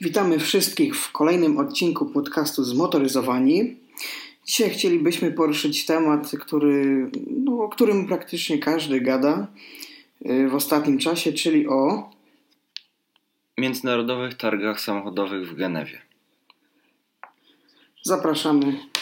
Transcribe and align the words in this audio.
Witamy 0.00 0.38
wszystkich 0.38 0.96
w 0.96 1.12
kolejnym 1.12 1.58
odcinku 1.58 2.06
podcastu 2.06 2.64
Zmotoryzowani. 2.64 3.76
Dzisiaj 4.46 4.70
chcielibyśmy 4.70 5.32
poruszyć 5.32 5.86
temat, 5.86 6.30
który, 6.40 7.10
no, 7.26 7.64
o 7.64 7.68
którym 7.68 8.06
praktycznie 8.06 8.58
każdy 8.58 9.00
gada 9.00 9.46
y, 10.26 10.48
w 10.48 10.54
ostatnim 10.54 10.98
czasie, 10.98 11.32
czyli 11.32 11.68
o 11.68 12.10
międzynarodowych 13.58 14.34
targach 14.34 14.80
samochodowych 14.80 15.50
w 15.50 15.54
Genewie. 15.54 16.02
Zapraszamy. 18.02 18.93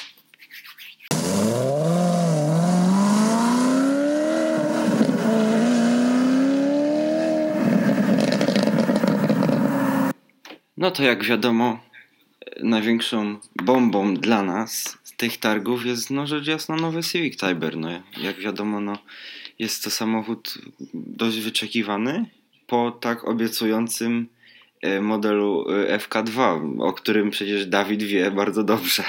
No 10.83 10.91
to 10.91 11.03
jak 11.03 11.25
wiadomo, 11.25 11.79
największą 12.63 13.37
bombą 13.63 14.15
dla 14.15 14.43
nas 14.43 14.99
z 15.05 15.17
tych 15.17 15.37
targów 15.37 15.87
jest 15.87 16.11
no 16.11 16.27
rzecz 16.27 16.47
jasna 16.47 16.77
nowy 16.77 17.03
Civic 17.03 17.37
Tyber. 17.37 17.77
No, 17.77 17.89
jak 18.23 18.39
wiadomo, 18.39 18.81
no, 18.81 18.99
jest 19.59 19.85
to 19.85 19.91
samochód 19.91 20.59
dość 20.95 21.41
wyczekiwany 21.41 22.25
po 22.67 22.91
tak 22.91 23.29
obiecującym 23.29 24.29
e, 24.81 25.01
modelu 25.01 25.65
e, 25.71 25.99
FK2, 25.99 26.61
o 26.83 26.93
którym 26.93 27.31
przecież 27.31 27.67
Dawid 27.67 28.03
wie 28.03 28.31
bardzo 28.31 28.65
dobrze. 28.65 29.03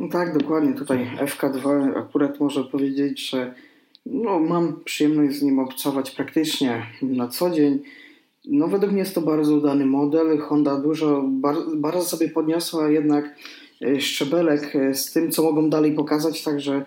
No 0.00 0.08
tak, 0.08 0.38
dokładnie. 0.38 0.74
Tutaj 0.74 1.10
FK2 1.16 1.92
akurat 1.98 2.40
można 2.40 2.62
powiedzieć, 2.62 3.30
że 3.30 3.54
no, 4.06 4.38
mam 4.38 4.84
przyjemność 4.84 5.36
z 5.36 5.42
nim 5.42 5.58
obcować 5.58 6.10
praktycznie 6.10 6.86
na 7.02 7.28
co 7.28 7.50
dzień. 7.50 7.82
No 8.46 8.68
według 8.68 8.92
mnie 8.92 9.00
jest 9.00 9.14
to 9.14 9.20
bardzo 9.20 9.54
udany 9.56 9.86
model. 9.86 10.38
Honda 10.38 10.76
dużo, 10.76 11.24
bardzo, 11.76 12.02
sobie 12.02 12.28
podniosła 12.28 12.90
jednak 12.90 13.36
e, 13.82 14.00
szczebelek 14.00 14.76
e, 14.76 14.94
z 14.94 15.12
tym, 15.12 15.30
co 15.30 15.42
mogą 15.42 15.70
dalej 15.70 15.92
pokazać, 15.92 16.42
także 16.42 16.84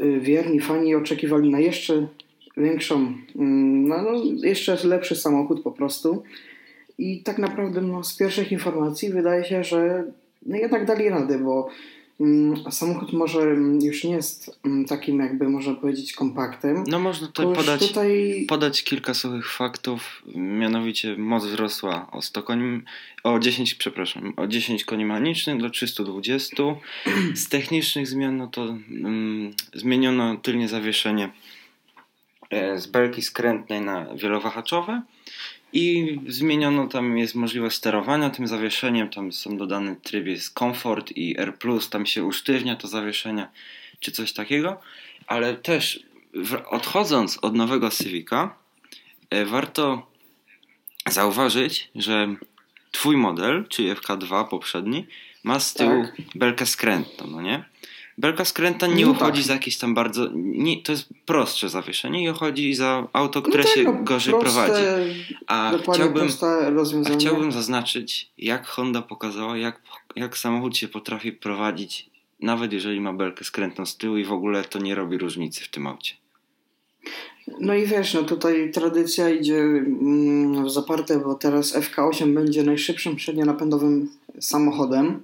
e, 0.00 0.20
wierni 0.20 0.60
fani 0.60 0.94
oczekiwali 0.94 1.50
na 1.50 1.60
jeszcze 1.60 2.08
większą, 2.56 3.14
no, 3.34 4.02
no, 4.02 4.10
jeszcze 4.42 4.78
lepszy 4.84 5.16
samochód 5.16 5.62
po 5.62 5.72
prostu. 5.72 6.22
I 6.98 7.22
tak 7.22 7.38
naprawdę 7.38 7.80
no, 7.80 8.04
z 8.04 8.16
pierwszych 8.16 8.52
informacji 8.52 9.10
wydaje 9.10 9.44
się, 9.44 9.64
że 9.64 10.04
no, 10.46 10.56
jednak 10.56 10.86
dali 10.86 11.08
radę, 11.08 11.38
bo 11.38 11.68
samochód 12.70 13.12
może 13.12 13.40
mm, 13.42 13.80
już 13.80 14.04
nie 14.04 14.10
jest 14.10 14.58
mm, 14.64 14.84
takim 14.84 15.18
jakby 15.20 15.48
można 15.48 15.74
powiedzieć 15.74 16.12
kompaktem. 16.12 16.84
No 16.86 16.98
można 16.98 17.26
tutaj 17.26 17.54
podać, 17.54 17.88
tutaj 17.88 18.44
podać 18.48 18.84
kilka 18.84 19.14
suchych 19.14 19.52
faktów, 19.52 20.22
mianowicie 20.34 21.16
moc 21.16 21.44
wzrosła 21.44 22.10
o 22.12 22.22
100 22.22 22.42
koni, 22.42 22.80
o 23.24 23.38
10, 23.38 23.74
przepraszam, 23.74 24.34
o 24.36 24.46
10 24.46 24.84
koni 24.84 25.04
mechanicznych 25.04 25.60
do 25.60 25.70
320. 25.70 26.56
Z 27.34 27.48
technicznych 27.48 28.08
zmian 28.08 28.36
no 28.36 28.46
to 28.46 28.62
um, 28.62 29.54
zmieniono 29.74 30.36
tylnie 30.36 30.68
zawieszenie 30.68 31.32
e, 32.50 32.78
z 32.78 32.86
belki 32.86 33.22
skrętnej 33.22 33.80
na 33.80 34.14
wielowahaczowe 34.14 35.02
i 35.72 36.16
zmieniono 36.28 36.86
tam, 36.86 37.18
jest 37.18 37.34
możliwość 37.34 37.76
sterowania 37.76 38.30
tym 38.30 38.46
zawieszeniem, 38.46 39.08
tam 39.08 39.32
są 39.32 39.56
dodane 39.56 39.96
tryby 39.96 40.30
jest 40.30 40.54
komfort 40.54 41.12
i 41.16 41.38
R+, 41.38 41.52
tam 41.90 42.06
się 42.06 42.24
usztywnia 42.24 42.76
to 42.76 42.88
zawieszenie, 42.88 43.48
czy 44.00 44.12
coś 44.12 44.32
takiego, 44.32 44.80
ale 45.26 45.54
też 45.54 46.00
odchodząc 46.70 47.38
od 47.42 47.54
nowego 47.54 47.90
Civica, 47.90 48.54
e, 49.30 49.44
warto 49.44 50.10
zauważyć, 51.08 51.90
że 51.94 52.36
twój 52.92 53.16
model, 53.16 53.64
czyli 53.68 53.94
FK2 53.94 54.48
poprzedni, 54.48 55.06
ma 55.44 55.60
z 55.60 55.74
tyłu 55.74 56.04
tak. 56.04 56.26
belkę 56.34 56.66
skrętną, 56.66 57.26
no 57.26 57.42
nie? 57.42 57.64
Belka 58.18 58.44
skręta 58.44 58.86
nie 58.86 59.06
no 59.06 59.12
uchodzi 59.12 59.40
tak. 59.40 59.46
za 59.46 59.52
jakieś 59.52 59.78
tam 59.78 59.94
bardzo. 59.94 60.28
Nie, 60.34 60.82
to 60.82 60.92
jest 60.92 61.08
prostsze 61.26 61.68
zawieszenie 61.68 62.24
i 62.24 62.30
uchodzi 62.30 62.74
za 62.74 63.08
auto, 63.12 63.42
które 63.42 63.58
no 63.58 63.64
tak, 63.64 63.74
się 63.74 63.82
no, 63.82 63.92
gorzej 63.92 64.34
proste, 64.34 64.64
prowadzi. 64.64 64.82
A 65.46 65.72
chciałbym, 65.94 66.28
a 67.06 67.10
chciałbym 67.18 67.52
zaznaczyć, 67.52 68.30
jak 68.38 68.66
Honda 68.66 69.02
pokazała, 69.02 69.56
jak, 69.56 69.82
jak 70.16 70.38
samochód 70.38 70.76
się 70.76 70.88
potrafi 70.88 71.32
prowadzić, 71.32 72.10
nawet 72.40 72.72
jeżeli 72.72 73.00
ma 73.00 73.12
belkę 73.12 73.44
skrętną 73.44 73.86
z 73.86 73.96
tyłu 73.96 74.16
i 74.16 74.24
w 74.24 74.32
ogóle 74.32 74.64
to 74.64 74.78
nie 74.78 74.94
robi 74.94 75.18
różnicy 75.18 75.64
w 75.64 75.68
tym 75.68 75.86
aucie. 75.86 76.14
No 77.60 77.74
i 77.74 77.86
wiesz, 77.86 78.14
no 78.14 78.22
tutaj 78.22 78.70
tradycja 78.70 79.30
idzie 79.30 79.58
mm, 79.58 80.64
w 80.64 80.70
zaparte, 80.70 81.18
bo 81.18 81.34
teraz 81.34 81.76
FK8 81.76 82.34
będzie 82.34 82.62
najszybszym 82.62 83.16
przednionapędowym 83.16 84.10
samochodem 84.40 85.20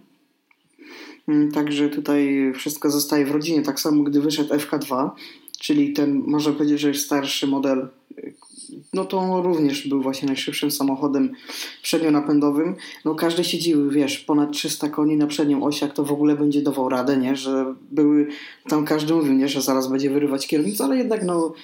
także 1.55 1.89
tutaj 1.89 2.53
wszystko 2.55 2.91
zostaje 2.91 3.27
w 3.27 3.31
rodzinie. 3.31 3.63
Tak 3.63 3.81
samo, 3.81 4.03
gdy 4.03 4.21
wyszedł 4.21 4.55
FK2, 4.55 5.11
czyli 5.61 5.93
ten, 5.93 6.23
można 6.27 6.53
powiedzieć, 6.53 6.81
że 6.81 6.89
jest 6.89 7.05
starszy 7.05 7.47
model, 7.47 7.89
no 8.93 9.05
to 9.05 9.19
on 9.19 9.45
również 9.45 9.89
był 9.89 10.03
właśnie 10.03 10.27
najszybszym 10.27 10.71
samochodem 10.71 11.33
przednionapędowym. 11.83 12.77
No 13.05 13.15
każdy 13.15 13.45
się 13.45 13.59
dziwił, 13.59 13.91
wiesz, 13.91 14.19
ponad 14.19 14.53
300 14.53 14.89
koni 14.89 15.17
na 15.17 15.27
przednią 15.27 15.65
osi, 15.65 15.85
jak 15.85 15.95
to 15.95 16.05
w 16.05 16.13
ogóle 16.13 16.37
będzie 16.37 16.63
dawał 16.63 16.89
radę, 16.89 17.17
nie? 17.17 17.37
Że 17.37 17.75
były, 17.91 18.29
tam 18.69 18.85
każdy 18.85 19.15
mówił, 19.15 19.33
nie? 19.33 19.49
Że 19.49 19.63
zaraz 19.63 19.89
będzie 19.89 20.11
wyrywać 20.11 20.47
kierownicę, 20.47 20.85
ale 20.85 20.97
jednak 20.97 21.25
no 21.25 21.55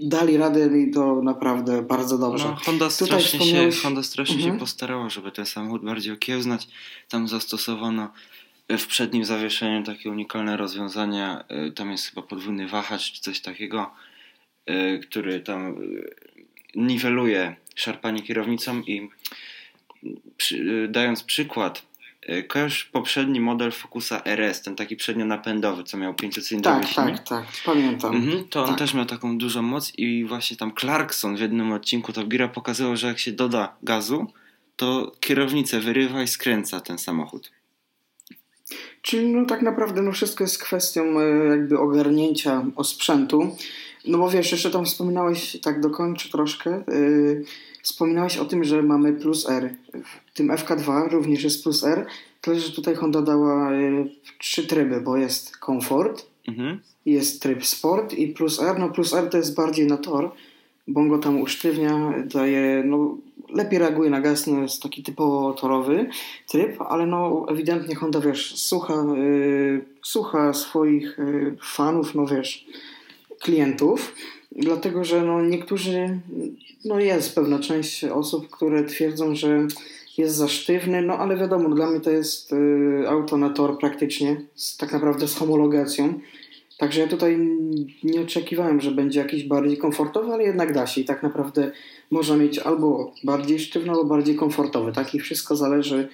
dali 0.00 0.36
radę 0.36 0.80
i 0.80 0.90
to 0.90 1.22
naprawdę 1.22 1.82
bardzo 1.82 2.18
dobrze. 2.18 2.44
No, 2.44 2.56
Honda 2.56 2.90
strasznie, 2.90 3.38
wspomniałeś... 3.38 3.74
się, 3.76 3.82
Honda 3.82 4.02
strasznie 4.02 4.36
mhm. 4.36 4.54
się 4.54 4.60
postarała, 4.60 5.10
żeby 5.10 5.32
ten 5.32 5.46
samochód 5.46 5.84
bardziej 5.84 6.12
okiełznać. 6.12 6.68
Tam 7.08 7.28
zastosowano 7.28 8.08
w 8.68 8.86
przednim 8.86 9.24
zawieszeniu 9.24 9.82
takie 9.82 10.10
unikalne 10.10 10.56
rozwiązania. 10.56 11.44
Y, 11.68 11.72
tam 11.72 11.90
jest 11.90 12.06
chyba 12.06 12.22
podwójny 12.22 12.68
wahacz 12.68 13.12
czy 13.12 13.20
coś 13.20 13.40
takiego, 13.40 13.90
y, 14.70 14.98
który 14.98 15.40
tam 15.40 15.82
y, 15.82 16.14
niweluje 16.74 17.56
szarpanie 17.74 18.22
kierownicą 18.22 18.80
i 18.80 19.08
przy, 20.36 20.88
dając 20.90 21.22
przykład, 21.22 21.88
kojarz 22.48 22.84
poprzedni 22.84 23.40
model 23.40 23.72
Focusa 23.72 24.22
RS, 24.24 24.62
ten 24.62 24.76
taki 24.76 24.96
przednio-napędowy, 24.96 25.84
co 25.84 25.96
miał 25.96 26.14
500 26.14 26.46
cylindrowy 26.46 26.80
Tak, 26.80 26.94
tak, 26.94 27.28
tak, 27.28 27.46
pamiętam. 27.64 28.16
Mhm, 28.16 28.48
to 28.48 28.62
on 28.62 28.68
tak. 28.68 28.78
też 28.78 28.94
miał 28.94 29.04
taką 29.04 29.38
dużą 29.38 29.62
moc 29.62 29.92
i 29.98 30.24
właśnie 30.24 30.56
tam 30.56 30.72
Clarkson 30.80 31.36
w 31.36 31.40
jednym 31.40 31.72
odcinku 31.72 32.12
Top 32.12 32.28
Geara 32.28 32.48
pokazywał, 32.48 32.96
że 32.96 33.06
jak 33.06 33.18
się 33.18 33.32
doda 33.32 33.76
gazu, 33.82 34.32
to 34.76 35.12
kierownicę 35.20 35.80
wyrywa 35.80 36.22
i 36.22 36.28
skręca 36.28 36.80
ten 36.80 36.98
samochód. 36.98 37.50
Czyli 39.08 39.28
no 39.28 39.46
tak 39.46 39.62
naprawdę 39.62 40.02
no 40.02 40.12
wszystko 40.12 40.44
jest 40.44 40.62
kwestią 40.62 41.20
e, 41.20 41.46
jakby 41.48 41.78
ogarnięcia 41.78 42.66
osprzętu. 42.76 43.56
No 44.06 44.18
bo 44.18 44.30
wiesz, 44.30 44.52
jeszcze 44.52 44.70
tam 44.70 44.84
wspominałeś, 44.84 45.60
tak 45.62 45.80
dokończę 45.80 46.28
troszkę, 46.28 46.82
yy, 46.88 47.44
wspominałeś 47.82 48.36
o 48.36 48.44
tym, 48.44 48.64
że 48.64 48.82
mamy 48.82 49.12
plus 49.12 49.50
R. 49.50 49.74
W 50.26 50.36
tym 50.36 50.48
FK2 50.48 51.10
również 51.10 51.44
jest 51.44 51.62
plus 51.62 51.84
R, 51.84 52.06
tyle 52.40 52.60
że 52.60 52.72
tutaj 52.72 52.94
Honda 52.94 53.22
dała 53.22 53.72
yy, 53.72 54.10
trzy 54.38 54.66
tryby, 54.66 55.00
bo 55.00 55.16
jest 55.16 55.56
komfort, 55.56 56.26
mhm. 56.48 56.80
jest 57.06 57.42
tryb 57.42 57.66
sport 57.66 58.12
i 58.12 58.28
plus 58.28 58.62
R. 58.62 58.78
No 58.78 58.88
plus 58.88 59.14
R 59.14 59.30
to 59.30 59.36
jest 59.36 59.54
bardziej 59.54 59.86
na 59.86 59.96
tor, 59.96 60.30
bo 60.88 61.00
on 61.00 61.08
go 61.08 61.18
tam 61.18 61.40
usztywnia, 61.40 62.14
daje 62.34 62.82
no, 62.86 63.16
lepiej 63.54 63.78
reaguje 63.78 64.10
na 64.10 64.20
gaz, 64.20 64.46
no 64.46 64.62
jest 64.62 64.82
taki 64.82 65.02
typowo 65.02 65.52
torowy 65.52 66.08
tryb, 66.48 66.82
ale 66.82 67.06
no 67.06 67.46
ewidentnie 67.48 67.94
Honda, 67.94 68.20
wiesz, 68.20 68.56
słucha, 68.56 68.94
yy, 69.16 69.84
słucha 70.02 70.52
swoich 70.52 71.18
yy, 71.18 71.56
fanów, 71.62 72.14
no 72.14 72.26
wiesz, 72.26 72.66
klientów, 73.40 74.14
dlatego, 74.52 75.04
że 75.04 75.22
no 75.22 75.42
niektórzy, 75.42 76.20
no 76.84 77.00
jest 77.00 77.34
pewna 77.34 77.58
część 77.58 78.04
osób, 78.04 78.50
które 78.50 78.84
twierdzą, 78.84 79.34
że 79.34 79.66
jest 80.18 80.34
za 80.34 80.48
sztywny, 80.48 81.02
no 81.02 81.18
ale 81.18 81.36
wiadomo, 81.36 81.68
dla 81.68 81.90
mnie 81.90 82.00
to 82.00 82.10
jest 82.10 82.52
yy, 82.52 83.08
auto 83.08 83.36
na 83.36 83.50
tor 83.50 83.78
praktycznie, 83.78 84.40
z, 84.54 84.76
tak 84.76 84.92
naprawdę 84.92 85.28
z 85.28 85.36
homologacją, 85.36 86.20
Także 86.78 87.00
ja 87.00 87.06
tutaj 87.06 87.38
nie 88.04 88.20
oczekiwałem, 88.20 88.80
że 88.80 88.90
będzie 88.90 89.20
jakiś 89.20 89.44
bardziej 89.44 89.78
komfortowy, 89.78 90.32
ale 90.32 90.44
jednak 90.44 90.74
da 90.74 90.86
się 90.86 91.00
i 91.00 91.04
tak 91.04 91.22
naprawdę 91.22 91.72
można 92.10 92.36
mieć 92.36 92.58
albo 92.58 93.14
bardziej 93.24 93.58
sztywny, 93.58 93.90
albo 93.90 94.04
bardziej 94.04 94.36
komfortowy. 94.36 94.92
Tak 94.92 95.14
i 95.14 95.20
wszystko 95.20 95.56
zależy 95.56 96.08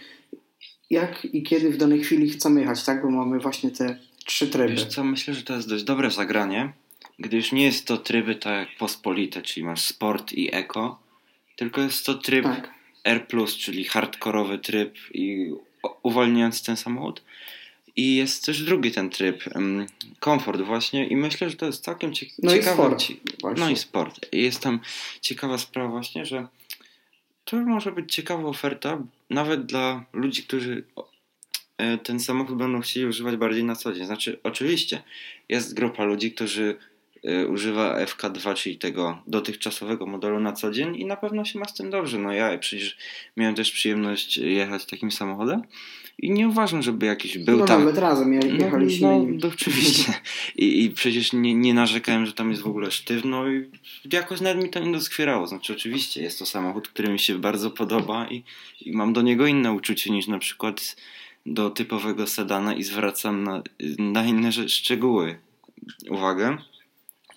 jak 0.91 1.25
i 1.25 1.43
kiedy 1.43 1.71
w 1.71 1.77
danej 1.77 2.01
chwili 2.01 2.31
chcemy 2.31 2.61
jechać, 2.61 2.85
tak? 2.85 3.03
Bo 3.03 3.11
mamy 3.11 3.41
właśnie 3.41 3.71
te 3.71 3.99
trzy 4.25 4.49
tryby. 4.49 4.71
Wiesz 4.71 4.87
co, 4.87 5.05
myślę, 5.05 5.35
że 5.35 5.43
to 5.43 5.55
jest 5.55 5.69
dość 5.69 5.85
dobre 5.85 6.11
zagranie, 6.11 6.73
gdyż 7.19 7.53
nie 7.53 7.65
jest 7.65 7.87
to 7.87 7.97
tryby 7.97 8.35
tak 8.35 8.69
pospolite, 8.79 9.43
czyli 9.43 9.67
masz 9.67 9.81
sport 9.81 10.33
i 10.33 10.55
eko, 10.55 10.99
tylko 11.57 11.81
jest 11.81 12.07
to 12.07 12.15
tryb 12.15 12.45
tak. 12.45 12.71
R+, 13.05 13.27
czyli 13.59 13.85
hardkorowy 13.85 14.59
tryb 14.59 14.95
i 15.15 15.53
uwalniając 16.03 16.63
ten 16.63 16.77
samochód. 16.77 17.23
I 17.97 18.17
jest 18.17 18.47
też 18.47 18.63
drugi 18.63 18.93
ten 18.93 19.11
tryb, 19.11 19.45
komfort 20.21 20.61
właśnie 20.61 21.07
i 21.07 21.17
myślę, 21.17 21.51
że 21.51 21.57
to 21.57 21.67
jest 21.67 21.85
całkiem 21.85 22.13
ciekawe. 22.13 22.39
no 22.43 22.55
I 22.55 22.63
sport. 22.63 23.05
No 23.57 23.71
i 23.71 23.77
sport. 23.77 24.27
I 24.33 24.43
jest 24.43 24.61
tam 24.61 24.81
ciekawa 25.21 25.59
sprawa 25.59 25.89
właśnie, 25.89 26.27
że 26.27 26.47
To 27.45 27.57
może 27.57 27.93
być 27.93 28.15
ciekawa 28.15 28.49
oferta, 28.49 29.03
nawet 29.31 29.67
dla 29.67 30.05
ludzi, 30.13 30.43
którzy 30.43 30.85
e, 31.79 31.99
ten 31.99 32.21
samochód 32.21 32.59
będą 32.59 32.81
chcieli 32.81 33.07
używać 33.07 33.37
bardziej 33.37 33.65
na 33.65 33.77
co 33.77 33.93
dzień. 33.93 34.07
Znaczy, 34.07 34.41
oczywiście, 34.43 35.03
jest 35.49 35.75
grupa 35.75 36.05
ludzi, 36.05 36.33
którzy 36.33 36.77
Y, 37.29 37.49
używa 37.49 38.05
FK2, 38.05 38.55
czyli 38.55 38.79
tego 38.79 39.23
dotychczasowego 39.27 40.07
modelu 40.07 40.41
na 40.41 40.53
co 40.53 40.71
dzień 40.71 40.97
i 40.97 41.05
na 41.05 41.17
pewno 41.17 41.45
się 41.45 41.59
ma 41.59 41.65
z 41.65 41.75
tym 41.75 41.91
dobrze. 41.91 42.19
No 42.19 42.33
ja 42.33 42.59
przecież 42.59 42.97
miałem 43.37 43.55
też 43.55 43.73
przyjemność 43.73 44.37
jechać 44.37 44.87
takim 44.87 45.11
samochodem 45.11 45.63
i 46.19 46.31
nie 46.31 46.49
uważam, 46.49 46.83
żeby 46.83 47.07
jakiś 47.07 47.39
był 47.39 47.59
no, 47.59 47.65
tam... 47.65 47.81
nawet 47.81 47.99
razem 47.99 48.33
jechaliśmy. 48.33 49.09
No, 49.09 49.27
no 49.43 49.49
oczywiście. 49.49 50.15
I, 50.57 50.85
I 50.85 50.91
przecież 50.91 51.33
nie, 51.33 51.55
nie 51.55 51.75
narzekałem, 51.75 52.27
że 52.27 52.33
tam 52.33 52.51
jest 52.51 52.63
w 52.63 52.67
ogóle 52.67 52.91
sztywno 52.91 53.49
i 53.49 53.71
jakoś 54.13 54.41
nawet 54.41 54.65
mi 54.65 54.71
to 54.71 54.81
nie 54.81 54.93
doskwierało. 54.93 55.47
Znaczy 55.47 55.73
oczywiście 55.73 56.23
jest 56.23 56.39
to 56.39 56.47
samochód, 56.47 56.89
który 56.89 57.09
mi 57.09 57.19
się 57.19 57.39
bardzo 57.39 57.71
podoba 57.71 58.29
i, 58.29 58.43
i 58.81 58.93
mam 58.93 59.13
do 59.13 59.23
niego 59.23 59.47
inne 59.47 59.73
uczucie 59.73 60.11
niż 60.11 60.27
na 60.27 60.39
przykład 60.39 60.97
do 61.47 61.71
typowego 61.71 62.27
sedana 62.27 62.75
i 62.75 62.83
zwracam 62.83 63.45
na, 63.45 63.63
na 63.99 64.25
inne 64.25 64.53
szczegóły 64.53 65.39
uwagę 66.11 66.59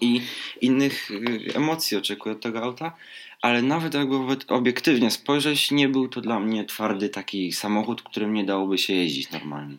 i 0.01 0.21
innych 0.61 1.11
y, 1.11 1.55
emocji 1.55 1.97
oczekuję 1.97 2.35
od 2.35 2.41
tego 2.41 2.63
auta, 2.63 2.95
ale 3.41 3.61
nawet 3.61 3.93
jakby 3.93 4.15
obiektywnie 4.47 5.11
spojrzeć, 5.11 5.71
nie 5.71 5.89
był 5.89 6.07
to 6.07 6.21
dla 6.21 6.39
mnie 6.39 6.65
twardy 6.65 7.09
taki 7.09 7.51
samochód, 7.51 8.01
którym 8.01 8.33
nie 8.33 8.45
dałoby 8.45 8.77
się 8.77 8.93
jeździć 8.93 9.31
normalnie. 9.31 9.77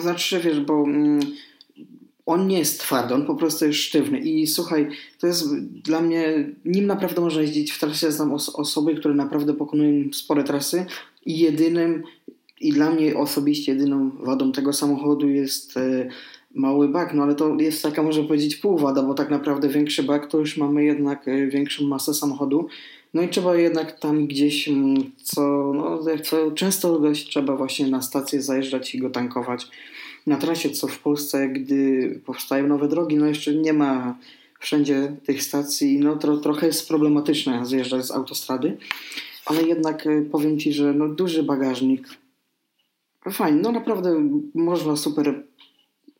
Znaczy, 0.00 0.40
wiesz, 0.40 0.60
bo 0.60 0.82
mm, 0.84 1.20
on 2.26 2.46
nie 2.46 2.58
jest 2.58 2.80
twardy, 2.80 3.14
on 3.14 3.26
po 3.26 3.34
prostu 3.34 3.66
jest 3.66 3.78
sztywny 3.78 4.18
i 4.18 4.46
słuchaj, 4.46 4.88
to 5.18 5.26
jest 5.26 5.56
dla 5.64 6.00
mnie, 6.00 6.48
nim 6.64 6.86
naprawdę 6.86 7.20
można 7.20 7.42
jeździć 7.42 7.72
w 7.72 7.78
trasie, 7.78 8.12
znam 8.12 8.32
os 8.32 8.48
osoby, 8.48 8.94
które 8.94 9.14
naprawdę 9.14 9.54
pokonują 9.54 10.12
spore 10.12 10.44
trasy 10.44 10.86
i 11.26 11.38
jedynym 11.38 12.02
i 12.60 12.72
dla 12.72 12.90
mnie 12.90 13.16
osobiście 13.16 13.72
jedyną 13.72 14.10
wadą 14.10 14.52
tego 14.52 14.72
samochodu 14.72 15.28
jest 15.28 15.76
e, 15.76 16.08
mały 16.54 16.88
bak, 16.88 17.14
no 17.14 17.22
ale 17.22 17.34
to 17.34 17.56
jest 17.58 17.82
taka, 17.82 18.02
można 18.02 18.24
powiedzieć, 18.24 18.56
półwada, 18.56 19.02
bo 19.02 19.14
tak 19.14 19.30
naprawdę 19.30 19.68
większy 19.68 20.02
bak 20.02 20.26
to 20.26 20.38
już 20.38 20.56
mamy 20.56 20.84
jednak 20.84 21.28
e, 21.28 21.46
większą 21.46 21.86
masę 21.86 22.14
samochodu. 22.14 22.68
No 23.14 23.22
i 23.22 23.28
trzeba 23.28 23.56
jednak 23.56 23.98
tam 23.98 24.26
gdzieś, 24.26 24.68
mm, 24.68 25.10
co, 25.22 25.72
no, 25.74 26.00
co 26.24 26.50
często 26.50 26.98
dość 26.98 27.28
trzeba 27.28 27.56
właśnie 27.56 27.86
na 27.86 28.02
stację 28.02 28.42
zajeżdżać 28.42 28.94
i 28.94 28.98
go 28.98 29.10
tankować. 29.10 29.66
Na 30.26 30.36
trasie, 30.36 30.70
co 30.70 30.86
w 30.86 30.98
Polsce, 30.98 31.48
gdy 31.48 32.20
powstają 32.26 32.66
nowe 32.66 32.88
drogi, 32.88 33.16
no 33.16 33.26
jeszcze 33.26 33.54
nie 33.54 33.72
ma 33.72 34.18
wszędzie 34.60 35.16
tych 35.26 35.42
stacji, 35.42 35.98
no 35.98 36.16
to 36.16 36.36
trochę 36.36 36.66
jest 36.66 36.88
problematyczne 36.88 37.66
zjeżdżać 37.66 38.06
z 38.06 38.10
autostrady, 38.10 38.76
ale 39.46 39.62
jednak 39.62 40.06
e, 40.06 40.22
powiem 40.22 40.58
Ci, 40.58 40.72
że 40.72 40.94
no, 40.94 41.08
duży 41.08 41.42
bagażnik, 41.42 42.08
fajnie, 43.32 43.60
no 43.62 43.72
naprawdę 43.72 44.28
można 44.54 44.96
super 44.96 45.42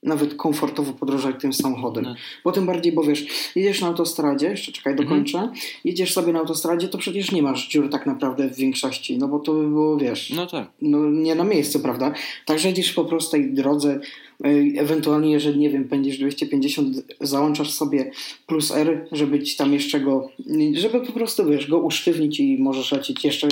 nawet 0.03 0.35
komfortowo 0.35 0.93
podróżować 0.93 1.41
tym 1.41 1.53
samochodem. 1.53 2.05
No. 2.05 2.15
Bo 2.45 2.53
tym 2.53 2.67
bardziej, 2.67 2.93
bo 2.93 3.03
wiesz, 3.03 3.27
jedziesz 3.57 3.81
na 3.81 3.87
autostradzie, 3.87 4.47
jeszcze 4.47 4.73
czekaj, 4.73 4.93
mhm. 4.93 5.09
dokończę, 5.09 5.39
mhm. 5.39 5.57
jedziesz 5.85 6.13
sobie 6.13 6.33
na 6.33 6.39
autostradzie, 6.39 6.89
to 6.89 6.99
przecież 6.99 7.33
nie 7.33 7.43
masz 7.43 7.69
dziur 7.69 7.91
tak 7.91 8.07
naprawdę 8.07 8.49
w 8.49 8.57
większości, 8.57 9.19
no 9.19 9.29
bo 9.29 9.39
to 9.39 9.53
by 9.53 9.69
było, 9.69 9.97
wiesz, 9.97 10.31
no 10.31 10.47
tak. 10.47 10.69
no 10.83 11.11
nie 11.11 11.35
na 11.35 11.45
miejscu, 11.45 11.81
prawda? 11.81 12.13
Także 12.47 12.69
jedziesz 12.69 12.93
po 12.93 13.05
prostej 13.05 13.53
drodze, 13.53 14.01
y, 14.47 14.73
ewentualnie 14.77 15.31
jeżeli, 15.31 15.59
nie 15.59 15.71
wiem, 15.71 15.85
będziesz 15.85 16.19
250, 16.19 16.97
załączasz 17.21 17.71
sobie 17.71 18.11
plus 18.47 18.71
R, 18.71 19.09
żeby 19.13 19.43
ci 19.43 19.57
tam 19.57 19.73
jeszcze 19.73 20.01
go, 20.01 20.31
żeby 20.75 21.01
po 21.01 21.13
prostu, 21.13 21.47
wiesz, 21.47 21.71
go 21.71 21.79
usztywnić 21.79 22.41
i 22.41 22.59
możesz 22.59 22.93
lecieć 22.93 23.25
jeszcze 23.25 23.49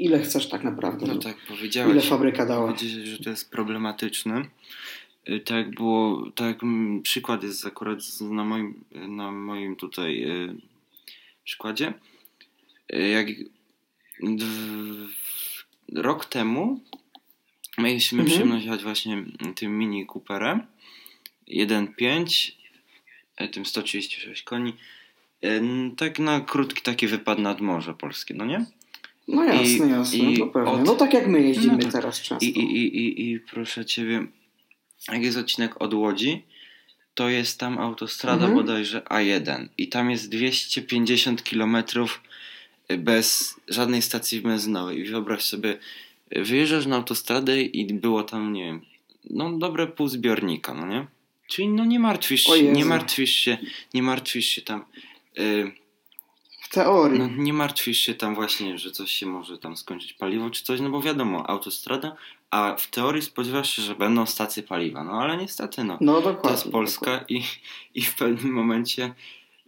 ile 0.00 0.18
chcesz 0.18 0.48
tak 0.48 0.64
naprawdę. 0.64 1.06
No, 1.06 1.14
no 1.14 1.20
tak, 1.20 1.36
powiedziałeś. 1.48 1.92
Ile 1.92 2.02
fabryka 2.02 2.46
dała. 2.46 2.72
Powiedziałeś, 2.72 3.08
że 3.08 3.18
to 3.18 3.30
jest 3.30 3.50
problematyczne. 3.50 4.44
Y, 5.28 5.40
tak 5.40 5.56
jak 5.56 5.74
było, 5.74 6.30
tak 6.34 6.46
jak 6.46 6.58
przykład 7.02 7.42
jest 7.42 7.66
akurat 7.66 7.98
na 8.20 8.44
moim, 8.44 8.84
na 8.92 9.32
moim 9.32 9.76
tutaj 9.76 10.24
y, 10.24 10.56
przykładzie. 11.44 11.94
Y, 12.94 13.08
jak 13.08 13.26
rok 15.94 16.24
temu 16.24 16.80
mieliśmy 17.78 18.18
mhm. 18.18 18.30
przyjemność 18.30 18.64
jechać 18.64 18.82
właśnie 18.82 19.24
tym 19.54 19.78
Mini 19.78 20.06
Cooperem 20.06 20.62
1.5 21.48 22.52
tym 23.52 23.66
136 23.66 24.42
koni 24.42 24.72
tak 25.96 26.18
na 26.18 26.40
krótki 26.40 26.82
taki 26.82 27.06
wypad 27.06 27.38
nad 27.38 27.60
Morze 27.60 27.94
Polskie, 27.94 28.34
no 28.34 28.46
nie? 28.46 28.66
No 29.28 29.44
jasne, 29.44 29.86
I, 29.86 29.90
jasne, 29.90 30.18
i 30.18 30.38
no 30.38 30.46
pewnie. 30.46 30.70
Od... 30.70 30.84
No 30.84 30.94
tak 30.94 31.14
jak 31.14 31.26
my 31.26 31.42
jeździmy 31.42 31.76
no 31.76 31.82
tak. 31.82 31.92
teraz 31.92 32.20
często. 32.20 32.46
I, 32.46 32.48
i, 32.48 32.96
i, 32.96 33.30
I 33.30 33.40
proszę 33.40 33.84
Ciebie, 33.84 34.26
jak 35.08 35.22
jest 35.22 35.38
odcinek 35.38 35.82
od 35.82 35.94
Łodzi, 35.94 36.42
to 37.14 37.28
jest 37.28 37.60
tam 37.60 37.78
autostrada 37.78 38.46
mhm. 38.46 38.54
bodajże 38.54 39.00
A1 39.00 39.68
i 39.78 39.88
tam 39.88 40.10
jest 40.10 40.28
250 40.28 41.42
km 41.42 41.76
bez 42.98 43.54
żadnej 43.68 44.02
stacji 44.02 44.40
benzynowej. 44.40 44.98
I 44.98 45.04
wyobraź 45.04 45.42
sobie, 45.42 45.78
wyjeżdżasz 46.30 46.86
na 46.86 46.96
autostradę 46.96 47.62
i 47.62 47.94
było 47.94 48.22
tam, 48.22 48.52
nie 48.52 48.64
wiem, 48.64 48.80
no 49.30 49.58
dobre 49.58 49.86
pół 49.86 50.08
zbiornika, 50.08 50.74
no 50.74 50.86
nie? 50.86 51.06
Czyli 51.46 51.68
no 51.68 51.84
nie 51.84 51.98
martwisz 51.98 52.44
się, 52.44 52.62
nie 52.62 52.84
martwisz 52.84 53.34
się, 53.34 53.58
nie 53.94 54.02
martwisz 54.02 54.46
się 54.46 54.62
tam. 54.62 54.84
W 55.36 55.70
teorii. 56.70 57.18
No, 57.18 57.28
nie 57.36 57.52
martwisz 57.52 57.98
się 57.98 58.14
tam 58.14 58.34
właśnie, 58.34 58.78
że 58.78 58.90
coś 58.90 59.10
się 59.10 59.26
może 59.26 59.58
tam 59.58 59.76
skończyć 59.76 60.12
paliwo 60.12 60.50
czy 60.50 60.64
coś, 60.64 60.80
no 60.80 60.90
bo 60.90 61.02
wiadomo, 61.02 61.50
autostrada 61.50 62.16
a 62.50 62.76
w 62.76 62.86
teorii 62.86 63.22
spodziewasz 63.22 63.70
się, 63.76 63.82
że 63.82 63.94
będą 63.94 64.26
stacje 64.26 64.62
paliwa. 64.62 65.04
No 65.04 65.12
ale 65.12 65.36
niestety, 65.36 65.84
no. 65.84 65.98
no 66.00 66.14
dokładnie, 66.14 66.42
to 66.42 66.50
jest 66.50 66.70
Polska 66.70 67.24
i, 67.28 67.42
i 67.94 68.02
w 68.02 68.14
pewnym 68.14 68.52
momencie 68.52 69.14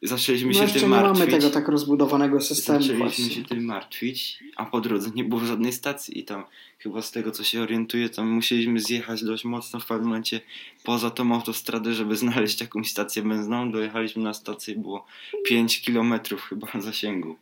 zaczęliśmy 0.02 0.52
no 0.52 0.66
się 0.66 0.80
tym 0.80 0.90
martwić. 0.90 1.18
nie 1.18 1.26
mamy 1.26 1.40
tego 1.40 1.50
tak 1.50 1.68
rozbudowanego 1.68 2.40
systemu. 2.40 2.78
Zaczęliśmy 2.78 3.06
właśnie. 3.06 3.30
się 3.30 3.44
tym 3.44 3.64
martwić, 3.64 4.44
a 4.56 4.64
po 4.64 4.80
drodze 4.80 5.10
nie 5.14 5.24
było 5.24 5.40
żadnej 5.40 5.72
stacji 5.72 6.18
i 6.18 6.24
tam 6.24 6.44
chyba 6.78 7.02
z 7.02 7.10
tego 7.10 7.30
co 7.30 7.44
się 7.44 7.62
orientuję, 7.62 8.08
tam 8.08 8.30
musieliśmy 8.30 8.80
zjechać 8.80 9.24
dość 9.24 9.44
mocno 9.44 9.80
w 9.80 9.86
pewnym 9.86 10.08
momencie 10.08 10.40
poza 10.84 11.10
tą 11.10 11.34
autostradę, 11.34 11.94
żeby 11.94 12.16
znaleźć 12.16 12.60
jakąś 12.60 12.90
stację 12.90 13.22
benzynową. 13.22 13.72
Dojechaliśmy 13.72 14.22
na 14.22 14.34
stację 14.34 14.74
i 14.74 14.78
było 14.78 15.06
5 15.44 15.80
kilometrów 15.80 16.42
chyba 16.42 16.68
zasięgu. 16.80 17.36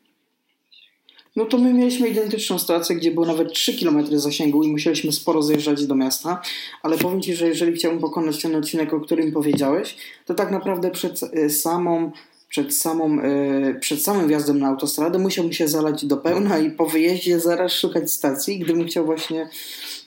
No 1.36 1.44
to 1.44 1.58
my 1.58 1.74
mieliśmy 1.74 2.08
identyczną 2.08 2.58
sytuację, 2.58 2.96
gdzie 2.96 3.10
było 3.10 3.26
nawet 3.26 3.52
3 3.52 3.78
km 3.78 4.18
zasięgu 4.18 4.62
i 4.62 4.72
musieliśmy 4.72 5.12
sporo 5.12 5.42
zjeżdżać 5.42 5.86
do 5.86 5.94
miasta, 5.94 6.42
ale 6.82 6.98
powiem 6.98 7.22
Ci, 7.22 7.34
że 7.34 7.48
jeżeli 7.48 7.72
chciałbym 7.72 8.00
pokonać 8.00 8.42
ten 8.42 8.56
odcinek, 8.56 8.92
o 8.94 9.00
którym 9.00 9.32
powiedziałeś, 9.32 9.96
to 10.26 10.34
tak 10.34 10.50
naprawdę 10.50 10.90
przed 10.90 11.20
e, 11.22 11.50
samą 11.50 12.12
przed, 12.50 12.74
samą, 12.74 13.20
e, 13.20 13.74
przed 13.74 14.02
samym 14.02 14.28
wjazdem 14.28 14.58
na 14.58 14.68
autostradę 14.68 15.18
musiałbym 15.18 15.52
się 15.52 15.68
zalać 15.68 16.04
do 16.04 16.16
pełna 16.16 16.58
i 16.58 16.70
po 16.70 16.86
wyjeździe 16.86 17.40
zaraz 17.40 17.72
szukać 17.72 18.10
stacji, 18.10 18.58
gdybym 18.58 18.86
chciał 18.86 19.06
właśnie, 19.06 19.48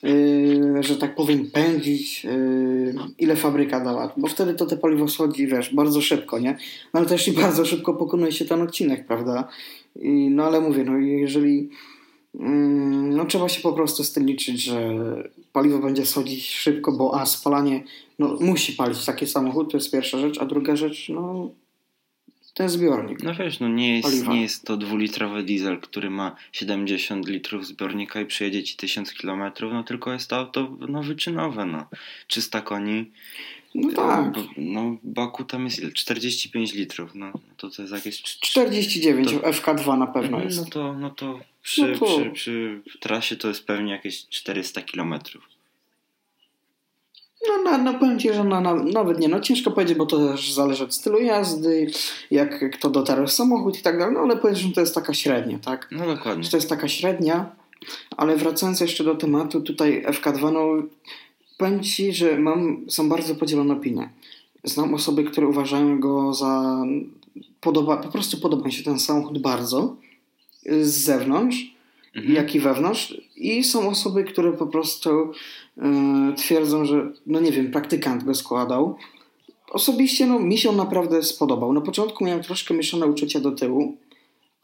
e, 0.04 0.82
że 0.82 0.96
tak 0.96 1.14
powiem, 1.14 1.50
pędzić, 1.50 2.26
ile 3.18 3.36
fabryka 3.36 3.84
dała. 3.84 4.12
Bo 4.16 4.28
wtedy 4.28 4.54
to 4.54 4.66
te 4.66 4.76
paliwo 4.76 5.08
schodzi, 5.08 5.46
wiesz, 5.46 5.74
bardzo 5.74 6.00
szybko, 6.00 6.38
nie? 6.38 6.56
No 6.94 7.00
ale 7.00 7.08
też 7.08 7.28
i 7.28 7.32
bardzo 7.32 7.64
szybko 7.64 7.94
pokonuje 7.94 8.32
się 8.32 8.44
ten 8.44 8.62
odcinek, 8.62 9.06
prawda? 9.06 9.48
I, 9.96 10.30
no 10.30 10.44
ale 10.44 10.60
mówię, 10.60 10.84
no 10.84 10.98
jeżeli 10.98 11.70
mm, 12.40 13.16
no 13.16 13.24
trzeba 13.24 13.48
się 13.48 13.60
po 13.62 13.72
prostu 13.72 14.04
z 14.04 14.12
tym 14.12 14.26
liczyć, 14.26 14.62
że 14.62 14.90
paliwo 15.52 15.78
będzie 15.78 16.06
schodzić 16.06 16.46
szybko, 16.46 16.92
bo 16.92 17.20
a 17.20 17.26
spalanie 17.26 17.84
no, 18.18 18.36
musi 18.40 18.72
palić 18.72 19.04
taki 19.04 19.26
samochód, 19.26 19.70
to 19.70 19.76
jest 19.76 19.92
pierwsza 19.92 20.18
rzecz, 20.18 20.38
a 20.40 20.46
druga 20.46 20.76
rzecz, 20.76 21.08
no 21.08 21.50
ten 22.54 22.68
zbiornik. 22.68 23.22
No 23.22 23.34
wiesz, 23.34 23.60
no 23.60 23.68
nie 23.68 23.96
jest, 23.96 24.28
nie 24.28 24.42
jest 24.42 24.64
to 24.64 24.76
dwulitrowy 24.76 25.42
diesel, 25.42 25.80
który 25.80 26.10
ma 26.10 26.36
70 26.52 27.28
litrów 27.28 27.66
zbiornika 27.66 28.20
i 28.20 28.26
przyjedzie 28.26 28.62
ci 28.62 28.76
1000 28.76 29.12
km, 29.14 29.52
no 29.72 29.84
tylko 29.84 30.12
jest 30.12 30.30
to 30.30 30.36
auto 30.36 30.76
no, 30.88 31.02
wyczynowe, 31.02 31.66
no. 31.66 31.86
300 32.26 32.60
koni, 32.60 33.10
no 33.74 33.92
tak. 33.92 34.34
No, 34.56 34.96
Baku 35.02 35.44
tam 35.44 35.64
jest 35.64 35.92
45 35.94 36.74
litrów, 36.74 37.14
no 37.14 37.32
to 37.56 37.70
to 37.70 37.82
jest 37.82 37.94
jakieś... 37.94 38.22
49, 38.22 39.30
to, 39.30 39.38
FK2 39.38 39.98
na 39.98 40.06
pewno 40.06 40.40
jest. 40.42 40.58
No 40.58 40.64
to, 40.64 40.92
no 40.92 41.10
to, 41.10 41.40
przy, 41.62 41.82
no 41.82 41.98
to... 41.98 42.06
Przy, 42.06 42.30
przy 42.30 42.80
trasie 43.00 43.36
to 43.36 43.48
jest 43.48 43.66
pewnie 43.66 43.92
jakieś 43.92 44.28
400 44.28 44.82
kilometrów. 44.82 45.48
No, 47.48 47.62
no, 47.64 47.78
no 47.78 47.98
powiem 47.98 48.18
Ci, 48.18 48.32
że 48.32 48.44
no, 48.44 48.60
no, 48.60 48.74
nawet 48.74 49.18
nie, 49.18 49.28
no 49.28 49.40
ciężko 49.40 49.70
powiedzieć, 49.70 49.98
bo 49.98 50.06
to 50.06 50.28
też 50.28 50.52
zależy 50.52 50.84
od 50.84 50.94
stylu 50.94 51.20
jazdy, 51.20 51.90
jak 52.30 52.70
kto 52.72 52.90
dotarł 52.90 53.26
w 53.26 53.32
samochód 53.32 53.78
i 53.78 53.82
tak 53.82 53.98
dalej, 53.98 54.14
no 54.14 54.20
ale 54.20 54.36
powiedz, 54.36 54.58
że 54.58 54.72
to 54.72 54.80
jest 54.80 54.94
taka 54.94 55.14
średnia, 55.14 55.58
tak? 55.58 55.88
No 55.90 56.06
dokładnie. 56.06 56.44
Że 56.44 56.50
to 56.50 56.56
jest 56.56 56.68
taka 56.68 56.88
średnia, 56.88 57.50
ale 58.16 58.36
wracając 58.36 58.80
jeszcze 58.80 59.04
do 59.04 59.14
tematu, 59.14 59.60
tutaj 59.60 60.04
FK2, 60.06 60.52
no 60.52 60.88
powiem 61.58 61.82
Ci, 61.82 62.12
że 62.12 62.38
mam, 62.38 62.84
są 62.88 63.08
bardzo 63.08 63.34
podzielone 63.34 63.74
opinie. 63.74 64.10
Znam 64.64 64.94
osoby, 64.94 65.24
które 65.24 65.46
uważają 65.46 66.00
go 66.00 66.34
za... 66.34 66.82
Podoba, 67.60 67.96
po 67.96 68.08
prostu 68.08 68.40
podoba 68.40 68.66
mi 68.66 68.72
się 68.72 68.84
ten 68.84 68.98
samochód 68.98 69.38
bardzo. 69.38 69.96
z 70.66 70.88
zewnątrz, 71.04 71.73
mhm. 72.16 72.34
jak 72.34 72.54
i 72.54 72.60
wewnątrz. 72.60 73.20
I 73.36 73.64
są 73.64 73.88
osoby, 73.88 74.24
które 74.24 74.52
po 74.52 74.66
prostu 74.66 75.32
yy, 75.76 75.84
twierdzą, 76.36 76.84
że, 76.84 77.12
no 77.26 77.40
nie 77.40 77.52
wiem, 77.52 77.70
praktykant 77.70 78.24
go 78.24 78.34
składał. 78.34 78.96
Osobiście 79.70 80.26
no, 80.26 80.38
mi 80.38 80.58
się 80.58 80.70
on 80.70 80.76
naprawdę 80.76 81.22
spodobał. 81.22 81.72
Na 81.72 81.80
początku 81.80 82.24
miałem 82.24 82.42
troszkę 82.42 82.74
mieszane 82.74 83.06
uczucia 83.06 83.40
do 83.40 83.52
tyłu, 83.52 83.96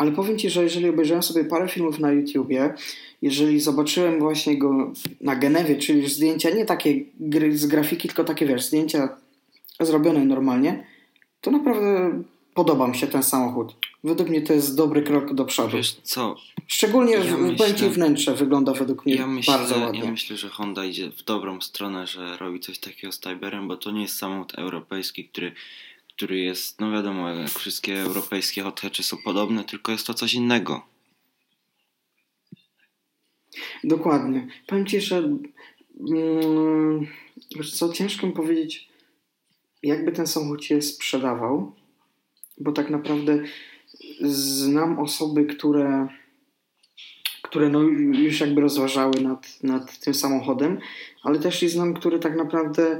ale 0.01 0.13
powiem 0.13 0.39
Ci, 0.39 0.51
że 0.51 0.63
jeżeli 0.63 0.89
obejrzałem 0.89 1.23
sobie 1.23 1.45
parę 1.45 1.69
filmów 1.69 1.99
na 1.99 2.13
YouTubie, 2.13 2.75
jeżeli 3.23 3.61
zobaczyłem 3.61 4.19
właśnie 4.19 4.59
go 4.59 4.93
na 5.21 5.37
Genewie, 5.37 5.77
czyli 5.77 6.09
zdjęcia 6.09 6.51
nie 6.51 6.65
takie 6.65 7.05
gry 7.21 7.57
z 7.57 7.67
grafiki, 7.67 8.09
tylko 8.09 8.25
takie 8.25 8.47
wiesz, 8.47 8.67
zdjęcia 8.67 9.09
zrobione 9.81 10.25
normalnie, 10.25 10.87
to 11.41 11.51
naprawdę 11.51 12.13
podoba 12.55 12.89
mi 12.89 12.97
się 12.97 13.07
ten 13.07 13.23
samochód. 13.23 13.77
Według 14.05 14.29
mnie 14.29 14.43
to 14.43 14.53
jest 14.53 14.77
dobry 14.77 15.03
krok 15.03 15.35
do 15.35 15.45
przodu. 15.45 15.77
Wiesz 15.77 15.93
co? 15.93 16.37
Szczególnie 16.67 17.13
ja 17.13 17.21
w 17.21 17.41
myślę, 17.41 17.91
wnętrze 17.91 18.35
wygląda 18.35 18.73
według 18.73 19.07
mnie 19.07 19.15
ja 19.15 19.27
myślę, 19.27 19.55
bardzo 19.55 19.79
ładnie. 19.79 20.01
Ja 20.01 20.11
myślę, 20.11 20.37
że 20.37 20.49
Honda 20.49 20.85
idzie 20.85 21.11
w 21.11 21.23
dobrą 21.23 21.61
stronę, 21.61 22.07
że 22.07 22.37
robi 22.37 22.61
coś 22.61 22.79
takiego 22.79 23.13
z 23.13 23.21
Tiberem, 23.21 23.69
bo 23.69 23.77
to 23.77 23.91
nie 23.91 24.03
jest 24.03 24.17
samochód 24.17 24.55
europejski, 24.55 25.29
który, 25.29 25.53
który 26.17 26.39
jest, 26.39 26.81
no 26.81 26.93
wiadomo, 26.93 27.29
jak 27.29 27.51
wszystkie 27.51 28.01
europejskie 28.01 28.63
hot 28.63 28.81
hatchy 28.81 29.03
są 29.03 29.17
podobne, 29.25 29.65
tylko 29.65 29.93
jest 29.93 30.07
to 30.07 30.15
coś 30.15 30.35
innego. 30.35 30.83
Dokładnie. 33.85 34.47
Powiem 34.67 34.87
Ci, 34.87 35.01
że 35.01 35.17
mm, 36.09 37.07
wiesz 37.57 37.75
co, 37.75 37.93
ciężko 37.93 38.27
mi 38.27 38.33
powiedzieć, 38.33 38.89
jakby 39.83 40.13
ten 40.13 40.27
samochód 40.27 40.65
się 40.65 40.83
sprzedawał, 40.83 41.73
bo 42.61 42.73
tak 42.73 42.91
naprawdę 42.91 43.43
znam 44.21 44.99
osoby, 44.99 45.45
które, 45.45 46.09
które 47.43 47.69
no 47.69 47.81
już 47.83 48.41
jakby 48.41 48.61
rozważały 48.61 49.21
nad, 49.21 49.63
nad 49.63 49.99
tym 49.99 50.15
samochodem, 50.15 50.79
ale 51.23 51.39
też 51.39 51.63
i 51.63 51.69
znam, 51.69 51.95
które 51.95 52.19
tak 52.19 52.37
naprawdę 52.37 52.99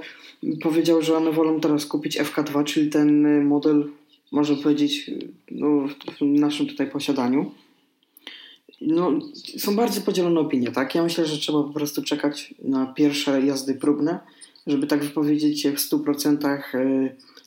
powiedział, 0.63 1.03
że 1.03 1.17
one 1.17 1.33
wolą 1.33 1.61
teraz 1.61 1.87
kupić 1.87 2.21
FK2, 2.21 2.65
czyli 2.65 2.91
ten 2.91 3.45
model, 3.45 3.91
można 4.33 4.57
powiedzieć, 4.57 5.11
no, 5.51 5.89
w 6.21 6.23
naszym 6.23 6.67
tutaj 6.67 6.91
posiadaniu. 6.91 7.51
No, 8.81 9.19
są 9.59 9.77
bardzo 9.77 10.01
podzielone 10.01 10.41
opinie, 10.41 10.73
tak? 10.73 10.95
Ja 10.95 11.03
myślę, 11.03 11.27
że 11.27 11.39
trzeba 11.39 11.63
po 11.63 11.73
prostu 11.73 12.03
czekać 12.03 12.55
na 12.63 12.87
pierwsze 12.87 13.47
jazdy 13.47 13.75
próbne, 13.75 14.19
żeby 14.67 14.87
tak 14.87 15.05
wypowiedzieć 15.05 15.61
się 15.61 15.73
w 15.73 15.79
100% 15.79 16.61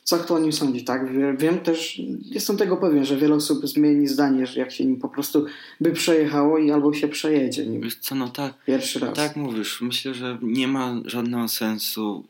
co 0.04 0.18
kto 0.18 0.34
o 0.34 0.38
nim 0.38 0.52
sądzi, 0.52 0.84
tak? 0.84 1.12
Wiem 1.38 1.60
też, 1.60 2.00
jestem 2.22 2.56
tego 2.56 2.76
pewien, 2.76 3.04
że 3.04 3.16
wiele 3.16 3.34
osób 3.34 3.66
zmieni 3.66 4.06
zdanie, 4.06 4.46
że 4.46 4.60
jak 4.60 4.72
się 4.72 4.84
nim 4.84 4.96
po 4.96 5.08
prostu 5.08 5.46
by 5.80 5.92
przejechało 5.92 6.58
i 6.58 6.70
albo 6.70 6.92
się 6.92 7.08
przejedzie 7.08 7.66
nim. 7.66 7.80
Wiesz 7.80 7.96
co, 7.96 8.14
no 8.14 8.28
tak. 8.28 8.64
Pierwszy 8.66 8.98
raz. 8.98 9.16
Tak 9.16 9.36
mówisz. 9.36 9.80
Myślę, 9.80 10.14
że 10.14 10.38
nie 10.42 10.68
ma 10.68 11.00
żadnego 11.04 11.48
sensu 11.48 12.24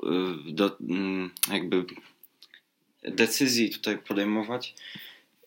y, 0.49 0.53
do, 0.53 0.77
mm, 0.81 1.31
jakby 1.53 1.85
decyzji 3.03 3.71
tutaj 3.71 3.99
podejmować 3.99 4.75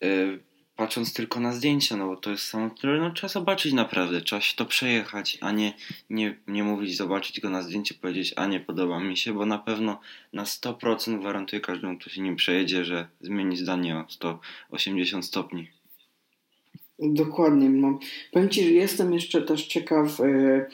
y, 0.03 0.39
patrząc 0.77 1.13
tylko 1.13 1.39
na 1.39 1.53
zdjęcia, 1.53 1.97
no 1.97 2.07
bo 2.07 2.15
to 2.15 2.31
jest 2.31 2.43
samo, 2.43 2.69
które 2.69 2.99
no, 2.99 3.11
trzeba 3.11 3.27
zobaczyć 3.27 3.73
naprawdę, 3.73 4.21
trzeba 4.21 4.41
się 4.41 4.55
to 4.55 4.65
przejechać, 4.65 5.37
a 5.41 5.51
nie, 5.51 5.73
nie, 6.09 6.37
nie 6.47 6.63
mówić, 6.63 6.97
zobaczyć 6.97 7.39
go 7.39 7.49
na 7.49 7.61
zdjęciu, 7.61 7.95
powiedzieć, 8.01 8.33
a 8.35 8.47
nie 8.47 8.59
podoba 8.59 8.99
mi 8.99 9.17
się, 9.17 9.33
bo 9.33 9.45
na 9.45 9.57
pewno 9.57 9.99
na 10.33 10.43
100% 10.43 11.19
gwarantuję 11.19 11.59
każdemu, 11.61 11.97
kto 11.97 12.09
się 12.09 12.21
nim 12.21 12.35
przejedzie, 12.35 12.85
że 12.85 13.07
zmieni 13.21 13.57
zdanie 13.57 13.97
o 13.97 14.05
180 14.09 15.25
stopni. 15.25 15.67
Dokładnie. 16.99 17.69
No. 17.69 17.99
Powiem 18.31 18.49
Ci, 18.49 18.63
że 18.63 18.69
jestem 18.69 19.13
jeszcze 19.13 19.41
też 19.41 19.67
ciekaw 19.67 20.19
yy, 20.19 20.65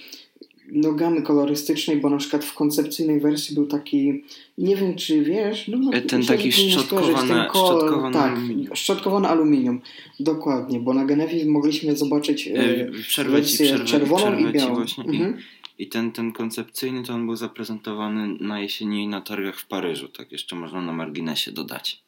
no, 0.71 0.93
gamy 0.93 1.21
kolorystycznej, 1.21 1.97
bo 1.97 2.09
na 2.09 2.17
przykład 2.17 2.45
w 2.45 2.53
koncepcyjnej 2.53 3.19
wersji 3.19 3.55
był 3.55 3.67
taki, 3.67 4.23
nie 4.57 4.75
wiem 4.75 4.95
czy 4.95 5.23
wiesz, 5.23 5.67
no, 5.67 5.77
no 5.77 6.01
ten 6.01 6.25
taki 6.25 6.51
szczotkowany, 6.51 7.47
kolor, 7.49 7.79
szczotkowany 7.79 8.13
tak, 8.13 8.31
aluminium. 8.31 8.75
szczotkowany 8.75 9.27
aluminium, 9.27 9.81
dokładnie, 10.19 10.79
bo 10.79 10.93
na 10.93 11.05
Genewie 11.05 11.45
mogliśmy 11.45 11.97
zobaczyć 11.97 12.47
e, 12.47 12.91
przerwę 13.07 13.31
wersję 13.31 13.65
przerwę, 13.65 13.85
czerwoną 13.85 14.37
i 14.37 14.51
białą. 14.51 14.75
Właśnie. 14.75 15.03
Mhm. 15.03 15.37
I, 15.77 15.83
I 15.83 15.87
ten, 15.87 16.11
ten 16.11 16.31
koncepcyjny 16.31 17.03
to 17.03 17.13
on 17.13 17.25
był 17.25 17.35
zaprezentowany 17.35 18.27
na 18.39 18.59
jesieni 18.59 19.07
na 19.07 19.21
targach 19.21 19.59
w 19.59 19.67
Paryżu, 19.67 20.07
tak 20.07 20.31
jeszcze 20.31 20.55
można 20.55 20.81
na 20.81 20.93
marginesie 20.93 21.51
dodać. 21.51 22.03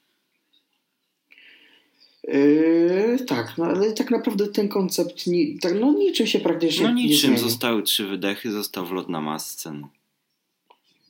Yy, 2.27 3.17
tak, 3.27 3.53
no 3.57 3.65
ale 3.65 3.91
tak 3.91 4.11
naprawdę 4.11 4.47
ten 4.47 4.69
koncept 4.69 5.27
ni, 5.27 5.59
tak, 5.59 5.73
no 5.79 5.93
niczym 5.93 6.27
się 6.27 6.39
praktycznie 6.39 6.87
no, 6.87 6.93
niczym 6.93 7.31
nie 7.31 7.37
zostały 7.37 7.83
trzy 7.83 8.07
wydechy, 8.07 8.51
został 8.51 8.85
wlot 8.85 9.09
na 9.09 9.21
masce. 9.21 9.71
No. 9.71 9.89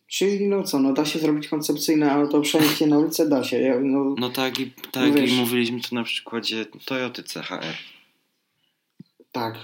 Czyli 0.07 0.47
no 0.47 0.63
co, 0.63 0.79
no 0.79 0.93
da 0.93 1.05
się 1.05 1.19
zrobić 1.19 1.47
koncepcyjne 1.47 2.11
auto, 2.11 2.41
przenieść 2.41 2.81
na 2.81 2.97
ulicę, 2.97 3.29
da 3.29 3.43
się. 3.43 3.79
No, 3.83 4.15
no 4.17 4.29
tak, 4.29 4.59
i, 4.59 4.71
tak 4.91 5.15
no, 5.15 5.21
i 5.21 5.33
mówiliśmy 5.33 5.81
tu 5.81 5.95
na 5.95 6.03
przykładzie 6.03 6.65
Toyoty 6.85 7.23
CHR. 7.23 7.75
Tak, 9.31 9.55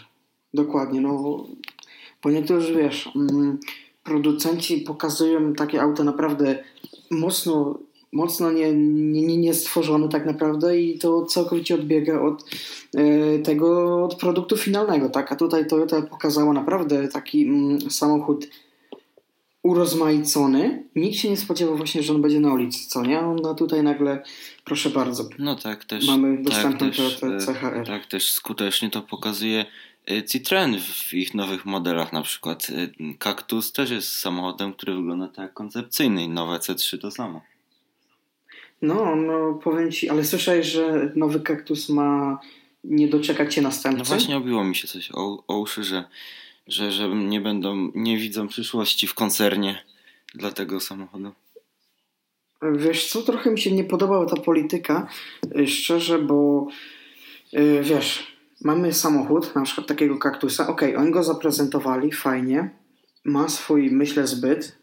dokładnie, 0.54 1.02
no 1.02 1.46
bo 2.24 2.32
niektórzy 2.32 2.76
wiesz, 2.76 3.10
mm, 3.16 3.60
producenci 4.04 4.78
pokazują 4.78 5.54
takie 5.54 5.82
auto 5.82 6.04
naprawdę 6.04 6.64
mocno 7.12 7.80
mocno 8.12 8.52
nie, 8.52 8.74
nie, 8.74 9.38
nie 9.38 9.54
stworzony 9.54 10.10
tak 10.10 10.26
naprawdę 10.26 10.80
i 10.80 11.00
to 11.00 11.26
całkowicie 11.26 11.76
odbiega 11.76 12.22
od 12.22 12.46
e, 12.96 13.40
tego, 13.40 14.04
od 14.04 14.16
produktu 14.16 14.58
finalnego, 14.58 15.10
tak? 15.10 15.32
A 15.32 15.36
tutaj 15.36 15.68
Toyota 15.68 16.02
pokazała 16.02 16.54
naprawdę 16.54 17.08
taki 17.08 17.48
mm, 17.48 17.92
samochód 17.92 18.48
urozmaicony. 19.64 20.84
Nikt 20.96 21.18
się 21.18 21.30
nie 21.30 21.38
spodziewał 21.38 21.78
właśnie, 21.78 22.04
że 22.04 22.14
on 22.14 22.22
będzie 22.22 22.40
na 22.40 22.54
ulicy, 22.54 22.90
co 22.90 23.02
nie? 23.02 23.20
On 23.20 23.56
tutaj 23.58 23.84
nagle, 23.84 24.24
proszę 24.66 24.90
bardzo. 24.90 25.30
No 25.40 25.56
tak, 25.56 25.86
też. 25.86 26.08
Mamy 26.08 26.36
tak, 26.38 26.46
dostępną 26.46 26.88
tak, 26.88 26.98
Toyotę 26.98 27.54
CHR. 27.54 27.88
Tak, 27.88 28.06
też 28.06 28.32
skutecznie 28.32 28.90
to 28.90 29.02
pokazuje 29.02 29.66
e, 30.12 30.24
Citroen 30.24 30.80
w 30.80 31.14
ich 31.14 31.34
nowych 31.34 31.66
modelach, 31.66 32.14
na 32.14 32.22
przykład 32.22 32.68
e, 32.70 33.18
Cactus 33.18 33.72
też 33.72 33.90
jest 33.90 34.18
samochodem, 34.18 34.74
który 34.74 34.96
wygląda 34.96 35.28
tak 35.28 35.54
koncepcyjny. 35.54 36.28
Nowe 36.28 36.58
C3 36.58 36.98
to 37.02 37.12
samo. 37.12 37.51
No, 38.82 39.16
no 39.16 39.54
powiem 39.54 39.92
ci, 39.92 40.10
ale 40.10 40.26
słyszałeś, 40.26 40.68
że 40.68 41.12
nowy 41.16 41.40
kaktus 41.40 41.90
ma 41.90 42.40
nie 42.84 43.08
doczekać 43.08 43.54
się 43.54 43.62
następcy? 43.62 44.00
No 44.00 44.06
właśnie 44.06 44.38
obiło 44.38 44.64
mi 44.64 44.76
się 44.76 44.88
coś 44.88 45.12
o, 45.14 45.44
o 45.48 45.60
uszy, 45.60 45.84
że, 45.84 46.04
że, 46.68 46.92
że 46.92 47.10
nie 47.10 47.42
będą, 47.42 47.92
nie 47.96 48.18
widzą 48.18 48.48
przyszłości 48.48 49.08
w 49.08 49.14
koncernie 49.14 49.84
dla 50.36 50.52
tego 50.52 50.80
samochodu. 50.80 51.32
Wiesz 52.74 53.10
co, 53.10 53.22
trochę 53.22 53.52
mi 53.52 53.60
się 53.60 53.72
nie 53.72 53.84
podobała 53.84 54.26
ta 54.26 54.36
polityka, 54.36 55.08
y, 55.60 55.68
szczerze, 55.68 56.20
bo 56.20 56.68
yy, 57.52 57.84
wiesz, 57.84 58.38
mamy 58.64 58.94
samochód, 58.94 59.56
na 59.56 59.62
przykład 59.62 59.88
takiego 59.88 60.18
kaktusa, 60.18 60.68
okej, 60.68 60.90
okay, 60.90 61.04
oni 61.04 61.12
go 61.12 61.24
zaprezentowali, 61.24 62.12
fajnie, 62.12 62.70
ma 63.26 63.50
swój, 63.50 63.92
myślę, 63.92 64.28
zbyt, 64.28 64.78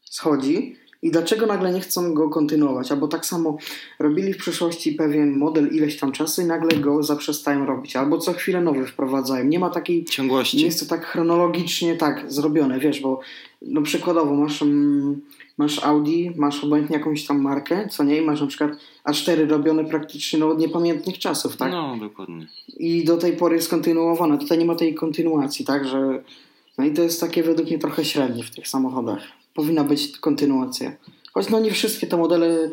schodzi, 0.00 0.76
i 1.02 1.10
dlaczego 1.10 1.46
nagle 1.46 1.72
nie 1.72 1.80
chcą 1.80 2.14
go 2.14 2.28
kontynuować? 2.28 2.92
Albo 2.92 3.08
tak 3.08 3.26
samo 3.26 3.56
robili 3.98 4.32
w 4.32 4.36
przeszłości 4.36 4.92
pewien 4.92 5.38
model 5.38 5.68
ileś 5.72 5.98
tam 5.98 6.12
czasu 6.12 6.42
i 6.42 6.44
nagle 6.44 6.78
go 6.78 7.02
zaprzestają 7.02 7.66
robić. 7.66 7.96
Albo 7.96 8.18
co 8.18 8.32
chwilę 8.32 8.60
nowy 8.60 8.86
wprowadzają. 8.86 9.44
Nie 9.44 9.58
ma 9.58 9.70
takiej 9.70 10.04
ciągłości. 10.04 10.56
Nie 10.56 10.64
jest 10.64 10.80
to 10.80 10.86
tak 10.86 11.06
chronologicznie 11.06 11.96
tak 11.96 12.32
zrobione, 12.32 12.78
wiesz, 12.78 13.00
bo 13.00 13.20
no 13.62 13.82
przykładowo 13.82 14.34
masz, 14.34 14.62
mm, 14.62 15.20
masz 15.58 15.84
Audi, 15.84 16.30
masz 16.36 16.64
obojętnie 16.64 16.96
jakąś 16.96 17.26
tam 17.26 17.40
markę, 17.40 17.88
co 17.88 18.04
nie, 18.04 18.16
i 18.16 18.22
masz 18.22 18.40
na 18.40 18.46
przykład 18.46 18.70
A4 19.08 19.48
robione 19.48 19.84
praktycznie 19.84 20.38
no, 20.38 20.48
od 20.48 20.58
niepamiętnych 20.58 21.18
czasów, 21.18 21.56
tak? 21.56 21.72
No, 21.72 21.96
dokładnie. 22.00 22.46
I 22.76 23.04
do 23.04 23.16
tej 23.16 23.32
pory 23.32 23.56
jest 23.56 23.70
kontynuowane. 23.70 24.38
Tutaj 24.38 24.58
nie 24.58 24.64
ma 24.64 24.74
tej 24.74 24.94
kontynuacji, 24.94 25.64
tak, 25.64 25.88
że 25.88 26.22
no 26.78 26.84
i 26.84 26.92
to 26.92 27.02
jest 27.02 27.20
takie 27.20 27.42
według 27.42 27.68
mnie 27.68 27.78
trochę 27.78 28.04
średnie 28.04 28.42
w 28.42 28.50
tych 28.50 28.68
samochodach 28.68 29.39
powinna 29.60 29.84
być 29.84 30.18
kontynuacja. 30.18 30.92
Choć 31.32 31.48
no 31.48 31.60
nie 31.60 31.70
wszystkie 31.70 32.06
te 32.06 32.16
modele 32.16 32.70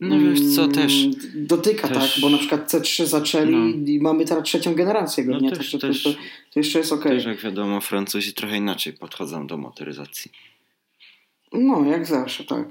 no 0.00 0.20
wiesz 0.20 0.54
co, 0.54 0.62
mm, 0.62 0.74
też 0.74 1.06
dotyka, 1.34 1.88
też, 1.88 2.14
tak, 2.14 2.22
bo 2.22 2.30
na 2.30 2.38
przykład 2.38 2.72
C3 2.72 3.06
zaczęli 3.06 3.52
no. 3.52 3.86
i 3.86 4.00
mamy 4.00 4.24
teraz 4.24 4.44
trzecią 4.44 4.74
generację 4.74 5.24
go, 5.24 5.32
no 5.32 5.40
nie? 5.40 5.50
Też, 5.50 5.70
też, 5.70 6.02
to, 6.02 6.10
to, 6.52 6.60
jeszcze 6.60 6.78
jest 6.78 6.92
ok. 6.92 7.02
Też 7.02 7.24
jak 7.24 7.40
wiadomo, 7.40 7.80
Francuzi 7.80 8.32
trochę 8.32 8.56
inaczej 8.56 8.92
podchodzą 8.92 9.46
do 9.46 9.56
motoryzacji. 9.56 10.32
No, 11.52 11.84
jak 11.84 12.06
zawsze, 12.06 12.44
tak. 12.44 12.68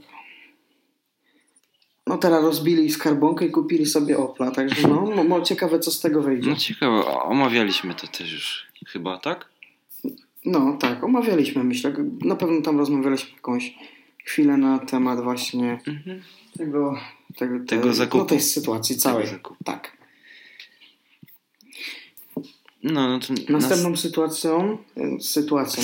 No 2.07 2.17
teraz 2.17 2.43
rozbili 2.43 2.89
skarbonkę 2.89 3.45
i 3.45 3.51
kupili 3.51 3.85
sobie 3.85 4.17
Opla, 4.17 4.51
także 4.51 4.87
no, 4.87 5.23
no 5.23 5.41
ciekawe 5.41 5.79
co 5.79 5.91
z 5.91 5.99
tego 5.99 6.21
wyjdzie. 6.21 6.49
No 6.49 6.55
ciekawe, 6.55 7.05
omawialiśmy 7.05 7.93
to 7.93 8.07
też 8.07 8.33
już 8.33 8.67
chyba, 8.87 9.17
tak? 9.17 9.49
No 10.47 10.77
tak, 10.79 11.03
omawialiśmy, 11.03 11.63
myślę. 11.63 11.93
Na 12.21 12.35
pewno 12.35 12.61
tam 12.61 12.77
rozmawialiśmy 12.77 13.31
jakąś 13.35 13.75
chwilę 14.25 14.57
na 14.57 14.79
temat 14.79 15.23
właśnie 15.23 15.79
mhm. 15.87 16.21
tego, 16.57 16.97
tego, 17.37 17.65
tego 17.65 17.93
zakupu. 17.93 18.17
No, 18.17 18.25
tej 18.25 18.41
sytuacji 18.41 18.95
całej. 18.95 19.27
Tak. 19.63 19.97
No, 22.83 23.07
no 23.09 23.19
to 23.19 23.33
Następną 23.49 23.89
nas... 23.89 23.99
sytuacją, 23.99 24.77
sytuacją, 25.21 25.83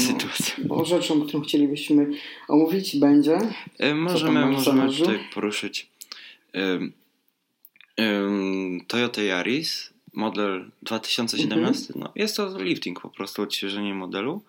no, 0.66 0.76
o 0.76 0.86
rzeczą, 0.86 1.22
którą 1.22 1.44
chcielibyśmy 1.44 2.10
omówić 2.48 3.00
będzie. 3.00 3.38
E, 3.80 3.96
możemy 3.96 4.46
możemy 4.46 4.94
tutaj 4.94 5.20
poruszyć 5.34 5.90
e, 6.54 6.80
e, 8.00 8.30
Toyota 8.88 9.22
Yaris, 9.22 9.93
model 10.14 10.72
2017. 10.82 11.94
Mhm. 11.94 12.00
No, 12.04 12.12
jest 12.16 12.38
to 12.38 12.58
lifting, 12.64 13.02
po 13.02 13.10
prostu 13.10 13.42
odświeżenie 13.42 13.94
modelu. 13.94 14.42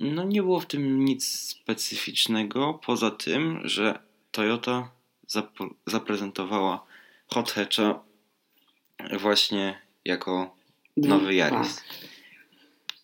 No 0.00 0.24
nie 0.24 0.42
było 0.42 0.60
w 0.60 0.66
tym 0.66 1.04
nic 1.04 1.26
specyficznego, 1.28 2.80
poza 2.86 3.10
tym, 3.10 3.60
że 3.64 3.98
Toyota 4.32 4.90
zap- 5.28 5.74
zaprezentowała 5.86 6.84
hot 7.26 7.50
hatcha 7.52 8.00
właśnie 9.20 9.78
jako 10.04 10.54
nowy 10.96 11.34
Yaris. 11.34 11.76
Tak. 11.76 11.84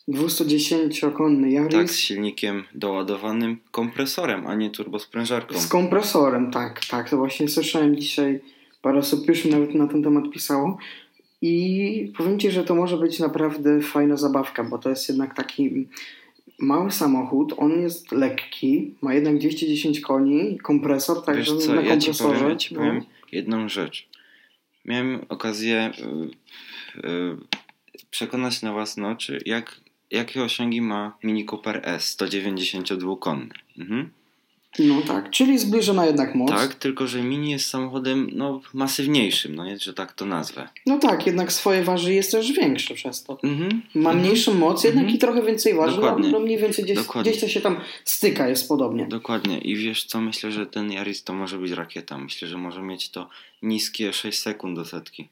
210-konny 0.09 1.51
Yaris. 1.51 1.75
Tak, 1.75 1.91
z 1.91 1.97
silnikiem 1.99 2.65
doładowanym 2.75 3.61
kompresorem, 3.71 4.47
a 4.47 4.55
nie 4.55 4.71
turbosprężarką. 4.71 5.59
Z 5.59 5.67
kompresorem, 5.67 6.51
tak, 6.51 6.87
tak. 6.87 7.11
To 7.11 7.17
właśnie 7.17 7.49
słyszałem 7.49 7.97
dzisiaj, 7.97 8.41
parę 8.83 8.99
osób 8.99 9.29
już 9.29 9.45
nawet 9.45 9.75
na 9.75 9.87
ten 9.87 10.03
temat 10.03 10.25
pisało. 10.33 10.79
I 11.43 12.13
powiem 12.17 12.39
Ci, 12.39 12.51
że 12.51 12.65
to 12.65 12.75
może 12.75 12.97
być 12.97 13.19
naprawdę 13.19 13.81
fajna 13.81 14.17
zabawka, 14.17 14.65
bo 14.65 14.79
to 14.79 14.91
jest 14.91 15.09
jednak 15.09 15.35
taki 15.35 15.87
mały 16.59 16.91
samochód, 16.91 17.55
on 17.57 17.81
jest 17.81 18.13
lekki, 18.13 18.95
ma 19.03 19.15
jednak 19.15 19.39
210 19.39 20.01
koni, 20.01 20.59
kompresor, 20.59 21.25
także 21.25 21.55
Wiesz 21.55 21.65
co, 21.65 21.75
na 21.75 21.83
ja 21.83 21.97
ci 21.97 22.13
powiem, 22.23 22.49
ja 22.49 22.57
ci 22.57 22.75
powiem 22.75 22.97
no. 22.97 23.05
jedną 23.33 23.69
rzecz. 23.69 24.09
Miałem 24.85 25.21
okazję 25.29 25.93
yy, 25.99 27.11
yy, 27.11 27.37
przekonać 28.11 28.63
na 28.63 28.73
własne 28.73 29.09
oczy, 29.09 29.39
jak, 29.47 29.81
jakie 30.11 30.43
osiągi 30.43 30.81
ma 30.81 31.19
Mini 31.23 31.47
Cooper 31.53 31.81
S 31.85 32.17
192-konny. 32.19 33.49
Mhm. 33.79 34.11
No 34.79 35.03
tak, 35.03 35.31
czyli 35.31 35.59
zbliżona 35.59 36.07
jednak 36.07 36.35
moc. 36.35 36.51
Tak, 36.51 36.75
tylko 36.75 37.07
że 37.07 37.23
Mini 37.23 37.51
jest 37.51 37.69
samochodem 37.69 38.31
no, 38.33 38.61
masywniejszym, 38.75 39.55
no 39.55 39.65
nie, 39.65 39.79
że 39.79 39.95
tak 39.95 40.13
to 40.13 40.27
nazwę. 40.27 40.69
No 40.87 40.99
tak, 40.99 41.27
jednak 41.27 41.53
swoje 41.53 41.83
waży 41.83 42.15
jest 42.15 42.33
też 42.33 42.53
większe 42.53 42.95
przez 42.95 43.25
to. 43.25 43.39
Mhm. 43.43 43.83
Ma 43.95 44.13
mniejszą 44.13 44.55
moc, 44.55 44.85
jednak 44.85 45.03
mhm. 45.03 45.17
i 45.17 45.19
trochę 45.19 45.43
więcej 45.43 45.75
waży, 45.75 45.97
Dokładnie. 45.97 46.29
no, 46.29 46.39
no 46.39 46.45
mniej 46.45 46.59
więcej 46.59 46.85
gdzieś, 46.85 46.97
Dokładnie. 46.97 47.31
gdzieś 47.31 47.43
to 47.43 47.49
się 47.49 47.61
tam 47.61 47.81
styka, 48.05 48.49
jest 48.49 48.69
podobnie. 48.69 49.07
Dokładnie 49.07 49.59
i 49.59 49.77
wiesz 49.77 50.05
co, 50.05 50.21
myślę, 50.21 50.53
że 50.53 50.67
ten 50.67 50.93
Yaris 50.93 51.25
to 51.25 51.33
może 51.33 51.59
być 51.59 51.73
rakieta. 51.73 52.19
Myślę, 52.19 52.49
że 52.49 52.59
może 52.59 52.83
mieć 52.83 53.11
to 53.11 53.29
niskie 53.63 54.13
6 54.13 54.39
sekund 54.39 54.77
do 54.77 54.85
setki. 54.85 55.29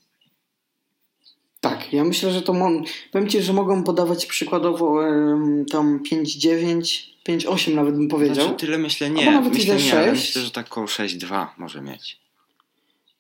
Tak, 1.61 1.93
ja 1.93 2.05
myślę, 2.05 2.33
że 2.33 2.43
to 2.43 2.53
mo- 2.53 2.83
powiem 3.13 3.29
Ci, 3.29 3.43
że 3.43 3.53
mogą 3.53 3.85
podawać 3.85 4.27
przykładowo 4.27 4.87
um, 4.87 5.65
tam 5.71 6.01
5-9 6.13 7.14
5-8 7.29 7.75
nawet 7.75 7.95
bym 7.95 8.09
powiedział. 8.09 8.45
Znaczy, 8.45 8.67
tyle 8.67 8.79
myślę 8.79 9.11
nie. 9.11 9.21
Albo 9.21 9.33
nawet 9.33 9.55
myślę, 9.55 9.75
nie, 9.75 9.81
6. 9.81 10.11
myślę, 10.11 10.43
że 10.43 10.51
tak 10.51 10.67
około 10.67 10.87
6-2 10.87 11.47
może 11.59 11.83
mieć. 11.83 12.21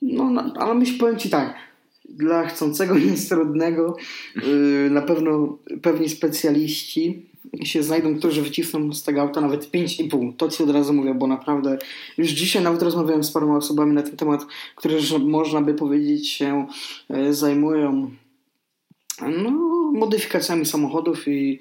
No, 0.03 0.31
no 0.31 0.53
ale 0.59 0.75
myślę, 0.75 0.99
powiem 0.99 1.19
Ci 1.19 1.31
tak. 1.31 1.55
Dla 2.09 2.47
chcącego 2.47 2.99
nic 3.11 3.29
trudnego 3.29 3.97
yy, 4.37 4.91
na 4.91 5.03
pewno 5.03 5.59
pewni 5.83 6.09
specjaliści 6.09 7.27
się 7.65 7.83
znajdą, 7.83 8.19
którzy 8.19 8.43
wycisną 8.43 8.93
z 8.93 9.03
tego 9.03 9.21
auta 9.21 9.41
nawet 9.41 9.71
5,5. 9.71 10.33
To 10.37 10.49
Ci 10.49 10.63
od 10.63 10.71
razu 10.71 10.93
mówię, 10.93 11.15
bo 11.15 11.27
naprawdę 11.27 11.79
już 12.19 12.29
dzisiaj 12.29 12.63
nawet 12.63 12.83
rozmawiałem 12.83 13.25
z 13.25 13.31
paroma 13.31 13.57
osobami 13.57 13.93
na 13.93 14.03
ten 14.03 14.17
temat, 14.17 14.47
które 14.77 14.97
można 15.21 15.61
by 15.61 15.75
powiedzieć 15.75 16.31
się 16.31 16.67
yy, 17.11 17.35
zajmują 17.35 18.11
no, 19.21 19.51
modyfikacjami 19.93 20.67
samochodów 20.67 21.29
i 21.29 21.61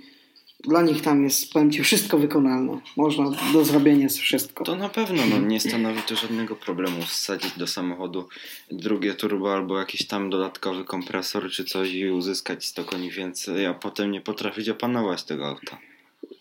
dla 0.63 0.81
nich 0.81 1.01
tam 1.01 1.23
jest, 1.23 1.53
powiem 1.53 1.71
Ci, 1.71 1.83
wszystko 1.83 2.17
wykonalne. 2.17 2.79
Można, 2.97 3.31
do 3.53 3.65
zrobienia 3.65 4.03
jest 4.03 4.17
wszystko. 4.17 4.63
To 4.63 4.75
na 4.75 4.89
pewno 4.89 5.23
no, 5.29 5.39
nie 5.39 5.59
stanowi 5.59 6.01
to 6.01 6.15
żadnego 6.15 6.55
problemu 6.55 7.01
wsadzić 7.01 7.57
do 7.57 7.67
samochodu 7.67 8.27
drugie 8.71 9.13
turbo 9.13 9.53
albo 9.53 9.79
jakiś 9.79 10.07
tam 10.07 10.29
dodatkowy 10.29 10.83
kompresor 10.83 11.49
czy 11.51 11.65
coś 11.65 11.93
i 11.93 12.09
uzyskać 12.09 12.65
100 12.65 12.83
koni 12.83 13.11
więcej, 13.11 13.65
a 13.65 13.73
potem 13.73 14.11
nie 14.11 14.21
potrafić 14.21 14.69
opanować 14.69 15.23
tego 15.23 15.47
auta. 15.47 15.77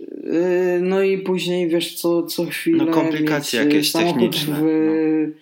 Yy, 0.00 0.80
no 0.80 1.02
i 1.02 1.18
później 1.18 1.68
wiesz 1.68 1.94
co, 1.94 2.22
co 2.22 2.46
chwilę. 2.46 2.84
No 2.84 2.92
komplikacje 2.92 3.60
jakieś 3.60 3.92
techniczne. 3.92 4.54
W, 4.54 4.62
no 4.62 5.41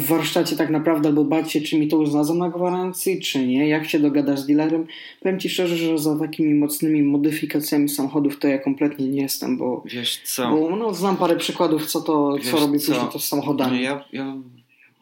w 0.00 0.06
warsztacie 0.06 0.56
tak 0.56 0.70
naprawdę, 0.70 1.08
albo 1.08 1.24
bać 1.24 1.52
się, 1.52 1.60
czy 1.60 1.78
mi 1.78 1.88
to 1.88 1.98
uznadzą 1.98 2.34
na 2.34 2.48
gwarancji, 2.48 3.20
czy 3.20 3.46
nie, 3.46 3.68
jak 3.68 3.88
się 3.88 3.98
dogadasz 3.98 4.40
z 4.40 4.46
dealerem. 4.46 4.86
Powiem 5.20 5.40
Ci 5.40 5.50
szczerze, 5.50 5.76
że 5.76 5.98
za 5.98 6.18
takimi 6.18 6.54
mocnymi 6.54 7.02
modyfikacjami 7.02 7.88
samochodów 7.88 8.38
to 8.38 8.48
ja 8.48 8.58
kompletnie 8.58 9.08
nie 9.08 9.22
jestem, 9.22 9.56
bo, 9.56 9.82
Wiesz 9.86 10.20
co? 10.24 10.50
bo 10.50 10.76
no, 10.76 10.94
znam 10.94 11.16
parę 11.16 11.36
przykładów, 11.36 11.86
co 11.86 12.00
to, 12.00 12.36
co 12.50 12.58
robi 12.58 12.78
co? 12.78 12.92
później 12.92 13.12
to 13.12 13.18
z 13.18 13.28
samochodami. 13.28 13.76
No 13.76 13.82
ja, 13.82 14.04
ja, 14.12 14.36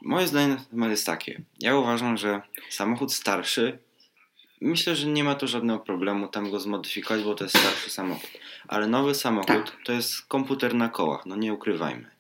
moje 0.02 0.26
zdanie 0.26 0.48
na 0.48 0.61
temat 0.70 0.90
jest 0.90 1.07
takie. 1.07 1.40
Ja 1.61 1.76
uważam, 1.76 2.16
że 2.16 2.40
samochód 2.70 3.12
starszy 3.12 3.78
Myślę, 4.62 4.96
że 4.96 5.07
nie 5.07 5.24
ma 5.24 5.35
to 5.35 5.46
żadnego 5.46 5.78
problemu 5.78 6.28
tam 6.28 6.50
go 6.50 6.61
zmodyfikować, 6.61 7.24
bo 7.24 7.35
to 7.35 7.44
jest 7.44 7.59
starszy 7.59 7.90
samochód. 7.90 8.31
Ale 8.68 8.87
nowy 8.87 9.14
samochód 9.14 9.46
tak. 9.46 9.76
to 9.85 9.92
jest 9.92 10.22
komputer 10.22 10.74
na 10.74 10.88
kołach, 10.88 11.26
no 11.26 11.37
nie 11.37 11.52
ukrywajmy. 11.52 12.11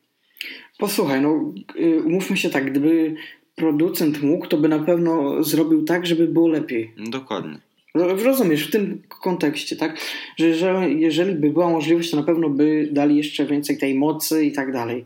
Posłuchaj, 0.78 1.20
no 1.20 1.52
y, 1.80 2.02
umówmy 2.02 2.36
się 2.36 2.50
tak, 2.50 2.70
gdyby 2.70 3.14
producent 3.56 4.22
mógł, 4.22 4.46
to 4.46 4.56
by 4.56 4.68
na 4.68 4.78
pewno 4.78 5.42
zrobił 5.42 5.84
tak, 5.84 6.06
żeby 6.06 6.26
było 6.26 6.48
lepiej. 6.48 6.90
Dokładnie. 7.10 7.58
Rozumiesz, 7.94 8.68
w 8.68 8.70
tym 8.70 9.02
kontekście, 9.08 9.76
tak? 9.76 10.00
Że 10.36 10.46
jeżeli, 10.46 11.00
jeżeli 11.00 11.34
by 11.34 11.50
była 11.50 11.70
możliwość, 11.70 12.10
to 12.10 12.16
na 12.16 12.22
pewno 12.22 12.48
by 12.48 12.88
dali 12.92 13.16
jeszcze 13.16 13.46
więcej 13.46 13.78
tej 13.78 13.94
mocy 13.94 14.44
i 14.44 14.52
tak 14.52 14.72
dalej. 14.72 15.04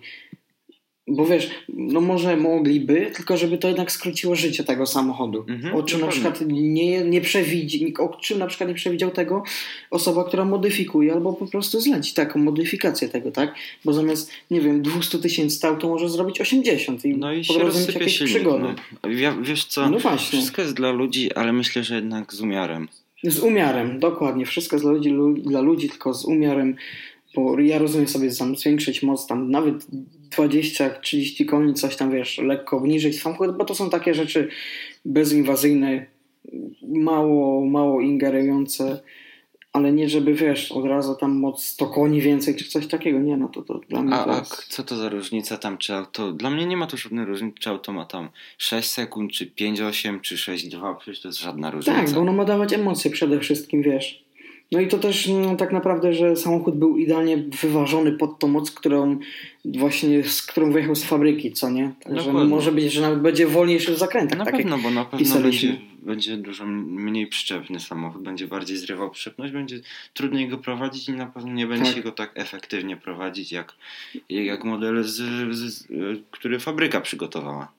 Bo 1.09 1.27
wiesz, 1.27 1.51
no 1.69 2.01
może 2.01 2.37
mogliby, 2.37 3.11
tylko 3.15 3.37
żeby 3.37 3.59
to 3.59 3.69
jednak 3.69 3.93
skróciło 3.93 4.35
życie 4.35 4.65
tego 4.65 4.87
samochodu. 4.87 5.45
Mhm, 5.49 5.75
o 5.75 5.83
czym 5.83 6.01
na 6.01 6.07
przykład 6.07 6.41
nie, 6.47 7.05
nie 7.05 7.21
przewidzi, 7.21 7.95
o 7.99 8.09
czym 8.09 8.39
na 8.39 8.47
przykład 8.47 8.69
nie 8.69 8.75
przewidział 8.75 9.11
tego 9.11 9.43
osoba, 9.91 10.25
która 10.25 10.45
modyfikuje, 10.45 11.13
albo 11.13 11.33
po 11.33 11.47
prostu 11.47 11.81
zleci 11.81 12.15
taką 12.15 12.39
modyfikację 12.39 13.09
tego, 13.09 13.31
tak? 13.31 13.55
Bo 13.85 13.93
zamiast, 13.93 14.33
nie 14.51 14.61
wiem, 14.61 14.83
200 14.83 15.19
tysięcy 15.19 15.57
stał, 15.57 15.77
to 15.77 15.89
może 15.89 16.09
zrobić 16.09 16.41
80 16.41 17.05
i, 17.05 17.17
no 17.17 17.33
i 17.33 17.45
się 17.45 17.59
rozsypie 17.59 17.99
jakieś 17.99 18.19
silnik, 18.19 18.35
przygody. 18.35 18.65
No. 19.03 19.11
Wiesz 19.43 19.65
co, 19.65 19.91
no 19.91 19.99
właśnie. 19.99 20.39
wszystko 20.39 20.63
jest 20.63 20.75
dla 20.75 20.91
ludzi, 20.91 21.33
ale 21.35 21.53
myślę, 21.53 21.85
że 21.85 21.95
jednak 21.95 22.35
z 22.35 22.41
umiarem. 22.41 22.89
Z 23.25 23.39
umiarem, 23.39 24.01
dokładnie. 24.01 24.47
Wszystko 24.47 24.77
jest 24.77 24.85
dla 24.85 24.93
ludzi, 24.93 25.11
dla 25.43 25.61
ludzi 25.61 25.89
tylko 25.89 26.15
z 26.15 26.25
umiarem 26.25 26.77
bo 27.37 27.61
ja 27.61 27.79
rozumiem 27.79 28.09
sobie 28.09 28.35
tam 28.35 28.57
zwiększyć 28.57 29.03
moc, 29.03 29.27
tam 29.27 29.51
nawet 29.51 29.87
20-30 30.37 31.47
koni, 31.47 31.75
coś 31.75 31.97
tam 31.97 32.13
wiesz, 32.13 32.39
lekko 32.39 32.77
obniżyć 32.77 33.23
samochód, 33.23 33.57
bo 33.57 33.65
to 33.65 33.75
są 33.75 33.91
takie 33.91 34.15
rzeczy 34.15 34.49
bezinwazyjne, 35.05 36.07
mało, 36.83 37.67
mało 37.67 38.01
ingerujące, 38.01 39.01
ale 39.73 39.93
nie 39.93 40.09
żeby 40.09 40.35
wiesz, 40.35 40.73
od 40.73 40.85
razu 40.85 41.15
tam 41.15 41.39
moc 41.39 41.65
100 41.65 41.87
koni 41.87 42.21
więcej, 42.21 42.57
czy 42.57 42.65
coś 42.65 42.87
takiego, 42.87 43.19
nie, 43.19 43.37
no 43.37 43.49
to, 43.49 43.63
to 43.63 43.81
dla 43.89 44.03
mnie 44.03 44.15
a, 44.15 44.25
to 44.25 44.39
jest... 44.39 44.53
a 44.53 44.73
co 44.73 44.83
to 44.83 44.97
za 44.97 45.09
różnica 45.09 45.57
tam, 45.57 45.79
czy 45.79 45.95
auto, 45.95 46.33
dla 46.33 46.51
mnie 46.51 46.67
nie 46.67 46.77
ma 46.77 46.87
to 46.87 46.97
żadnej 46.97 47.25
różnicy, 47.25 47.59
czy 47.61 47.71
auto 47.71 47.93
ma 47.93 48.05
tam 48.05 48.29
6 48.59 48.91
sekund, 48.91 49.33
czy 49.33 49.47
5-8, 49.47 50.21
czy 50.21 50.37
6-2, 50.37 50.97
przecież 50.97 51.23
to 51.23 51.29
jest 51.29 51.41
żadna 51.41 51.71
różnica. 51.71 52.01
Tak, 52.01 52.11
bo 52.11 52.21
ono 52.21 52.33
ma 52.33 52.45
dawać 52.45 52.73
emocje 52.73 53.11
przede 53.11 53.41
wszystkim, 53.41 53.83
wiesz. 53.83 54.26
No 54.73 54.81
i 54.81 54.89
to 54.89 54.99
też 54.99 55.29
no, 55.29 55.57
tak 55.57 55.73
naprawdę, 55.73 56.13
że 56.13 56.37
samochód 56.37 56.77
był 56.77 56.97
idealnie 56.97 57.37
wyważony 57.37 58.13
pod 58.13 58.39
tą 58.39 58.49
moc, 58.49 58.71
którą 58.71 59.19
właśnie 59.65 60.25
z 60.25 60.43
którą 60.43 60.73
wyjechał 60.73 60.95
z 60.95 61.05
fabryki, 61.05 61.53
co 61.53 61.71
nie? 61.71 61.93
Także 62.01 62.33
może 62.33 62.73
być, 62.73 62.93
że 62.93 63.01
nawet 63.01 63.21
będzie 63.21 63.47
wolniejszy 63.47 63.93
w 63.93 63.99
zakrętach. 63.99 64.39
Na 64.39 64.45
tak 64.45 64.57
pewno, 64.57 64.79
bo 64.79 64.91
na 64.91 65.05
pewno 65.05 65.41
będzie, 65.41 65.77
będzie 66.03 66.37
dużo 66.37 66.67
mniej 66.67 67.27
przyczepny 67.27 67.81
samochód, 67.81 68.23
będzie 68.23 68.47
bardziej 68.47 68.77
zrywał 68.77 69.11
przyczepność, 69.11 69.53
będzie 69.53 69.81
trudniej 70.15 70.49
go 70.49 70.59
prowadzić 70.59 71.09
i 71.09 71.13
na 71.13 71.27
pewno 71.27 71.53
nie 71.53 71.67
będzie 71.67 71.95
tak. 71.95 72.03
go 72.03 72.13
tak 72.13 72.31
efektywnie 72.35 72.97
prowadzić 72.97 73.53
jak, 73.53 73.75
jak 74.29 74.65
modele, 74.65 75.05
z, 75.05 75.15
z, 75.55 75.57
z, 75.57 75.87
które 76.31 76.59
fabryka 76.59 77.01
przygotowała. 77.01 77.73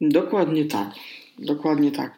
Dokładnie 0.00 0.64
tak. 0.64 0.94
Dokładnie 1.38 1.90
tak. 1.92 2.16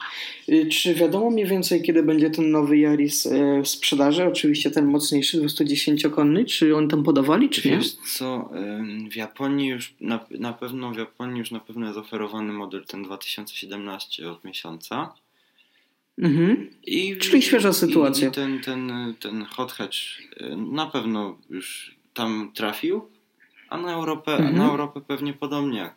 Y, 0.48 0.66
czy 0.66 0.94
wiadomo 0.94 1.30
mniej 1.30 1.46
więcej, 1.46 1.82
kiedy 1.82 2.02
będzie 2.02 2.30
ten 2.30 2.50
nowy 2.50 2.76
Yaris 2.76 3.26
y, 3.26 3.60
w 3.62 3.68
sprzedaży? 3.68 4.24
Oczywiście 4.24 4.70
ten 4.70 4.86
mocniejszy, 4.86 5.40
210-konny. 5.40 6.44
Czy 6.44 6.76
on 6.76 6.88
tam 6.88 7.02
podawali, 7.02 7.50
czy 7.50 7.68
nie? 7.68 7.76
Wiesz 7.76 7.92
co, 7.92 8.50
w 9.10 9.16
Japonii 9.16 9.68
już, 9.68 9.94
na, 10.00 10.26
na 10.30 10.52
pewno 10.52 10.90
w 10.90 10.96
Japonii 10.96 11.38
już 11.38 11.50
na 11.50 11.60
pewno 11.60 11.86
jest 11.86 11.98
oferowany 11.98 12.52
model 12.52 12.84
ten 12.84 13.02
2017 13.02 14.30
od 14.30 14.44
miesiąca. 14.44 15.14
Mhm. 16.18 16.70
I, 16.86 17.16
Czyli 17.16 17.42
świeża 17.42 17.72
sytuacja. 17.72 18.28
I 18.28 18.32
ten, 18.32 18.60
ten, 18.60 19.14
ten 19.20 19.44
hot 19.44 19.72
hatch 19.72 19.96
y, 20.40 20.56
na 20.56 20.86
pewno 20.86 21.38
już 21.50 21.96
tam 22.14 22.50
trafił, 22.54 23.08
a 23.68 23.78
na 23.78 23.92
Europę, 23.92 24.32
mhm. 24.32 24.56
na 24.56 24.68
Europę 24.68 25.00
pewnie 25.06 25.32
podobnie 25.32 25.90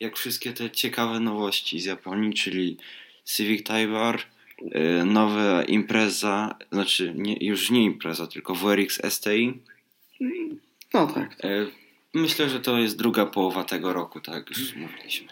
jak 0.00 0.16
wszystkie 0.16 0.52
te 0.52 0.70
ciekawe 0.70 1.20
nowości 1.20 1.80
z 1.80 1.84
Japonii, 1.84 2.34
czyli 2.34 2.76
Civic 3.24 3.58
Type 3.66 4.08
R, 4.08 4.18
y, 4.62 5.04
nowa 5.04 5.64
impreza, 5.64 6.56
znaczy 6.72 7.12
nie, 7.16 7.36
już 7.46 7.70
nie 7.70 7.84
impreza, 7.84 8.26
tylko 8.26 8.54
WRX 8.54 9.00
STI. 9.08 9.52
No 10.94 11.06
tak. 11.06 11.44
Y, 11.44 11.66
myślę, 12.14 12.48
że 12.48 12.60
to 12.60 12.78
jest 12.78 12.98
druga 12.98 13.26
połowa 13.26 13.64
tego 13.64 13.92
roku, 13.92 14.20
tak 14.20 14.50
już 14.50 14.74
mówiliśmy. 14.76 15.28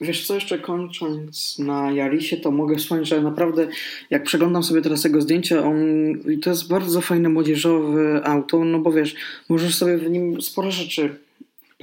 Wiesz 0.00 0.26
co, 0.26 0.34
jeszcze 0.34 0.58
kończąc 0.58 1.58
na 1.58 1.92
Jarisie, 1.92 2.36
to 2.36 2.50
mogę 2.50 2.76
wspomnieć, 2.76 3.08
że 3.08 3.22
naprawdę 3.22 3.68
jak 4.10 4.24
przeglądam 4.24 4.62
sobie 4.62 4.82
teraz 4.82 5.04
jego 5.04 5.20
zdjęcia, 5.20 5.64
on 5.64 5.76
to 6.42 6.50
jest 6.50 6.68
bardzo 6.68 7.00
fajne 7.00 7.28
młodzieżowe 7.28 8.22
auto, 8.24 8.64
no 8.64 8.78
bo 8.78 8.92
wiesz, 8.92 9.14
możesz 9.48 9.74
sobie 9.74 9.98
w 9.98 10.10
nim 10.10 10.42
sporo 10.42 10.70
rzeczy 10.70 11.18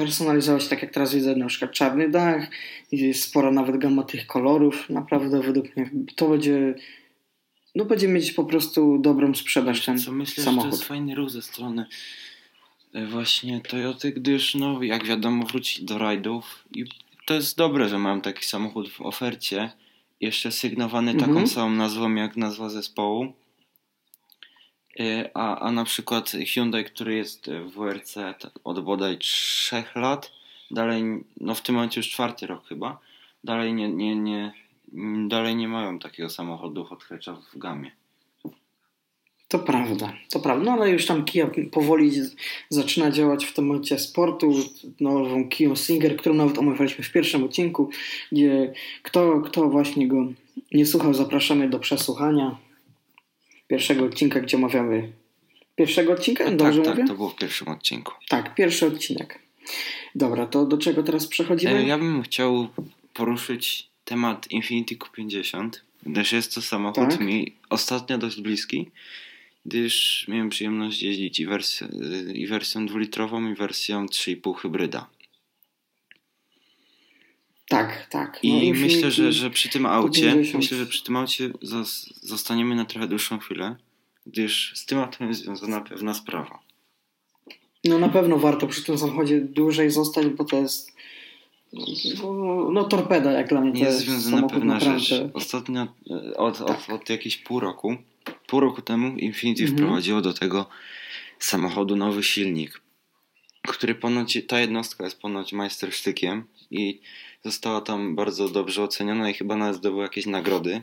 personalizować, 0.04 0.68
tak 0.68 0.82
jak 0.82 0.92
teraz 0.92 1.16
widzę, 1.16 1.36
na 1.36 1.48
przykład 1.48 1.72
czarny 1.72 2.10
dach, 2.10 2.48
jest 2.92 3.24
spora 3.24 3.52
nawet 3.52 3.78
gama 3.78 4.04
tych 4.04 4.28
kolorów, 4.28 4.90
naprawdę 4.90 5.42
według 5.42 5.76
mnie 5.76 5.90
to 6.16 6.30
będzie 6.30 6.76
no 7.76 7.86
będzie 7.86 8.08
mieć 8.08 8.32
po 8.32 8.44
prostu 8.44 8.98
dobrą 8.98 9.36
sprzedaż 9.36 9.86
ten 9.86 10.00
Co 10.00 10.12
myślę, 10.12 10.44
samochód. 10.44 10.66
że 10.66 10.72
to 10.72 10.78
jest 10.78 10.88
fajny 10.88 11.16
ruch 11.16 11.30
ze 11.30 11.42
strony 11.42 11.86
e, 12.94 13.06
właśnie 13.06 13.62
Toyoty, 13.62 14.12
gdyż 14.12 14.56
no 14.56 14.84
jak 14.84 15.06
wiadomo 15.06 15.46
wróci 15.46 15.86
do 15.86 15.98
rajdów 15.98 16.66
i 16.76 16.86
to 17.26 17.34
jest 17.34 17.58
dobre, 17.58 17.90
że 17.90 18.00
mam 18.00 18.22
taki 18.22 18.46
samochód 18.46 18.90
w 18.90 19.02
ofercie, 19.02 19.72
jeszcze 20.22 20.52
sygnowany 20.52 21.14
taką 21.14 21.32
mhm. 21.32 21.48
samą 21.48 21.70
nazwą 21.70 22.16
jak 22.16 22.38
nazwa 22.38 22.70
zespołu. 22.70 23.34
E, 25.00 25.30
a, 25.34 25.60
a 25.60 25.72
na 25.72 25.86
przykład 25.86 26.32
Hyundai, 26.54 26.86
który 26.86 27.16
jest 27.16 27.50
w 27.50 27.72
WRC 27.72 28.16
od 28.64 28.84
bodaj 28.84 29.18
3 29.18 29.84
lat, 29.96 30.32
dalej, 30.72 31.04
no 31.40 31.56
w 31.56 31.62
tym 31.62 31.76
momencie 31.76 32.00
już 32.00 32.10
czwarty 32.10 32.48
rok 32.48 32.68
chyba, 32.68 33.00
dalej 33.44 33.74
nie, 33.74 33.90
nie, 33.90 34.16
nie, 34.16 34.54
dalej 35.28 35.56
nie 35.56 35.68
mają 35.68 36.00
takiego 36.00 36.30
samochodu 36.30 36.84
hot 36.84 37.04
hatcha 37.04 37.34
w 37.54 37.58
gamie. 37.58 37.92
To 39.48 39.60
prawda, 39.60 40.14
to 40.30 40.40
prawda. 40.40 40.66
No 40.66 40.72
ale 40.72 40.90
już 40.90 41.06
tam 41.06 41.26
Kia 41.26 41.52
powoli 41.72 42.12
zaczyna 42.70 43.12
działać 43.12 43.46
w 43.46 43.54
temacie 43.54 44.00
sportu. 44.00 44.54
Nową 45.00 45.50
Kia 45.50 45.76
Singer, 45.76 46.18
którą 46.18 46.36
nawet 46.36 46.58
omawialiśmy 46.58 47.04
w 47.04 47.12
pierwszym 47.12 47.44
odcinku, 47.44 47.90
gdzie 48.32 48.74
kto, 49.04 49.42
kto 49.42 49.70
właśnie 49.70 50.08
go 50.08 50.26
nie 50.74 50.86
słuchał, 50.86 51.14
zapraszamy 51.14 51.70
do 51.70 51.80
przesłuchania 51.80 52.58
pierwszego 53.72 54.06
odcinka, 54.06 54.40
gdzie 54.40 54.58
omawiamy 54.58 55.12
pierwszego 55.76 56.14
odcinka, 56.14 56.46
tak, 56.46 56.56
dobrze 56.56 56.82
tak, 56.82 56.96
mówię? 56.96 57.08
to 57.08 57.16
było 57.16 57.30
w 57.30 57.36
pierwszym 57.36 57.68
odcinku. 57.68 58.14
Tak, 58.30 58.56
pierwszy 58.56 58.86
odcinek. 58.86 59.40
Dobra, 60.16 60.48
to 60.48 60.66
do 60.66 60.78
czego 60.78 61.04
teraz 61.04 61.28
przechodzimy? 61.28 61.74
E, 61.74 61.84
ja 61.84 61.98
bym 61.98 62.24
chciał 62.24 62.68
poruszyć 63.14 63.90
temat 64.06 64.52
Infiniti 64.52 64.98
Q50, 64.98 65.70
gdyż 66.06 66.32
jest 66.32 66.56
to 66.56 66.62
samochód 66.62 67.10
tak? 67.10 67.20
mi 67.20 67.54
ostatnio 67.70 68.18
dość 68.18 68.42
bliski 68.42 68.92
gdyż 69.66 70.26
miałem 70.28 70.50
przyjemność 70.50 71.04
jeździć 71.04 71.40
i, 71.40 71.46
wersję, 71.46 71.88
i 72.34 72.48
wersją 72.48 72.86
dwulitrową, 72.86 73.52
i 73.52 73.56
wersją 73.56 74.06
3,5 74.06 74.56
hybryda. 74.56 75.08
Tak, 77.72 78.08
tak. 78.10 78.40
No 78.44 78.50
I 78.50 78.74
myślę, 78.74 79.12
że, 79.12 79.34
że 79.34 79.50
przy 79.50 79.70
tym 79.70 79.86
aucie, 79.86 80.36
myślę, 80.36 80.78
że 80.78 80.86
przy 80.86 81.04
tym 81.04 81.16
aucie 81.16 81.50
zostaniemy 82.22 82.76
na 82.76 82.86
trochę 82.86 83.08
dłuższą 83.08 83.40
chwilę, 83.40 83.76
gdyż 84.26 84.74
z 84.76 84.86
tym 84.86 85.00
autem 85.00 85.28
jest 85.28 85.42
związana 85.42 85.82
pewna 85.82 86.14
sprawa. 86.14 86.60
No 87.84 88.00
na 88.00 88.10
pewno 88.10 88.38
warto 88.38 88.68
przy 88.68 88.84
tym 88.84 88.98
samochodzie 88.98 89.42
dłużej 89.42 89.92
zostać, 89.92 90.28
bo 90.28 90.46
to 90.46 90.58
jest 90.58 90.92
no, 92.24 92.70
no 92.72 92.84
torpeda 92.84 93.32
jak 93.32 93.50
dla 93.50 93.62
mnie. 93.62 93.82
To 93.86 93.92
jest 93.92 94.00
związana 94.00 94.48
pewna 94.48 94.74
naprawdę. 94.74 95.00
rzecz. 95.00 95.32
Ostatnio, 95.34 95.82
e, 95.82 96.38
od, 96.38 96.58
tak. 96.58 96.70
od, 96.70 96.90
od 96.90 97.10
jakiegoś 97.10 97.38
pół 97.38 97.60
roku 97.60 97.98
pół 98.48 98.60
roku 98.60 98.82
temu 98.82 99.18
Infinity 99.18 99.64
mhm. 99.64 99.78
wprowadziło 99.78 100.22
do 100.22 100.34
tego 100.34 100.66
samochodu 101.40 101.96
nowy 101.96 102.24
silnik, 102.24 102.82
który 103.68 103.96
ponoć, 103.96 104.38
ta 104.48 104.60
jednostka 104.60 105.04
jest 105.04 105.22
ponoć 105.22 105.54
majstersztykiem 105.54 106.44
i 106.72 107.02
została 107.44 107.82
tam 107.82 108.16
bardzo 108.16 108.50
dobrze 108.50 108.84
oceniona 108.84 109.30
i 109.30 109.34
chyba 109.34 109.56
nawet 109.56 109.76
zdobyła 109.76 110.04
jakieś 110.04 110.26
nagrody 110.26 110.82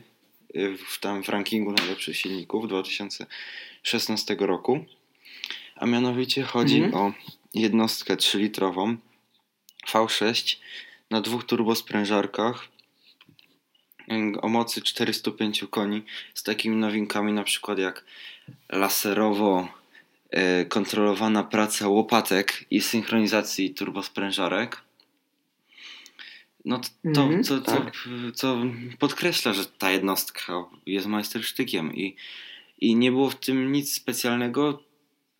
y, 0.55 0.77
w, 0.77 0.99
tam 0.99 1.23
w 1.23 1.29
rankingu 1.29 1.71
najlepszych 1.71 2.17
silników 2.17 2.67
2016 2.67 4.35
roku. 4.39 4.85
A 5.75 5.85
mianowicie 5.85 6.43
chodzi 6.43 6.77
mhm. 6.77 7.03
o 7.03 7.13
jednostkę 7.53 8.15
3-litrową 8.15 8.97
V6 9.87 10.57
na 11.09 11.21
dwóch 11.21 11.43
turbosprężarkach 11.43 12.67
o 14.41 14.49
mocy 14.49 14.81
405 14.81 15.65
koni 15.69 16.03
z 16.33 16.43
takimi 16.43 16.75
nowinkami 16.75 17.33
na 17.33 17.43
przykład 17.43 17.79
jak 17.79 18.05
laserowo 18.69 19.67
e, 20.29 20.65
kontrolowana 20.65 21.43
praca 21.43 21.87
łopatek 21.87 22.65
i 22.71 22.81
synchronizacji 22.81 23.73
turbosprężarek. 23.73 24.81
No 26.65 26.79
to, 26.79 26.89
to 27.13 27.23
mm, 27.23 27.43
co, 27.43 27.61
tak. 27.61 27.95
co, 27.95 28.31
co 28.33 28.61
podkreśla, 28.99 29.53
że 29.53 29.65
ta 29.65 29.91
jednostka 29.91 30.65
jest 30.85 31.07
majstersztykiem 31.07 31.95
i, 31.95 32.15
i 32.77 32.95
nie 32.95 33.11
było 33.11 33.29
w 33.29 33.35
tym 33.35 33.71
nic 33.71 33.93
specjalnego 33.93 34.83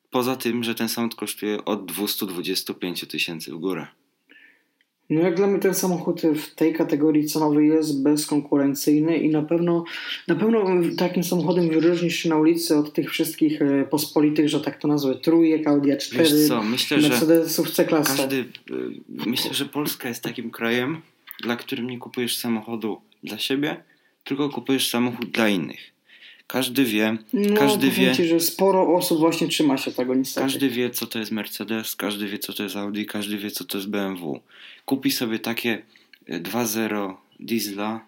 poza 0.10 0.36
tym, 0.36 0.64
że 0.64 0.76
ten 0.76 0.90
samochód 0.90 1.20
kosztuje 1.20 1.66
od 1.66 1.86
225 1.86 3.08
tysięcy 3.08 3.52
w 3.52 3.58
górę. 3.58 3.88
No 5.10 5.22
jak 5.22 5.36
dla 5.36 5.48
mnie 5.48 5.60
ten 5.60 5.74
samochód 5.74 6.22
w 6.22 6.56
tej 6.56 6.74
kategorii 6.74 7.26
cenowej 7.26 7.68
jest 7.68 8.04
bezkonkurencyjny 8.04 9.18
i 9.18 9.30
na 9.30 9.42
pewno, 9.42 9.84
na 10.28 10.36
pewno 10.36 10.66
takim 10.98 11.24
samochodem 11.24 11.70
wyróżnisz 11.70 12.16
się 12.16 12.30
na 12.30 12.38
ulicy 12.38 12.78
od 12.78 12.94
tych 12.94 13.12
wszystkich 13.12 13.62
e, 13.62 13.84
pospolitych, 13.84 14.50
że 14.50 14.62
tak 14.62 14.80
to 14.82 14.88
nazwę, 14.88 15.16
trójek, 15.16 15.68
Audi 15.68 15.90
A4, 15.90 16.18
Wiesz 16.18 16.48
co, 16.48 16.64
myślę, 16.64 16.98
Mercedesów 16.98 17.72
C-klasy. 17.72 18.18
Każdy, 18.18 18.40
e, 18.40 18.46
myślę, 19.08 19.54
że 19.54 19.66
Polska 19.66 20.10
jest 20.10 20.24
takim 20.24 20.52
krajem, 20.52 21.02
dla 21.44 21.56
którym 21.56 21.90
nie 21.90 21.98
kupujesz 21.98 22.38
samochodu 22.38 23.02
dla 23.24 23.38
siebie, 23.38 23.84
tylko 24.24 24.50
kupujesz 24.50 24.90
samochód 24.90 25.32
dla 25.32 25.50
innych. 25.50 25.99
Każdy 26.50 26.84
wie, 26.84 27.18
no, 27.34 27.56
każdy 27.56 27.92
wie. 27.92 28.16
Ci, 28.16 28.26
że 28.26 28.40
sporo 28.40 28.96
osób 28.96 29.20
właśnie 29.20 29.48
trzyma 29.48 29.78
się 29.78 29.92
tego 29.92 30.16
niestety. 30.16 30.46
Każdy 30.46 30.70
wie, 30.70 30.90
co 30.90 31.08
to 31.08 31.20
jest 31.20 31.32
Mercedes, 31.32 31.96
każdy 31.96 32.28
wie, 32.28 32.40
co 32.40 32.54
to 32.54 32.64
jest 32.64 32.76
Audi, 32.76 33.06
każdy 33.06 33.38
wie, 33.38 33.52
co 33.52 33.64
to 33.64 33.78
jest 33.78 33.90
BMW. 33.90 34.40
Kupi 34.86 35.12
sobie 35.12 35.40
takie 35.40 35.82
2.0 36.30 37.10
e, 37.10 37.16
diesla. 37.40 38.06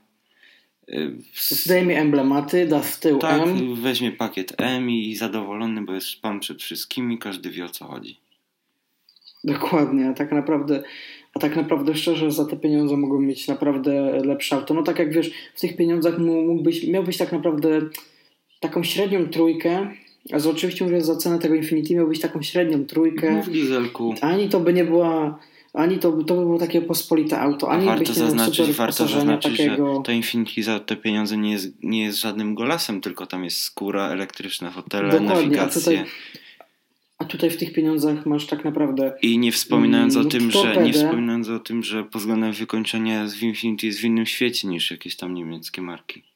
E, 0.88 1.12
Zdejmie 1.34 1.99
emblematy, 1.99 2.67
da 2.67 2.80
w 2.80 2.99
tył 2.99 3.19
tak, 3.19 3.41
M. 3.41 3.75
weźmie 3.75 4.12
pakiet 4.12 4.54
M 4.58 4.89
i 4.89 5.15
zadowolony, 5.15 5.82
bo 5.82 5.93
jest 5.93 6.21
pan 6.21 6.39
przed 6.39 6.62
wszystkimi, 6.62 7.17
każdy 7.17 7.49
wie 7.49 7.65
o 7.65 7.69
co 7.69 7.86
chodzi. 7.86 8.19
Dokładnie, 9.43 10.10
a 10.10 10.13
tak 10.13 10.32
naprawdę 10.32 10.84
a 11.34 11.39
tak 11.39 11.56
naprawdę 11.56 11.95
szczerze 11.95 12.32
za 12.32 12.45
te 12.45 12.58
pieniądze 12.58 12.97
mogą 12.97 13.19
mieć 13.19 13.47
naprawdę 13.47 14.21
lepsze 14.25 14.56
auto. 14.56 14.73
No 14.73 14.84
tak 14.84 14.99
jak 14.99 15.13
wiesz, 15.13 15.32
w 15.56 15.62
tych 15.62 15.75
pieniądzach 15.75 16.17
mógłbyś, 16.17 16.88
miałbyś 16.88 17.17
tak 17.17 17.32
naprawdę 17.32 17.82
taką 18.62 18.84
średnią 18.84 19.28
trójkę, 19.28 19.88
a 20.34 20.39
z 20.39 20.47
oczywiście 20.47 20.86
mówię 20.86 21.02
za 21.02 21.15
cenę 21.15 21.39
tego 21.39 21.56
Infinity 21.56 21.95
miał 21.95 22.08
być 22.08 22.19
taką 22.19 22.41
średnią 22.41 22.86
trójkę. 22.86 23.43
W 23.43 23.50
dieselku. 23.50 24.15
Ani 24.21 24.50
to 24.50 24.60
by 24.60 24.74
nie 24.74 24.84
była, 24.84 25.39
ani 25.74 26.00
to, 26.00 26.12
to 26.12 26.36
by 26.36 26.41
było 26.41 26.60
takie 26.60 26.82
pospolite 26.82 27.39
auto, 27.39 27.71
ani 27.71 27.86
warto 27.86 28.04
byś 28.04 28.13
zaznaczyć, 28.13 28.71
warto 28.71 29.08
zaznaczyć, 29.08 29.58
takiego... 29.58 29.95
że 29.95 30.04
to 30.04 30.12
Infinity 30.12 30.63
za 30.63 30.80
te 30.80 30.95
pieniądze 30.95 31.38
nie 31.38 31.52
jest, 31.52 31.84
nie 31.84 32.04
jest 32.04 32.19
żadnym 32.19 32.56
golasem, 32.56 33.02
tylko 33.02 33.26
tam 33.26 33.43
jest 33.43 33.58
skóra, 33.58 34.10
elektryczne 34.10 34.71
fotele, 34.71 35.12
Dokładnie, 35.12 35.36
nawigacje. 35.36 35.82
A 35.82 36.04
tutaj, 36.04 36.06
a 37.17 37.26
tutaj 37.26 37.50
w 37.50 37.58
tych 37.58 37.74
pieniądzach 37.74 38.26
masz 38.26 38.45
tak 38.45 38.65
naprawdę. 38.65 39.13
I 39.21 39.38
nie 39.38 39.52
wspominając 39.52 40.15
mm, 40.15 40.28
o 40.28 40.30
tym, 40.30 40.52
że 40.52 40.84
nie 40.84 40.93
wspominając 40.93 41.50
o 41.50 41.60
tym, 41.60 41.84
że 41.84 42.04
pod 42.04 42.21
względem 42.21 42.54
wykończenia 42.54 43.28
z 43.28 43.41
Infinity 43.41 43.88
jest 43.88 44.00
w 44.00 44.04
innym 44.04 44.26
świecie 44.26 44.67
niż 44.67 44.91
jakieś 44.91 45.15
tam 45.15 45.34
niemieckie 45.34 45.82
marki. 45.82 46.31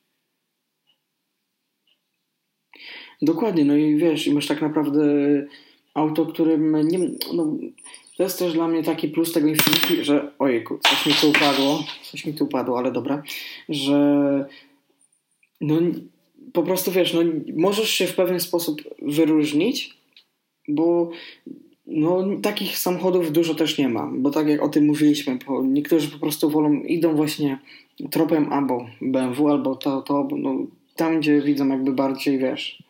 Dokładnie, 3.22 3.66
no 3.66 3.76
i 3.76 3.96
wiesz, 3.96 4.28
masz 4.28 4.48
tak 4.48 4.62
naprawdę 4.62 5.04
auto, 5.94 6.26
którym 6.26 6.88
nie, 6.88 7.00
no, 7.34 7.58
to 8.18 8.24
jest 8.24 8.40
też 8.40 8.54
dla 8.54 8.68
mnie 8.68 8.84
taki 8.84 9.08
plus 9.08 9.34
tego 9.34 9.48
Infinity, 9.48 10.04
że 10.04 10.32
ojejku, 10.40 10.80
coś 10.84 11.06
mi 11.06 11.14
tu 11.14 11.30
upadło, 11.30 11.84
coś 12.04 12.26
mi 12.26 12.34
tu 12.34 12.44
upadło, 12.44 12.78
ale 12.78 12.92
dobra, 12.92 13.24
że 13.70 14.46
no 15.62 15.76
po 16.54 16.64
prostu 16.64 16.92
wiesz, 16.92 17.14
no 17.14 17.22
możesz 17.56 17.90
się 17.90 18.08
w 18.08 18.16
pewien 18.16 18.40
sposób 18.40 18.82
wyróżnić, 19.02 19.98
bo 20.68 21.12
no, 21.88 22.26
takich 22.42 22.78
samochodów 22.78 23.32
dużo 23.32 23.56
też 23.56 23.78
nie 23.78 23.90
ma, 23.90 24.12
bo 24.14 24.30
tak 24.30 24.48
jak 24.48 24.62
o 24.62 24.70
tym 24.70 24.86
mówiliśmy, 24.86 25.40
bo 25.48 25.64
niektórzy 25.64 26.08
po 26.08 26.20
prostu 26.20 26.50
wolą, 26.50 26.74
idą 26.74 27.16
właśnie 27.16 27.60
tropem 28.12 28.54
albo 28.54 28.86
BMW, 29.02 29.50
albo 29.50 29.76
to, 29.76 30.02
to 30.02 30.28
no, 30.38 30.56
tam, 30.96 31.20
gdzie 31.20 31.42
widzą 31.42 31.68
jakby 31.68 31.94
bardziej, 31.94 32.38
wiesz, 32.38 32.84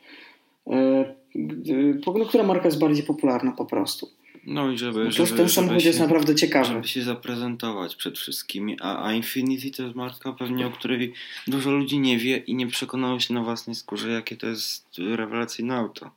no, 2.06 2.26
która 2.28 2.44
marka 2.44 2.66
jest 2.66 2.80
bardziej 2.80 3.06
popularna 3.06 3.52
po 3.52 3.66
prostu. 3.66 4.10
No 4.46 4.72
i 4.72 4.78
żeby. 4.78 5.04
No 5.04 5.12
to 5.12 5.26
żeby, 5.26 5.38
ten 5.38 5.50
samochód 5.50 5.86
jest 5.86 6.00
naprawdę 6.00 6.36
ciekawy. 6.36 6.66
Żeby 6.66 6.88
się 6.88 7.02
zaprezentować 7.02 7.96
przed 7.96 8.18
wszystkimi. 8.18 8.78
A, 8.82 9.06
a 9.06 9.14
Infinity 9.14 9.72
to 9.72 9.84
jest 9.84 9.96
marka 9.96 10.34
pewnie, 10.34 10.68
o 10.68 10.72
której 10.72 11.14
dużo 11.48 11.72
ludzi 11.72 12.00
nie 12.00 12.18
wie 12.18 12.38
i 12.38 12.56
nie 12.56 12.68
przekonało 12.68 13.20
się 13.20 13.34
na 13.34 13.44
własnej 13.44 13.76
skórze, 13.76 14.10
jakie 14.10 14.36
to 14.36 14.48
jest 14.48 14.86
rewelacyjne 14.98 15.76
auto. 15.76 16.12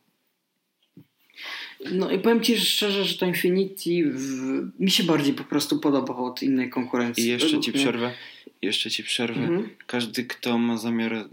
No 1.92 2.10
i 2.10 2.18
powiem 2.18 2.40
Ci 2.40 2.60
szczerze, 2.60 3.04
że 3.04 3.18
to 3.18 3.26
Infinity 3.26 3.90
w... 4.04 4.80
mi 4.80 4.90
się 4.90 5.04
bardziej 5.04 5.34
po 5.34 5.44
prostu 5.44 5.78
podobało 5.78 6.30
od 6.30 6.42
innej 6.42 6.70
konkurencji. 6.70 7.24
I 7.24 7.28
jeszcze 7.28 7.60
Ci 7.60 7.72
przerwę. 7.72 8.14
Jeszcze 8.62 8.90
Ci 8.90 9.04
przerwę. 9.04 9.40
Mhm. 9.40 9.68
Każdy, 9.86 10.24
kto 10.24 10.58
ma 10.58 10.76
zamiar 10.76 11.28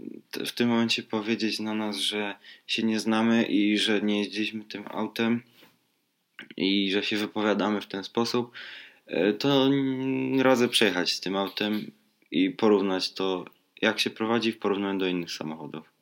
w 0.46 0.52
tym 0.52 0.68
momencie 0.68 1.02
powiedzieć 1.02 1.60
na 1.60 1.74
nas, 1.74 1.96
że 1.96 2.34
się 2.66 2.82
nie 2.82 3.00
znamy 3.00 3.44
i 3.44 3.78
że 3.78 4.00
nie 4.00 4.18
jeździliśmy 4.18 4.64
tym 4.64 4.84
autem 4.90 5.42
i 6.56 6.90
że 6.90 7.02
się 7.02 7.16
wypowiadamy 7.16 7.80
w 7.80 7.86
ten 7.86 8.04
sposób, 8.04 8.52
e, 9.06 9.32
to 9.32 9.70
radzę 10.38 10.68
przejechać 10.68 11.12
z 11.12 11.20
tym 11.20 11.36
autem 11.36 11.90
i 12.30 12.50
porównać 12.50 13.12
to, 13.12 13.44
jak 13.82 14.00
się 14.00 14.10
prowadzi 14.10 14.52
w 14.52 14.58
porównaniu 14.58 14.98
do 14.98 15.06
innych 15.06 15.32
samochodów. 15.32 15.96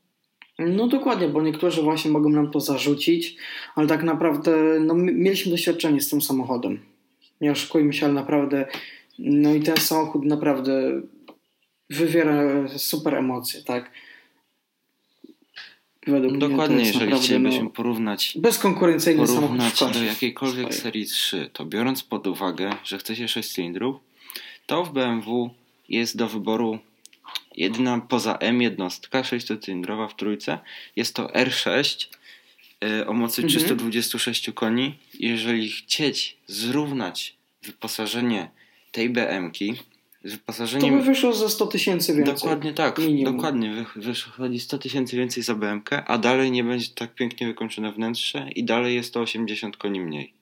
No 0.59 0.89
dokładnie, 0.89 1.29
bo 1.29 1.43
niektórzy 1.43 1.83
właśnie 1.83 2.11
mogą 2.11 2.29
nam 2.29 2.51
to 2.51 2.61
zarzucić, 2.61 3.37
ale 3.75 3.87
tak 3.87 4.03
naprawdę 4.03 4.81
no, 4.81 4.95
mieliśmy 4.95 5.51
doświadczenie 5.51 6.01
z 6.01 6.09
tym 6.09 6.23
samochodem. 6.23 6.81
Nie 7.41 7.53
oszukujmy 7.53 7.93
się, 7.93 8.07
ale 8.07 8.15
naprawdę 8.15 8.67
no 9.19 9.55
i 9.55 9.61
ten 9.61 9.77
samochód 9.77 10.25
naprawdę 10.25 11.03
wywiera 11.91 12.69
super 12.79 13.15
emocje, 13.15 13.63
tak? 13.63 13.91
Według 16.07 16.39
Dokładnie, 16.39 16.77
mnie 16.77 16.87
jeżeli 16.87 17.13
chcielibyśmy 17.13 17.63
no, 17.63 17.71
porównać 17.71 18.33
bezkonkurencyjny 18.37 19.27
porównać 19.27 19.79
samochód 19.79 20.01
do 20.01 20.05
jakiejkolwiek 20.05 20.67
swoje. 20.67 20.83
serii 20.83 21.07
3, 21.07 21.51
to 21.53 21.65
biorąc 21.65 22.03
pod 22.03 22.27
uwagę, 22.27 22.71
że 22.85 22.99
chcecie 22.99 23.29
6 23.29 23.53
cylindrów, 23.53 23.97
to 24.67 24.85
w 24.85 24.93
BMW 24.93 25.51
jest 25.89 26.17
do 26.17 26.29
wyboru 26.29 26.79
Jedyna 27.57 28.01
poza 28.09 28.37
M 28.37 28.63
jednostka 28.63 29.23
6-cylindrowa 29.23 30.09
w 30.09 30.17
trójce 30.17 30.59
jest 30.97 31.15
to 31.15 31.27
R6 31.27 32.07
y, 32.85 33.07
o 33.07 33.13
mocy 33.13 33.43
mhm. 33.43 33.49
326 33.49 34.51
koni. 34.51 34.99
Jeżeli 35.21 35.71
chcieć 35.71 36.37
zrównać 36.47 37.37
wyposażenie 37.63 38.51
tej 38.93 39.11
BM-ki 39.11 39.75
To 40.81 40.89
by 40.89 41.03
wyszło 41.03 41.33
za 41.33 41.49
100 41.49 41.67
tysięcy 41.67 42.15
więcej. 42.15 42.35
Dokładnie 42.35 42.75
tak. 42.75 42.99
Minimum. 42.99 43.37
Dokładnie. 43.37 43.85
Wychodzi 43.97 44.61
100 44.61 44.79
tysięcy 44.79 45.17
więcej 45.17 45.43
za 45.43 45.55
BM-kę, 45.55 46.05
a 46.05 46.19
dalej 46.19 46.51
nie 46.51 46.65
będzie 46.65 46.87
tak 46.95 47.15
pięknie 47.15 47.47
wykończone 47.47 47.93
wnętrze 47.93 48.49
i 48.55 48.65
dalej 48.65 48.95
jest 48.95 49.15
to 49.15 49.21
80 49.21 49.77
koni 49.77 50.01
mniej. 50.01 50.33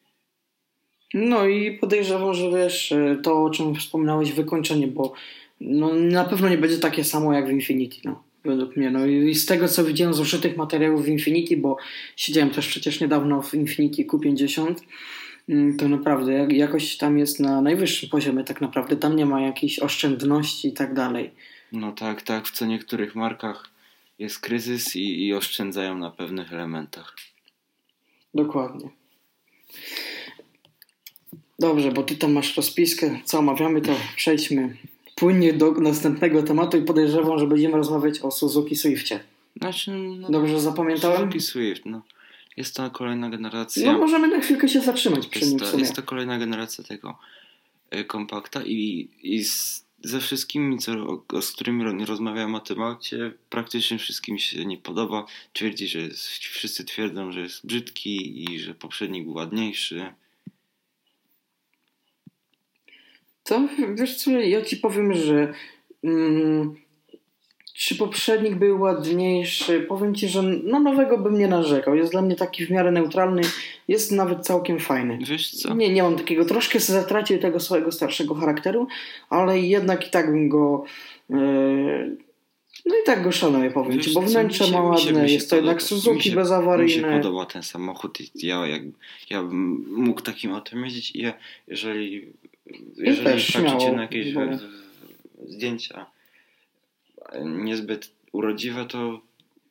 No 1.15 1.47
i 1.47 1.79
podejrzewam, 1.79 2.35
że 2.35 2.51
wiesz, 2.51 2.95
to 3.23 3.45
o 3.45 3.51
czym 3.51 3.75
wspominałeś, 3.75 4.33
wykończenie, 4.33 4.87
bo 4.87 5.13
no, 5.61 5.95
na 5.95 6.25
pewno 6.25 6.49
nie 6.49 6.59
będzie 6.59 6.79
takie 6.79 7.05
samo 7.05 7.33
jak 7.33 7.47
w 7.47 7.51
Infinity, 7.51 7.97
no, 8.05 8.23
według 8.45 8.77
mnie. 8.77 8.91
No 8.91 9.07
i 9.07 9.35
z 9.35 9.47
tego, 9.47 9.69
co 9.69 9.85
widziałem 9.85 10.15
z 10.15 10.21
użytych 10.21 10.57
materiałów 10.57 11.05
w 11.05 11.09
Infinity, 11.09 11.57
bo 11.57 11.77
siedziałem 12.17 12.51
też 12.51 12.69
przecież 12.69 13.01
niedawno 13.01 13.43
w 13.43 13.55
Infinity 13.55 14.05
Q50, 14.05 14.67
mm, 14.67 14.77
to 15.79 15.89
naprawdę 15.89 16.33
jakoś 16.33 16.97
tam 16.97 17.19
jest 17.19 17.41
na 17.41 17.61
najwyższym 17.61 18.09
poziomie 18.09 18.45
tak 18.45 18.61
naprawdę. 18.61 18.97
Tam 18.97 19.17
nie 19.17 19.27
ma 19.27 19.41
jakiejś 19.41 19.79
oszczędności 19.79 20.69
i 20.69 20.73
tak 20.73 20.95
dalej. 20.95 21.31
No 21.73 21.93
tak, 21.93 22.23
tak. 22.23 22.47
W 22.47 22.51
co 22.51 22.67
niektórych 22.67 23.15
markach 23.15 23.71
jest 24.19 24.41
kryzys 24.41 24.97
i, 24.97 25.27
i 25.27 25.35
oszczędzają 25.35 25.99
na 25.99 26.11
pewnych 26.11 26.53
elementach. 26.53 27.17
Dokładnie. 28.35 28.89
Dobrze, 31.59 31.93
bo 31.93 32.03
ty 32.03 32.17
tam 32.17 32.33
masz 32.33 32.57
rozpiskę, 32.57 33.21
co 33.25 33.39
omawiamy, 33.39 33.81
to 33.81 33.97
przejdźmy 34.17 34.77
płynnie 35.15 35.53
do 35.53 35.73
następnego 35.73 36.43
tematu 36.43 36.79
i 36.79 36.83
podejrzewam, 36.83 37.39
że 37.39 37.47
będziemy 37.47 37.77
rozmawiać 37.77 38.21
o 38.21 38.31
Suzuki 38.31 38.77
Swiftie. 38.77 39.21
Znaczy, 39.57 39.91
no, 39.91 40.31
Dobrze 40.31 40.61
zapamiętałem? 40.61 41.19
Suzuki 41.19 41.41
Swift, 41.41 41.87
no. 41.87 42.03
Jest 42.57 42.77
to 42.77 42.91
kolejna 42.91 43.31
generacja. 43.31 43.93
No 43.93 43.99
możemy 43.99 44.29
na 44.29 44.41
chwilkę 44.41 44.69
się 44.69 44.81
zatrzymać 44.81 45.27
przy 45.27 45.47
nim 45.47 45.59
w 45.59 45.67
sumie. 45.67 45.83
Jest 45.83 45.97
to 45.97 46.03
kolejna 46.03 46.39
generacja 46.39 46.85
tego 46.85 47.19
y, 47.95 48.05
kompakta 48.05 48.63
i, 48.63 49.09
i 49.23 49.45
z, 49.45 49.87
ze 50.03 50.21
wszystkimi, 50.21 50.79
co, 50.79 50.93
z 51.41 51.53
którymi 51.53 52.05
rozmawiałem 52.05 52.55
o 52.55 52.61
tym 52.61 52.83
aucie, 52.83 53.33
praktycznie 53.51 53.99
wszystkim 53.99 54.39
się 54.39 54.65
nie 54.65 54.79
podoba. 54.79 55.27
Twierdzi, 55.53 55.89
że 55.89 55.99
jest, 55.99 56.29
wszyscy 56.29 56.85
twierdzą, 56.85 57.33
że 57.33 57.41
jest 57.41 57.67
brzydki 57.67 58.45
i 58.45 58.59
że 58.59 58.75
poprzednik 58.75 59.25
był 59.25 59.35
ładniejszy. 59.35 60.13
To 63.45 63.69
wiesz 63.95 64.17
co, 64.17 64.31
ja 64.31 64.65
ci 64.65 64.77
powiem, 64.77 65.15
że 65.15 65.55
mm, 66.05 66.77
czy 67.85 67.97
poprzednik 67.97 68.55
był 68.55 68.81
ładniejszy? 68.81 69.81
Powiem 69.81 70.15
ci, 70.15 70.29
że 70.29 70.43
na 70.43 70.81
nowego 70.81 71.19
bym 71.19 71.39
nie 71.39 71.49
narzekał. 71.49 71.95
Jest 71.95 72.13
dla 72.13 72.23
mnie 72.23 72.37
taki 72.37 72.67
w 72.67 72.71
miarę 72.71 72.93
neutralny, 72.93 73.43
jest 73.89 74.13
nawet 74.13 74.47
całkiem 74.47 74.79
fajny. 74.79 75.19
Wiesz 75.29 75.51
co? 75.51 75.75
Nie, 75.75 75.93
nie 75.93 76.03
mam 76.03 76.17
takiego, 76.17 76.45
troszkę 76.45 76.81
zatracił 76.81 77.39
tego 77.39 77.61
swojego 77.61 77.93
starszego 77.93 78.35
charakteru, 78.35 78.87
ale 79.31 79.61
jednak 79.61 80.07
i 80.07 80.11
tak 80.11 80.31
bym 80.31 80.49
go. 80.49 80.85
Yy, 81.31 82.17
no 82.87 82.95
i 82.95 83.07
tak 83.07 83.23
go 83.25 83.33
szanuję, 83.33 83.71
powiem 83.71 83.93
Wiesz, 83.93 84.07
ci, 84.07 84.15
bo 84.15 84.21
wnętrze 84.21 84.71
ma 84.71 84.83
ładne, 84.83 85.31
jest 85.31 85.51
to 85.51 85.57
jednak 85.57 85.83
Suzuki 85.83 86.31
mi 86.31 86.37
bezawaryjne. 86.37 87.09
Mi 87.09 87.15
się 87.15 87.23
podoba 87.23 87.47
ten 87.47 87.63
samochód 87.63 88.21
i 88.21 88.47
ja, 88.47 88.67
jak, 88.67 88.83
ja 89.31 89.43
bym 89.43 89.87
mógł 89.89 90.21
takim 90.21 90.53
autem 90.53 90.85
jeździć 90.85 91.17
i 91.17 91.23
ja, 91.23 91.35
jeżeli 91.69 92.27
jeżeli 92.97 93.25
patrzycie 93.25 93.93
na 93.93 94.03
jakieś 94.03 94.33
bo... 94.35 94.41
zdjęcia 95.49 96.07
niezbyt 97.45 98.11
urodziwe, 98.33 98.87
to 98.87 99.21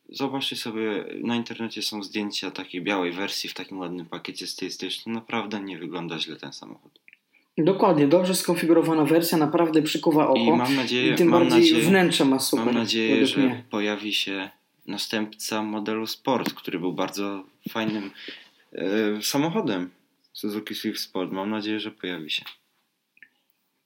zobaczcie 0.09 0.55
sobie, 0.55 1.05
na 1.23 1.35
internecie 1.35 1.81
są 1.81 2.03
zdjęcia 2.03 2.51
takiej 2.51 2.81
białej 2.81 3.11
wersji 3.11 3.49
w 3.49 3.53
takim 3.53 3.79
ładnym 3.79 4.05
pakiecie 4.05 4.47
stylistycznym. 4.47 5.15
Naprawdę 5.15 5.59
nie 5.59 5.77
wygląda 5.77 6.19
źle 6.19 6.35
ten 6.35 6.53
samochód. 6.53 6.99
Dokładnie, 7.57 8.07
dobrze 8.07 8.35
skonfigurowana 8.35 9.05
wersja 9.05 9.37
naprawdę 9.37 9.81
przykuwa 9.81 10.27
oko. 10.27 10.39
I 10.39 10.51
mam 10.51 10.75
nadzieję, 10.75 11.13
I 11.13 11.15
tym 11.15 11.27
mam 11.27 11.39
bardziej 11.39 11.59
nadzieję, 11.59 11.81
wnętrze 11.81 12.25
ma 12.25 12.39
super. 12.39 12.65
Mam 12.65 12.75
nadzieję, 12.75 13.27
że 13.27 13.41
mnie. 13.41 13.63
pojawi 13.69 14.13
się 14.13 14.49
następca 14.87 15.63
modelu 15.63 16.07
Sport, 16.07 16.53
który 16.53 16.79
był 16.79 16.93
bardzo 16.93 17.43
fajnym 17.69 18.11
e, 18.73 19.21
samochodem. 19.21 19.89
Suzuki 20.33 20.75
Swift 20.75 20.99
Sport. 20.99 21.31
Mam 21.31 21.49
nadzieję, 21.49 21.79
że 21.79 21.91
pojawi 21.91 22.29
się. 22.29 22.45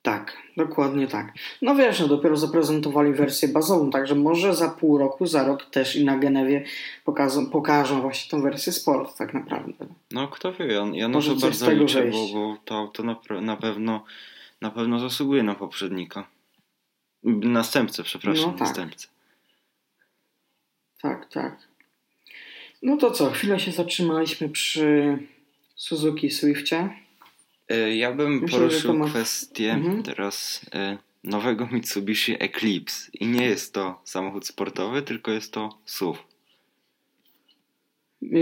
Tak, 0.06 0.38
dokładnie 0.58 1.08
tak. 1.08 1.34
No 1.62 1.76
wiesz, 1.76 2.00
no 2.00 2.08
dopiero 2.08 2.38
zaprezentowali 2.38 3.13
wersję 3.13 3.48
bazową, 3.48 3.89
także 3.89 4.15
może 4.15 4.56
za 4.56 4.70
pół 4.70 4.98
roku, 4.98 5.26
za 5.26 5.44
rok 5.44 5.65
też 5.65 5.96
i 5.96 6.06
na 6.06 6.18
Genewie 6.18 6.63
pokażą, 7.06 7.50
pokażą 7.50 8.02
właśnie 8.02 8.32
tą 8.32 8.41
wersję 8.41 8.74
sport 8.74 9.18
tak 9.18 9.34
naprawdę. 9.34 9.86
No 10.12 10.28
kto 10.28 10.54
wie, 10.54 10.65
ja, 10.65 10.88
ja 10.94 11.08
na 11.08 11.22
to 11.22 11.36
bardzo 11.36 11.72
liczę, 11.72 12.12
bo, 12.12 12.28
bo 12.34 12.58
to 12.65 12.76
auto 12.76 13.04
na, 13.04 13.15
na, 13.41 13.58
pewno 13.58 14.06
na 14.62 14.72
pewno 14.72 15.00
zasługuje 15.00 15.44
na 15.44 15.56
poprzednika. 15.56 16.28
Następcę, 17.24 18.04
przepraszam, 18.04 18.46
no, 18.46 18.52
tak. 18.52 18.60
następcę. 18.60 19.08
Tak, 21.02 21.30
tak. 21.30 21.58
No 22.82 22.98
to 22.98 23.12
co, 23.12 23.32
chwilę 23.32 23.60
się 23.60 23.72
zatrzymaliśmy 23.72 24.50
przy 24.50 25.18
Suzuki 25.76 26.30
Swiftie. 26.30 27.05
E, 27.69 27.95
ja 27.95 28.13
bym 28.13 28.39
Myślę, 28.39 28.60
poruszył 28.60 28.97
ma... 28.97 29.10
kwestię 29.10 29.71
mhm. 29.71 30.04
teraz 30.04 30.65
e, 30.73 30.97
nowego 31.23 31.67
Mitsubishi 31.71 32.36
Eclipse. 32.43 33.12
I 33.13 33.28
nie 33.28 33.45
jest 33.45 33.73
to 33.73 34.01
samochód 34.04 34.47
sportowy, 34.47 35.01
tylko 35.01 35.32
jest 35.32 35.54
to 35.54 35.78
SUV. 35.86 36.19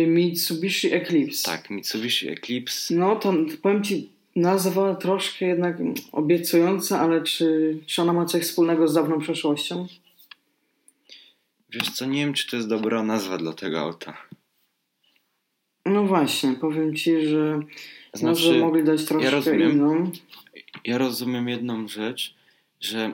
Mitsubishi 0.08 0.94
Eclipse. 0.94 1.52
Tak, 1.52 1.70
Mitsubishi 1.70 2.30
Eclipse. 2.30 2.96
No 2.96 3.16
to 3.16 3.34
powiem 3.62 3.84
Ci, 3.84 4.10
nazwa 4.36 4.96
troszkę 4.96 5.46
jednak 5.46 5.78
obiecująca, 6.12 7.00
ale 7.00 7.24
czy, 7.24 7.80
czy 7.86 8.02
ona 8.02 8.14
ma 8.14 8.26
coś 8.26 8.44
wspólnego 8.44 8.88
z 8.88 8.94
dawną 8.94 9.20
przeszłością? 9.20 9.88
Wiesz 11.70 11.90
co, 11.90 12.06
nie 12.06 12.26
wiem, 12.26 12.34
czy 12.34 12.50
to 12.50 12.56
jest 12.56 12.70
dobra 12.70 13.04
nazwa 13.04 13.38
dla 13.38 13.54
tego 13.54 13.80
auta. 13.80 14.18
No 15.86 16.04
właśnie, 16.04 16.54
powiem 16.54 16.96
Ci, 16.96 17.28
że 17.28 17.60
znaczy, 18.14 18.48
Może 18.48 18.60
mogli 18.60 18.84
dać 18.84 19.06
troszkę 19.06 19.26
ja 19.26 19.32
rozumiem, 19.32 19.72
inną. 19.72 20.12
Ja 20.86 20.98
rozumiem 20.98 21.50
jedną 21.50 21.88
rzecz, 21.88 22.36
że 22.80 23.12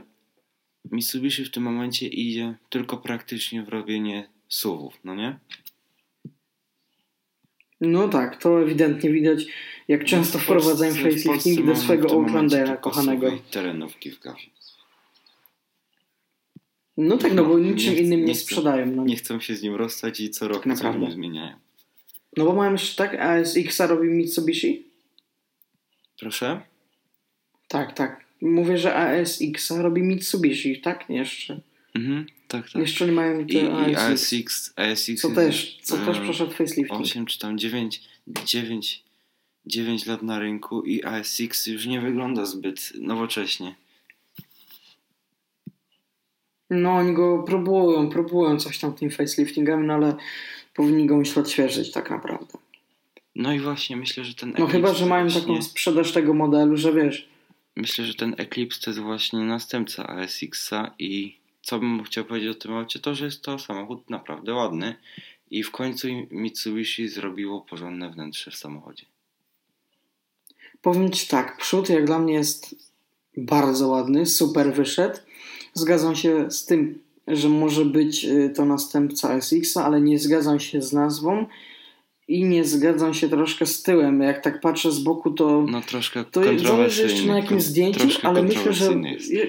Mitsubishi 0.92 1.46
w 1.46 1.52
tym 1.52 1.64
momencie 1.64 2.08
idzie 2.08 2.56
tylko 2.70 2.98
praktycznie 2.98 3.64
w 3.64 3.70
robienie 3.70 4.30
suwów, 4.48 5.00
no 5.04 5.16
nie? 5.16 5.40
No 7.82 8.08
tak, 8.08 8.42
to 8.42 8.62
ewidentnie 8.62 9.10
widać, 9.12 9.46
jak 9.88 10.06
często 10.06 10.38
no, 10.38 10.44
wprowadzają 10.44 10.94
facelifting 10.94 11.66
do 11.66 11.76
swojego 11.76 12.12
Outlandera 12.12 12.78
kochanego. 12.78 13.38
terenówki 13.52 14.12
w 14.12 14.20
kawie. 14.20 14.42
No 16.98 17.18
tak, 17.18 17.34
no, 17.34 17.44
no 17.44 17.50
bo 17.50 17.60
niczym 17.60 17.94
nie, 17.94 18.00
innym 18.00 18.20
nie, 18.20 18.26
nie 18.26 18.36
sprzedają. 18.36 18.86
No. 18.86 19.04
Nie 19.04 19.16
chcą 19.16 19.40
się 19.40 19.56
z 19.56 19.62
nim 19.62 19.76
rozstać 19.76 20.20
i 20.20 20.30
co 20.30 20.48
roku 20.48 20.70
tak 20.70 20.78
coś 20.78 21.14
zmieniają. 21.14 21.56
No 22.38 22.46
bo 22.46 22.54
mają 22.54 22.72
jeszcze 22.72 22.96
tak, 22.96 23.20
a 23.20 23.46
z 23.46 23.80
robi 23.80 24.08
Mitsubishi? 24.08 24.88
Proszę? 26.20 26.62
Tak, 27.68 27.94
tak. 27.94 28.26
Mówię, 28.42 28.78
że 28.78 28.96
ASX 28.96 29.72
robi 29.72 30.04
Mitsubishi, 30.04 30.82
tak? 30.82 31.10
Jeszcze. 31.10 31.62
Mhm, 31.96 32.26
tak, 32.48 32.70
tak. 32.70 32.82
Jeszcze 32.82 33.06
nie 33.06 33.12
mają 33.12 33.46
I, 33.46 33.54
i 33.54 33.96
ASX, 33.96 34.74
ASX. 34.76 35.22
Co 35.22 35.30
też, 35.30 35.80
co 35.82 35.98
też 35.98 36.20
przeszedł 36.20 36.52
facelifting. 36.52 37.02
8 37.02 37.26
czy 37.26 37.40
tam 37.40 37.58
9, 37.58 38.02
9, 38.46 39.04
9 39.66 40.06
lat 40.06 40.24
na 40.24 40.40
rynku 40.40 40.82
i 40.82 41.04
ASX 41.04 41.68
już 41.68 41.86
nie 41.86 42.02
wygląda 42.02 42.46
zbyt 42.46 42.92
nowocześnie. 42.96 43.76
No, 46.70 46.96
oni 46.96 47.14
go 47.14 47.44
próbują, 47.44 48.10
próbują 48.10 48.60
coś 48.60 48.80
tam 48.80 48.94
tym 48.94 49.12
faceliftingami, 49.12 49.88
no 49.88 49.94
ale 49.94 50.16
powinni 50.74 51.06
go 51.06 51.18
myślę 51.18 51.42
odświeżyć 51.42 51.92
tak 51.92 52.10
naprawdę. 52.10 52.58
No 53.39 53.54
i 53.54 53.60
właśnie 53.60 53.97
myślę, 53.97 54.25
że 54.25 54.34
ten 54.34 54.54
No 54.60 54.67
chyba, 54.67 54.93
że 54.93 55.06
mają 55.06 55.23
właśnie... 55.23 55.41
taką 55.41 55.62
sprzedaż 55.62 56.12
tego 56.12 56.34
modelu, 56.34 56.78
że 56.78 56.93
wiesz. 56.93 57.30
Myślę, 57.75 58.06
że 58.06 58.13
ten 58.13 58.36
Eclipse 58.38 58.82
to 58.82 58.89
jest 58.89 58.99
właśnie 58.99 59.39
następca 59.39 60.08
ASX-a 60.08 60.93
i 60.99 61.38
co 61.62 61.80
bym 61.80 62.04
chciał 62.04 62.25
powiedzieć 62.25 62.49
o 62.49 62.60
tym 62.60 62.73
aucie, 62.73 62.99
to 62.99 63.15
że 63.15 63.25
jest 63.25 63.41
to 63.41 63.60
samochód 63.60 64.10
naprawdę 64.10 64.54
ładny 64.54 64.95
i 65.52 65.63
w 65.63 65.71
końcu 65.71 66.08
Mitsubishi 66.32 67.08
zrobiło 67.08 67.62
porządne 67.62 68.10
wnętrze 68.10 68.52
w 68.52 68.56
samochodzie. 68.56 69.06
Powiem 70.82 71.12
Ci 71.12 71.28
tak, 71.28 71.58
przód 71.58 71.89
jak 71.89 72.06
dla 72.06 72.19
mnie 72.19 72.34
jest 72.34 72.75
bardzo 73.38 73.88
ładny, 73.88 74.25
super 74.25 74.73
wyszedł. 74.73 75.19
Zgadzam 75.73 76.15
się 76.15 76.52
z 76.52 76.65
tym, 76.65 76.99
że 77.28 77.49
może 77.49 77.86
być 77.86 78.25
y, 78.25 78.54
to 78.56 78.65
następca 78.65 79.41
SX-a, 79.41 79.86
ale 79.86 80.02
nie 80.02 80.19
zgadzam 80.19 80.60
się 80.60 80.82
z 80.82 80.93
nazwą 80.93 81.45
i 82.30 82.44
nie 82.44 82.65
zgadzam 82.65 83.13
się 83.13 83.30
troszkę 83.30 83.65
z 83.65 83.84
tyłem. 83.84 84.22
Jak 84.22 84.44
tak 84.44 84.62
patrzę 84.62 84.92
z 84.92 85.00
boku, 85.00 85.32
to. 85.32 85.65
No 85.70 85.82
troszkę 85.82 86.24
to 86.24 86.42
zależy 86.58 87.04
jeszcze 87.04 87.24
na 87.24 87.38
jakimś 87.38 87.63
zdjęciu, 87.63 88.08
ale 88.24 88.44
myślę, 88.44 88.74
że 88.74 89.02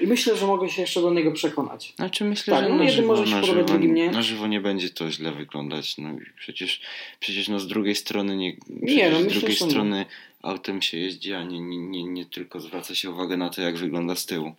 myślę, 0.07 0.37
że 0.37 0.47
mogę 0.47 0.69
się 0.69 0.81
jeszcze 0.81 1.01
do 1.01 1.13
niego 1.13 1.31
przekonać. 1.31 1.93
Znaczy 1.95 2.23
myślę, 2.23 2.53
tak, 2.53 2.63
że 2.63 2.69
no, 2.69 2.83
na, 2.83 2.89
żywo, 2.89 3.07
może 3.07 3.27
się 3.27 3.35
na, 3.35 3.43
żywo, 3.43 3.63
drugim 3.63 3.93
nie. 3.93 4.11
na 4.11 4.21
żywo 4.21 4.47
nie 4.47 4.61
będzie 4.61 4.89
to 4.89 5.11
źle 5.11 5.31
wyglądać. 5.31 5.97
No 5.97 6.09
przecież, 6.39 6.81
przecież 7.19 7.49
no 7.49 7.59
z 7.59 7.67
drugiej 7.67 7.95
strony 7.95 8.37
nie. 8.37 8.55
nie 8.69 9.09
no, 9.09 9.19
z 9.19 9.23
myślę, 9.23 9.39
drugiej 9.39 9.57
strony 9.57 10.05
autem 10.41 10.81
się 10.81 10.97
jeździ, 10.97 11.33
a 11.33 11.43
nie, 11.43 11.59
nie, 11.59 11.77
nie, 11.77 12.03
nie 12.03 12.25
tylko 12.25 12.59
zwraca 12.59 12.95
się 12.95 13.11
uwagę 13.11 13.37
na 13.37 13.49
to, 13.49 13.61
jak 13.61 13.77
wygląda 13.77 14.15
z 14.15 14.25
tyłu 14.25 14.51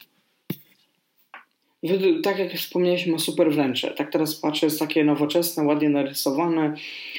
tak 2.22 2.38
jak 2.38 2.52
wspomnieliśmy 2.52 3.14
o 3.14 3.18
super 3.18 3.52
wręcze, 3.52 3.90
tak 3.90 4.12
teraz 4.12 4.34
patrzę, 4.34 4.66
jest 4.66 4.78
takie 4.78 5.04
nowoczesne, 5.04 5.64
ładnie 5.64 5.88
narysowane. 5.88 6.74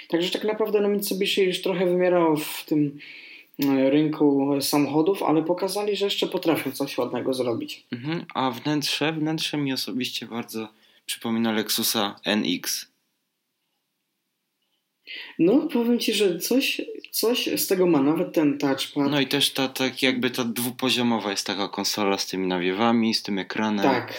Także 0.07 0.29
tak 0.29 0.43
naprawdę 0.43 0.81
no 0.81 0.89
Mitsubishi 0.89 1.43
już 1.43 1.61
trochę 1.61 1.85
wymierało 1.85 2.35
w 2.35 2.65
tym 2.65 2.99
e, 3.63 3.89
rynku 3.89 4.57
samochodów, 4.61 5.23
ale 5.23 5.43
pokazali, 5.43 5.95
że 5.95 6.05
jeszcze 6.05 6.27
potrafią 6.27 6.71
coś 6.71 6.97
ładnego 6.97 7.33
zrobić. 7.33 7.85
Mhm. 7.91 8.25
A 8.33 8.51
wnętrze? 8.51 9.13
Wnętrze 9.13 9.57
mi 9.57 9.73
osobiście 9.73 10.25
bardzo 10.25 10.67
przypomina 11.05 11.51
Lexusa 11.51 12.15
NX. 12.25 12.93
No, 15.39 15.67
powiem 15.73 15.99
Ci, 15.99 16.13
że 16.13 16.39
coś, 16.39 16.81
coś 17.11 17.49
z 17.55 17.67
tego 17.67 17.87
ma, 17.87 18.01
nawet 18.01 18.33
ten 18.33 18.57
touchpad. 18.57 19.11
No 19.11 19.19
i 19.19 19.27
też 19.27 19.49
ta 19.49 19.67
tak 19.67 20.03
jakby 20.03 20.29
ta 20.29 20.43
dwupoziomowa 20.43 21.31
jest 21.31 21.47
taka 21.47 21.67
konsola 21.67 22.17
z 22.17 22.27
tymi 22.27 22.47
nawiewami, 22.47 23.13
z 23.13 23.23
tym 23.23 23.39
ekranem. 23.39 23.85
Tak. 23.85 24.13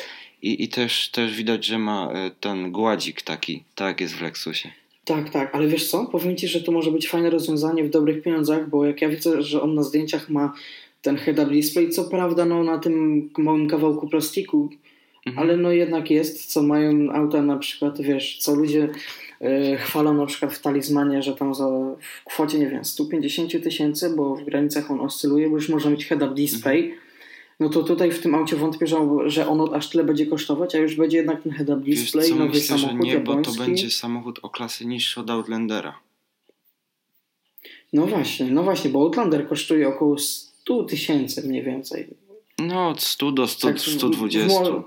I, 0.45 0.65
i 0.65 0.69
też, 0.69 1.09
też 1.09 1.37
widać, 1.37 1.67
że 1.67 1.79
ma 1.79 2.13
e, 2.13 2.31
ten 2.41 2.73
gładzik 2.73 3.23
taki, 3.23 3.63
tak 3.75 4.01
jest 4.01 4.15
w 4.15 4.23
Lexusie. 4.23 4.69
Tak, 5.05 5.31
tak, 5.31 5.55
ale 5.55 5.67
wiesz 5.67 5.91
co? 5.91 6.07
Powiem 6.07 6.37
Ci, 6.37 6.49
że 6.49 6.61
to 6.61 6.73
może 6.73 6.91
być 6.91 7.09
fajne 7.09 7.31
rozwiązanie 7.31 7.85
w 7.85 7.91
dobrych 7.91 8.23
pieniądzach, 8.23 8.71
bo 8.71 8.85
jak 8.85 9.03
ja 9.03 9.09
widzę, 9.09 9.43
że 9.43 9.63
on 9.63 9.75
na 9.75 9.83
zdjęciach 9.83 10.29
ma 10.29 10.53
ten 11.03 11.17
head-up 11.17 11.51
display, 11.51 11.91
co 11.91 12.05
prawda 12.05 12.45
no, 12.45 12.65
na 12.65 12.79
tym 12.79 13.29
małym 13.39 13.69
kawałku 13.69 14.09
plastiku, 14.09 14.69
mhm. 15.27 15.39
ale 15.39 15.57
no 15.57 15.73
jednak 15.73 16.11
jest, 16.11 16.47
co 16.47 16.63
mają 16.63 17.13
auta 17.13 17.43
na 17.43 17.57
przykład, 17.57 18.01
wiesz, 18.01 18.39
co 18.39 18.55
ludzie 18.55 18.89
yy, 19.41 19.77
chwalą 19.77 20.15
na 20.15 20.27
przykład 20.27 20.55
w 20.55 20.61
talizmanie, 20.61 21.23
że 21.23 21.35
tam 21.35 21.55
za, 21.55 21.69
w 22.01 22.25
kwocie, 22.25 22.59
nie 22.59 22.71
wiem, 22.71 22.85
150 22.85 23.63
tysięcy, 23.63 24.11
bo 24.17 24.37
w 24.37 24.45
granicach 24.45 24.91
on 24.91 25.01
oscyluje, 25.01 25.49
bo 25.49 25.57
już 25.57 25.69
może 25.69 25.91
mieć 25.91 26.07
head-up 26.07 26.35
display, 26.35 26.85
mhm 26.85 27.04
no 27.61 27.69
to 27.69 27.83
tutaj 27.83 28.11
w 28.11 28.23
tym 28.23 28.35
aucie 28.35 28.57
wątpię, 28.57 28.87
że, 29.27 29.49
ono 29.49 29.73
aż 29.75 29.91
tyle 29.91 30.05
będzie 30.05 30.27
kosztować, 30.27 30.75
a 30.75 30.79
już 30.79 30.97
będzie 30.97 31.17
jednak 31.17 31.43
ten 31.43 31.53
head-up 31.53 31.83
display, 31.83 32.29
co, 32.29 32.35
nowy 32.35 32.49
myślę, 32.49 32.79
samochód 32.79 32.97
że 33.01 33.07
nie, 33.07 33.13
japoński. 33.13 33.53
bo 33.53 33.59
to 33.59 33.65
będzie 33.65 33.91
samochód 33.91 34.39
o 34.43 34.51
klasy 34.51 34.87
niższej 34.87 35.25
od 35.25 35.31
Outlandera. 35.31 35.99
No 37.93 38.07
właśnie, 38.07 38.47
no 38.47 38.63
właśnie, 38.63 38.91
bo 38.91 39.01
Outlander 39.01 39.49
kosztuje 39.49 39.89
około 39.89 40.19
100 40.19 40.85
tysięcy 40.85 41.49
mniej 41.49 41.63
więcej. 41.63 42.07
No 42.59 42.89
od 42.89 43.03
100 43.03 43.33
do 43.33 43.47
100, 43.47 43.69
tak, 43.69 43.81
120. 43.81 44.65
W, 44.65 44.85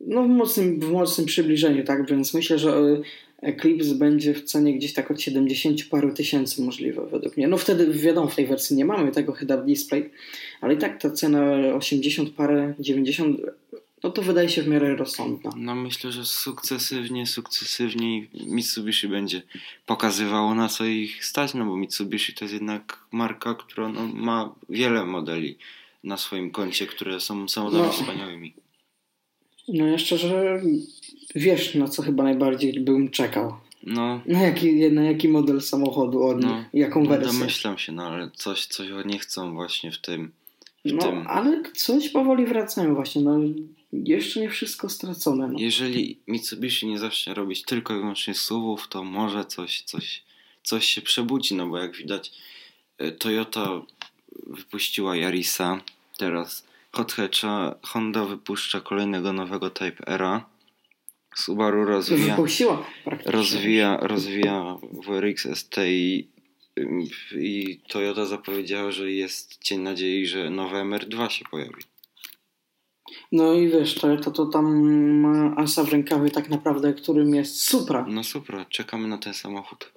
no 0.00 0.22
w 0.22 0.28
mocnym, 0.28 0.80
w 0.80 0.92
mocnym 0.92 1.26
przybliżeniu, 1.26 1.84
tak, 1.84 2.10
więc 2.10 2.34
myślę, 2.34 2.58
że 2.58 3.00
Eclipse 3.42 3.94
będzie 3.94 4.34
w 4.34 4.44
cenie 4.44 4.74
gdzieś 4.74 4.92
tak 4.92 5.10
od 5.10 5.20
70 5.20 5.84
paru 5.84 6.14
tysięcy 6.14 6.62
możliwe 6.62 7.06
według 7.06 7.36
mnie. 7.36 7.48
No 7.48 7.56
wtedy 7.56 7.86
wiadomo, 7.92 8.28
w 8.28 8.36
tej 8.36 8.46
wersji 8.46 8.76
nie 8.76 8.84
mamy 8.84 9.12
tego 9.12 9.32
head-up 9.32 9.64
display, 9.64 10.10
ale 10.60 10.74
i 10.74 10.78
tak 10.78 11.00
ta 11.00 11.10
cena 11.10 11.56
80 11.74 12.30
parę, 12.30 12.74
90 12.80 13.40
no 14.02 14.10
to 14.10 14.22
wydaje 14.22 14.48
się 14.48 14.62
w 14.62 14.68
miarę 14.68 14.96
rozsądna. 14.96 15.50
No 15.56 15.74
myślę, 15.74 16.12
że 16.12 16.24
sukcesywnie, 16.24 17.26
sukcesywnie 17.26 18.26
Mitsubishi 18.46 19.08
będzie 19.08 19.42
pokazywało 19.86 20.54
na 20.54 20.68
co 20.68 20.84
ich 20.84 21.24
stać, 21.24 21.54
no 21.54 21.64
bo 21.64 21.76
Mitsubishi 21.76 22.34
to 22.34 22.44
jest 22.44 22.54
jednak 22.54 22.98
marka, 23.12 23.54
która 23.54 23.88
no, 23.88 24.06
ma 24.06 24.54
wiele 24.68 25.04
modeli 25.04 25.58
na 26.04 26.16
swoim 26.16 26.50
koncie, 26.50 26.86
które 26.86 27.20
są 27.20 27.48
samochodami 27.48 27.86
no. 27.86 27.92
wspaniałymi. 27.92 28.54
No 29.68 29.86
ja 29.86 29.98
szczerze 29.98 30.62
wiesz, 31.36 31.74
na 31.74 31.88
co 31.88 32.02
chyba 32.02 32.24
najbardziej 32.24 32.80
bym 32.80 33.10
czekał. 33.10 33.52
No. 33.82 34.20
Na 34.26 34.42
jaki, 34.42 34.92
na 34.92 35.02
jaki 35.02 35.28
model 35.28 35.62
samochodu 35.62 36.22
od 36.22 36.42
no, 36.42 36.56
nich, 36.56 36.66
jaką 36.72 37.02
no, 37.02 37.10
wersję. 37.10 37.32
Domyślam 37.32 37.78
się, 37.78 37.92
no 37.92 38.06
ale 38.06 38.30
coś, 38.34 38.66
coś 38.66 38.88
nie 39.04 39.18
chcą 39.18 39.54
właśnie 39.54 39.92
w 39.92 39.98
tym. 39.98 40.32
W 40.84 40.92
no, 40.92 41.02
tym. 41.02 41.26
ale 41.26 41.62
coś 41.74 42.08
powoli 42.08 42.46
wracają 42.46 42.94
właśnie, 42.94 43.22
no 43.22 43.38
jeszcze 43.92 44.40
nie 44.40 44.50
wszystko 44.50 44.88
stracone. 44.88 45.48
No. 45.48 45.58
Jeżeli 45.58 46.20
Mitsubishi 46.26 46.86
nie 46.86 46.98
zacznie 46.98 47.34
robić 47.34 47.62
tylko 47.62 47.94
i 47.94 47.98
wyłącznie 47.98 48.34
SUVów, 48.34 48.88
to 48.88 49.04
może 49.04 49.44
coś, 49.44 49.82
coś, 49.82 50.22
coś 50.62 50.86
się 50.86 51.02
przebudzi, 51.02 51.54
no 51.54 51.66
bo 51.66 51.78
jak 51.78 51.96
widać 51.96 52.32
y, 53.02 53.12
Toyota 53.12 53.82
wypuściła 54.46 55.16
Yarisa, 55.16 55.80
teraz 56.18 56.66
Hot 56.92 57.12
Hatcha, 57.12 57.74
Honda 57.82 58.24
wypuszcza 58.24 58.80
kolejnego 58.80 59.32
nowego 59.32 59.70
Type 59.70 60.06
Era. 60.06 60.44
Subaru 61.36 61.84
rozwija, 61.84 62.36
rozwija, 63.24 63.96
rozwija 63.96 64.76
WRX 65.06 65.48
ST 65.54 65.76
i, 65.86 66.28
i 67.32 67.80
Toyota 67.88 68.26
zapowiedziała, 68.26 68.90
że 68.90 69.12
jest 69.12 69.58
cień 69.58 69.80
nadziei, 69.80 70.26
że 70.26 70.50
nowe 70.50 70.82
MR2 70.82 71.28
się 71.28 71.44
pojawi. 71.50 71.82
No 73.32 73.54
i 73.54 73.68
wiesz, 73.68 73.94
to, 73.94 74.30
to 74.30 74.46
tam 74.46 74.90
ma 75.20 75.56
asa 75.56 75.84
w 75.84 75.88
rękawie 75.88 76.30
tak 76.30 76.48
naprawdę, 76.48 76.94
którym 76.94 77.34
jest 77.34 77.62
Supra. 77.62 78.06
No 78.08 78.24
Supra, 78.24 78.64
czekamy 78.64 79.08
na 79.08 79.18
ten 79.18 79.34
samochód. 79.34 79.92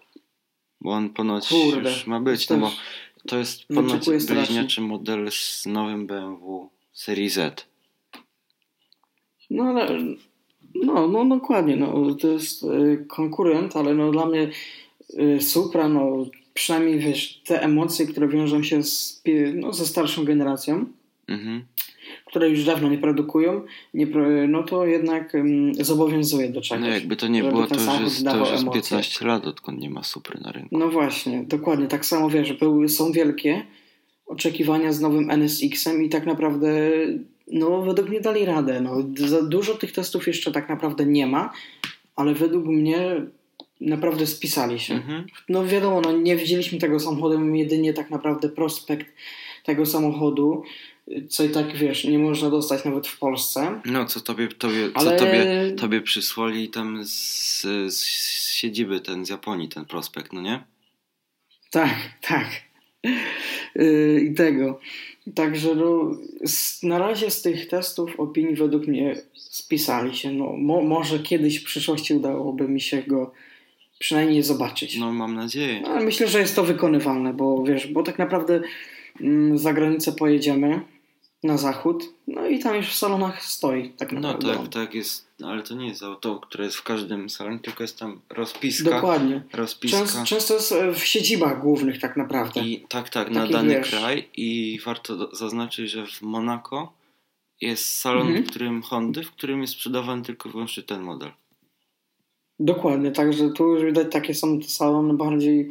Bo 0.81 0.91
on 0.91 1.09
ponoć 1.09 1.47
Kurde, 1.47 1.89
już 1.89 2.07
ma 2.07 2.19
być, 2.19 2.49
no 2.49 2.57
bo 2.57 2.71
to 3.27 3.37
jest 3.37 3.67
ponoć 3.67 4.05
bliźniaczy 4.27 4.81
model 4.81 5.31
z 5.31 5.65
nowym 5.65 6.07
BMW 6.07 6.69
serii 6.93 7.29
Z. 7.29 7.67
No 9.49 9.63
ale 9.63 9.87
no, 10.75 11.07
no 11.07 11.25
dokładnie, 11.25 11.75
no, 11.75 12.15
to 12.15 12.27
jest 12.27 12.63
y, 12.63 13.05
konkurent, 13.07 13.75
ale 13.75 13.93
no 13.93 14.11
dla 14.11 14.25
mnie 14.25 14.49
y, 15.19 15.41
Supra, 15.41 15.89
no 15.89 16.25
przynajmniej 16.53 16.99
wiesz, 16.99 17.41
te 17.45 17.61
emocje, 17.61 18.07
które 18.07 18.27
wiążą 18.27 18.63
się 18.63 18.83
z, 18.83 19.23
no, 19.53 19.73
ze 19.73 19.85
starszą 19.85 20.25
generacją, 20.25 20.85
mhm. 21.27 21.63
które 22.25 22.49
już 22.49 22.63
dawno 22.63 22.89
nie 22.89 22.97
produkują, 22.97 23.61
nie, 23.93 24.07
no 24.47 24.63
to 24.63 24.85
jednak 24.85 25.33
um, 25.33 25.73
zobowiązuje 25.75 26.49
do 26.49 26.61
czegoś. 26.61 26.87
No 26.87 26.93
jakby 26.93 27.15
to 27.15 27.27
nie 27.27 27.43
było, 27.43 27.67
to 27.67 27.75
już 27.75 28.01
jest, 28.01 28.25
to 28.25 28.37
już 28.37 28.51
jest 28.51 28.69
15 28.73 29.25
lat, 29.25 29.45
odkąd 29.45 29.79
nie 29.79 29.89
ma 29.89 30.03
Supry 30.03 30.39
na 30.41 30.51
rynku. 30.51 30.77
No 30.77 30.89
właśnie, 30.89 31.43
dokładnie, 31.43 31.87
tak 31.87 32.05
samo 32.05 32.29
wiesz, 32.29 32.53
były, 32.53 32.89
są 32.89 33.11
wielkie 33.11 33.65
oczekiwania 34.25 34.93
z 34.93 35.01
nowym 35.01 35.31
NSX-em 35.31 36.03
i 36.03 36.09
tak 36.09 36.25
naprawdę 36.25 36.91
no, 37.49 37.81
według 37.81 38.09
mnie 38.09 38.21
dali 38.21 38.45
radę. 38.45 38.81
No, 38.81 38.95
za 39.27 39.41
dużo 39.41 39.75
tych 39.75 39.91
testów 39.91 40.27
jeszcze 40.27 40.51
tak 40.51 40.69
naprawdę 40.69 41.05
nie 41.05 41.27
ma, 41.27 41.53
ale 42.15 42.33
według 42.33 42.65
mnie 42.65 43.25
naprawdę 43.81 44.27
spisali 44.27 44.79
się. 44.79 44.93
Mhm. 44.93 45.25
No 45.49 45.67
wiadomo, 45.67 46.01
no, 46.01 46.11
nie 46.11 46.35
widzieliśmy 46.35 46.79
tego 46.79 46.99
samochodu, 46.99 47.55
jedynie 47.55 47.93
tak 47.93 48.09
naprawdę 48.09 48.49
prospekt 48.49 49.07
tego 49.63 49.85
samochodu, 49.85 50.63
co 51.29 51.43
i 51.43 51.49
tak 51.49 51.75
wiesz, 51.75 52.03
nie 52.03 52.19
można 52.19 52.49
dostać 52.49 52.85
nawet 52.85 53.07
w 53.07 53.19
Polsce. 53.19 53.81
No, 53.85 54.05
co 54.05 54.19
tobie, 54.19 54.47
tobie, 54.47 54.89
ale... 54.93 55.17
co 55.17 55.25
tobie, 55.25 55.71
tobie 55.77 56.01
przysłali 56.01 56.69
tam 56.69 57.05
z, 57.05 57.61
z 57.89 58.03
siedziby 58.51 58.99
ten 58.99 59.25
z 59.25 59.29
Japonii, 59.29 59.69
ten 59.69 59.85
prospekt, 59.85 60.33
no 60.33 60.41
nie? 60.41 60.63
Tak, 61.71 61.95
tak. 62.21 62.47
yy, 63.75 64.21
i 64.21 64.33
tego. 64.33 64.79
Także 65.35 65.75
no, 65.75 66.11
na 66.83 66.97
razie 66.97 67.29
z 67.29 67.41
tych 67.41 67.67
testów 67.67 68.19
opinii 68.19 68.55
według 68.55 68.87
mnie 68.87 69.15
spisali 69.33 70.15
się. 70.15 70.31
No, 70.31 70.53
mo, 70.57 70.81
może 70.81 71.19
kiedyś 71.19 71.59
w 71.59 71.63
przyszłości 71.63 72.13
udałoby 72.13 72.67
mi 72.67 72.81
się 72.81 73.03
go 73.03 73.31
przynajmniej 73.99 74.43
zobaczyć. 74.43 74.97
No 74.97 75.13
mam 75.13 75.35
nadzieję. 75.35 75.81
Ale 75.85 76.05
myślę, 76.05 76.27
że 76.27 76.39
jest 76.39 76.55
to 76.55 76.63
wykonywalne, 76.63 77.33
bo 77.33 77.63
wiesz, 77.63 77.87
bo 77.87 78.03
tak 78.03 78.19
naprawdę 78.19 78.61
mm, 79.21 79.57
za 79.57 79.73
granicę 79.73 80.11
pojedziemy 80.11 80.81
na 81.43 81.57
zachód, 81.57 82.13
no 82.27 82.47
i 82.47 82.59
tam 82.59 82.75
już 82.75 82.89
w 82.89 82.95
salonach 82.95 83.43
stoi 83.43 83.89
tak 83.89 84.11
no 84.11 84.19
naprawdę. 84.19 84.47
No 84.47 84.63
tak, 84.63 84.69
tak 84.69 84.95
jest, 84.95 85.27
ale 85.43 85.63
to 85.63 85.75
nie 85.75 85.87
jest 85.87 86.03
auto, 86.03 86.39
które 86.39 86.63
jest 86.65 86.77
w 86.77 86.83
każdym 86.83 87.29
salonie, 87.29 87.59
tylko 87.59 87.83
jest 87.83 87.99
tam 87.99 88.21
rozpiska. 88.29 88.89
Dokładnie. 88.89 89.43
Rozpiska. 89.53 89.99
Często, 89.99 90.25
często 90.25 90.53
jest 90.53 90.71
e, 90.71 90.93
w 90.93 91.05
siedzibach 91.05 91.61
głównych 91.61 91.99
tak 91.99 92.17
naprawdę. 92.17 92.61
I 92.61 92.85
tak, 92.89 93.09
tak, 93.09 93.31
na 93.31 93.47
dany 93.47 93.75
wiesz. 93.75 93.89
kraj 93.89 94.29
i 94.37 94.79
warto 94.85 95.35
zaznaczyć, 95.35 95.91
że 95.91 96.07
w 96.07 96.21
Monako 96.21 96.93
jest 97.61 97.97
salon, 97.97 98.27
mhm. 98.27 98.45
w 98.45 98.49
którym 98.49 98.81
Hondy, 98.81 99.23
w 99.23 99.31
którym 99.31 99.61
jest 99.61 99.73
sprzedawany 99.73 100.23
tylko 100.23 100.49
i 100.49 100.51
wyłącznie 100.51 100.83
ten 100.83 101.01
model. 101.01 101.31
Dokładnie, 102.59 103.11
także 103.11 103.49
tu 103.49 103.67
już 103.67 103.83
widać 103.83 104.07
takie 104.11 104.33
są 104.33 104.59
te 104.59 104.67
salony 104.67 105.13
bardziej 105.13 105.69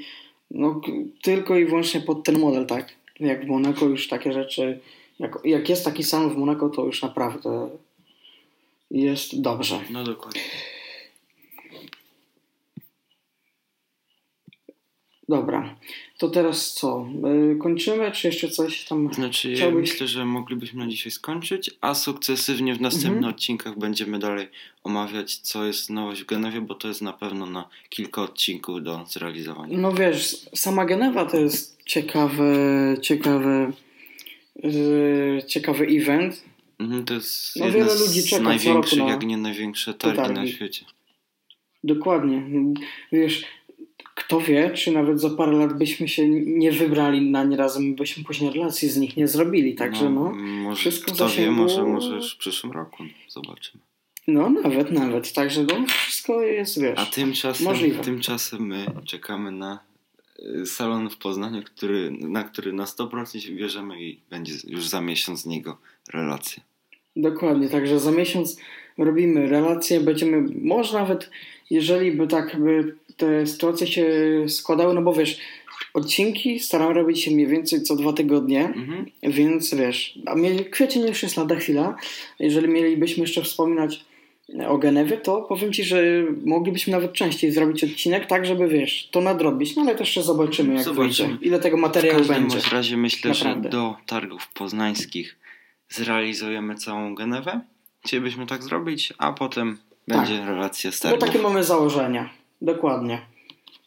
no, 0.50 0.80
tylko 1.22 1.56
i 1.56 1.64
wyłącznie 1.64 2.00
pod 2.00 2.24
ten 2.24 2.38
model, 2.38 2.66
tak? 2.66 2.94
Jak 3.20 3.44
w 3.44 3.48
Monako 3.48 3.84
już 3.84 4.08
takie 4.08 4.32
rzeczy, 4.32 4.80
jak, 5.18 5.38
jak 5.44 5.68
jest 5.68 5.84
taki 5.84 6.02
salon 6.02 6.30
w 6.30 6.36
Monako, 6.36 6.68
to 6.68 6.84
już 6.84 7.02
naprawdę 7.02 7.70
jest 8.90 9.40
dobrze. 9.40 9.80
No 9.90 10.04
dokładnie. 10.04 10.40
Dobra, 15.28 15.76
to 16.18 16.28
teraz 16.28 16.74
co? 16.74 17.06
Y, 17.52 17.56
kończymy, 17.56 18.12
czy 18.12 18.26
jeszcze 18.26 18.48
coś 18.48 18.84
tam? 18.84 19.14
Znaczy, 19.14 19.52
ja 19.52 19.70
myślę, 19.70 20.06
że 20.06 20.24
moglibyśmy 20.24 20.84
na 20.84 20.90
dzisiaj 20.90 21.12
skończyć, 21.12 21.70
a 21.80 21.94
sukcesywnie 21.94 22.74
w 22.74 22.80
następnych 22.80 23.16
mhm. 23.16 23.34
odcinkach 23.34 23.78
będziemy 23.78 24.18
dalej 24.18 24.48
omawiać, 24.84 25.36
co 25.36 25.64
jest 25.64 25.90
nowość 25.90 26.22
w 26.22 26.26
Genewie, 26.26 26.60
bo 26.60 26.74
to 26.74 26.88
jest 26.88 27.02
na 27.02 27.12
pewno 27.12 27.46
na 27.46 27.68
kilka 27.88 28.22
odcinków 28.22 28.82
do 28.82 29.04
zrealizowania. 29.08 29.78
No 29.78 29.92
wiesz, 29.92 30.46
sama 30.54 30.84
Genewa 30.84 31.26
to 31.26 31.36
jest 31.36 31.82
ciekawy, 31.86 32.44
yy, 32.96 33.72
ciekawy 35.46 35.86
event. 35.86 36.44
Mhm, 36.78 37.04
to 37.04 37.14
jest 37.14 37.56
no, 37.56 37.70
wiele 37.70 37.94
ludzi 37.94 38.22
czeka 38.22 38.42
z 38.42 38.44
największych, 38.44 38.98
jak 38.98 39.26
nie 39.26 39.36
największe 39.36 39.94
targi 39.94 40.34
na 40.34 40.46
świecie. 40.46 40.84
Dokładnie. 41.84 42.42
Wiesz, 43.12 43.44
kto 44.14 44.40
wie, 44.40 44.70
czy 44.70 44.92
nawet 44.92 45.20
za 45.20 45.30
parę 45.30 45.52
lat 45.52 45.78
byśmy 45.78 46.08
się 46.08 46.28
nie 46.28 46.72
wybrali 46.72 47.30
na 47.30 47.44
nie 47.44 47.56
razem, 47.56 47.94
byśmy 47.94 48.24
później 48.24 48.52
relacji 48.52 48.88
z 48.88 48.96
nich 48.96 49.16
nie 49.16 49.28
zrobili. 49.28 49.74
Także 49.74 50.04
no, 50.04 50.10
no 50.10 50.32
może, 50.32 50.80
wszystko 50.80 51.12
kto 51.12 51.28
wie, 51.28 51.50
może, 51.50 51.84
może 51.84 52.14
już 52.14 52.34
w 52.34 52.38
przyszłym 52.38 52.72
roku 52.72 53.04
zobaczymy. 53.28 53.82
No 54.26 54.50
nawet, 54.50 54.90
nawet. 54.90 55.32
Także 55.32 55.62
no, 55.62 55.86
wszystko 55.88 56.42
jest, 56.42 56.80
wiesz, 56.80 56.98
A 56.98 57.06
tymczasem, 57.06 57.66
możliwe. 57.66 58.02
tymczasem 58.02 58.66
my 58.66 58.86
czekamy 59.04 59.52
na 59.52 59.74
y, 59.74 59.87
salon 60.66 61.10
w 61.10 61.16
Poznaniu, 61.16 61.62
który, 61.62 62.10
na 62.10 62.44
który 62.44 62.72
na 62.72 62.84
100% 62.84 63.38
się 63.38 63.52
bierzemy 63.52 64.02
i 64.02 64.20
będzie 64.30 64.52
już 64.66 64.88
za 64.88 65.00
miesiąc 65.00 65.42
z 65.42 65.46
niego 65.46 65.78
relacja. 66.12 66.62
Dokładnie, 67.16 67.68
także 67.68 68.00
za 68.00 68.10
miesiąc 68.10 68.56
robimy 68.98 69.48
relacje, 69.48 70.00
będziemy, 70.00 70.44
może 70.62 70.98
nawet 70.98 71.30
jeżeli 71.70 72.12
by 72.12 72.26
tak 72.26 72.60
by 72.60 72.96
te 73.16 73.46
sytuacje 73.46 73.86
się 73.86 74.06
składały, 74.48 74.94
no 74.94 75.02
bo 75.02 75.12
wiesz, 75.12 75.38
odcinki 75.94 76.60
staram 76.60 76.92
robić 76.92 77.22
się 77.22 77.30
mniej 77.30 77.46
więcej 77.46 77.82
co 77.82 77.96
dwa 77.96 78.12
tygodnie, 78.12 78.64
mhm. 78.66 79.06
więc 79.22 79.74
wiesz, 79.74 80.18
a 80.26 80.34
kwiecień 80.70 81.06
już 81.06 81.22
jest 81.22 81.36
lada 81.36 81.56
chwila. 81.56 81.96
Jeżeli 82.38 82.68
mielibyśmy 82.68 83.20
jeszcze 83.20 83.42
wspominać 83.42 84.04
o 84.68 84.78
Genewie, 84.78 85.16
to 85.16 85.42
powiem 85.42 85.72
Ci, 85.72 85.84
że 85.84 86.02
moglibyśmy 86.44 86.92
nawet 86.92 87.12
częściej 87.12 87.52
zrobić 87.52 87.84
odcinek, 87.84 88.26
tak 88.26 88.46
żeby 88.46 88.68
wiesz, 88.68 89.08
to 89.10 89.20
nadrobić, 89.20 89.76
no 89.76 89.82
ale 89.82 89.94
też 89.94 90.08
jeszcze 90.08 90.22
zobaczymy 90.22 90.74
jak 90.74 90.82
zobaczymy. 90.82 91.28
Wyjdzie, 91.28 91.46
ile 91.46 91.58
tego 91.58 91.76
materiału 91.76 92.24
będzie. 92.24 92.56
W 92.58 92.62
każdym 92.62 92.78
razie 92.78 92.96
myślę, 92.96 93.30
Naprawdę. 93.30 93.62
że 93.62 93.68
do 93.70 93.96
targów 94.06 94.48
poznańskich 94.54 95.36
zrealizujemy 95.88 96.74
całą 96.74 97.14
Genewę. 97.14 97.60
Chcielibyśmy 98.04 98.46
tak 98.46 98.62
zrobić, 98.62 99.12
a 99.18 99.32
potem 99.32 99.78
tak. 100.08 100.18
będzie 100.18 100.44
relacja 100.44 100.92
z 100.92 101.00
targów. 101.00 101.20
Bo 101.20 101.26
takie 101.26 101.38
mamy 101.38 101.64
założenia. 101.64 102.30
Dokładnie. 102.62 103.20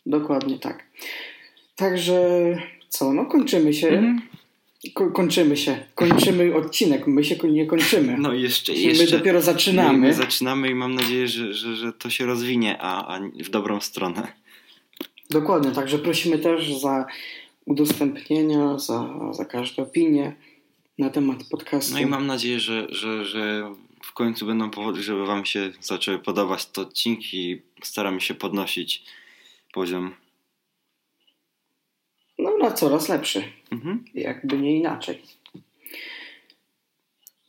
Dokładnie 0.06 0.60
tak. 0.60 0.84
Także 1.76 2.20
co, 2.90 3.14
no 3.14 3.26
kończymy 3.26 3.74
się. 3.74 3.88
Mhm. 3.88 4.22
Ko 4.94 5.12
kończymy 5.12 5.58
się. 5.58 5.86
Kończymy 5.96 6.56
odcinek. 6.56 7.08
My 7.08 7.24
się 7.24 7.36
nie 7.36 7.66
kończymy. 7.66 8.18
No 8.18 8.34
jeszcze, 8.34 8.74
jeszcze. 8.74 9.04
My 9.04 9.12
dopiero 9.12 9.42
zaczynamy. 9.42 10.00
My, 10.00 10.08
my 10.08 10.14
zaczynamy 10.14 10.70
i 10.70 10.76
mam 10.76 10.96
nadzieję, 10.96 11.28
że, 11.28 11.54
że, 11.54 11.76
że 11.76 11.94
to 11.94 12.10
się 12.10 12.26
rozwinie, 12.26 12.78
a, 12.82 13.08
a 13.08 13.20
w 13.20 13.50
dobrą 13.50 13.82
stronę. 13.82 14.34
Dokładnie, 15.30 15.72
także 15.72 16.00
prosimy 16.00 16.40
też 16.40 16.78
za 16.78 17.06
udostępnienia, 17.66 18.78
za, 18.80 19.14
za 19.32 19.46
każdą 19.46 19.84
opinię 19.84 20.36
na 20.98 21.10
temat 21.10 21.38
podcastu. 21.52 21.94
No 21.94 22.00
i 22.00 22.06
mam 22.06 22.28
nadzieję, 22.28 22.60
że, 22.60 22.88
że, 22.90 23.26
że 23.26 23.74
w 24.04 24.14
końcu 24.14 24.46
będą 24.46 24.70
powody, 24.70 25.04
żeby 25.04 25.26
Wam 25.26 25.46
się 25.46 25.72
zaczęły 25.82 26.20
podobać 26.20 26.66
te 26.66 26.82
odcinki. 26.82 27.62
Staramy 27.84 28.22
się 28.22 28.34
podnosić 28.34 29.04
poziom. 29.74 30.14
No, 32.42 32.58
na 32.58 32.72
coraz 32.72 33.10
lepszy. 33.10 33.44
Mhm. 33.72 34.06
Jakby 34.14 34.58
nie 34.58 34.78
inaczej. 34.78 35.22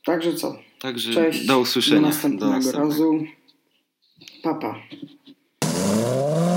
Także 0.05 0.33
co? 0.33 0.59
Także 0.79 1.13
Cześć. 1.13 1.45
Do 1.45 1.59
usłyszenia. 1.59 2.01
Do 2.01 2.07
następnego, 2.07 2.45
do 2.45 2.51
następnego. 2.51 2.89
razu. 2.89 3.23
Papa. 4.43 4.75
Pa. 5.59 6.52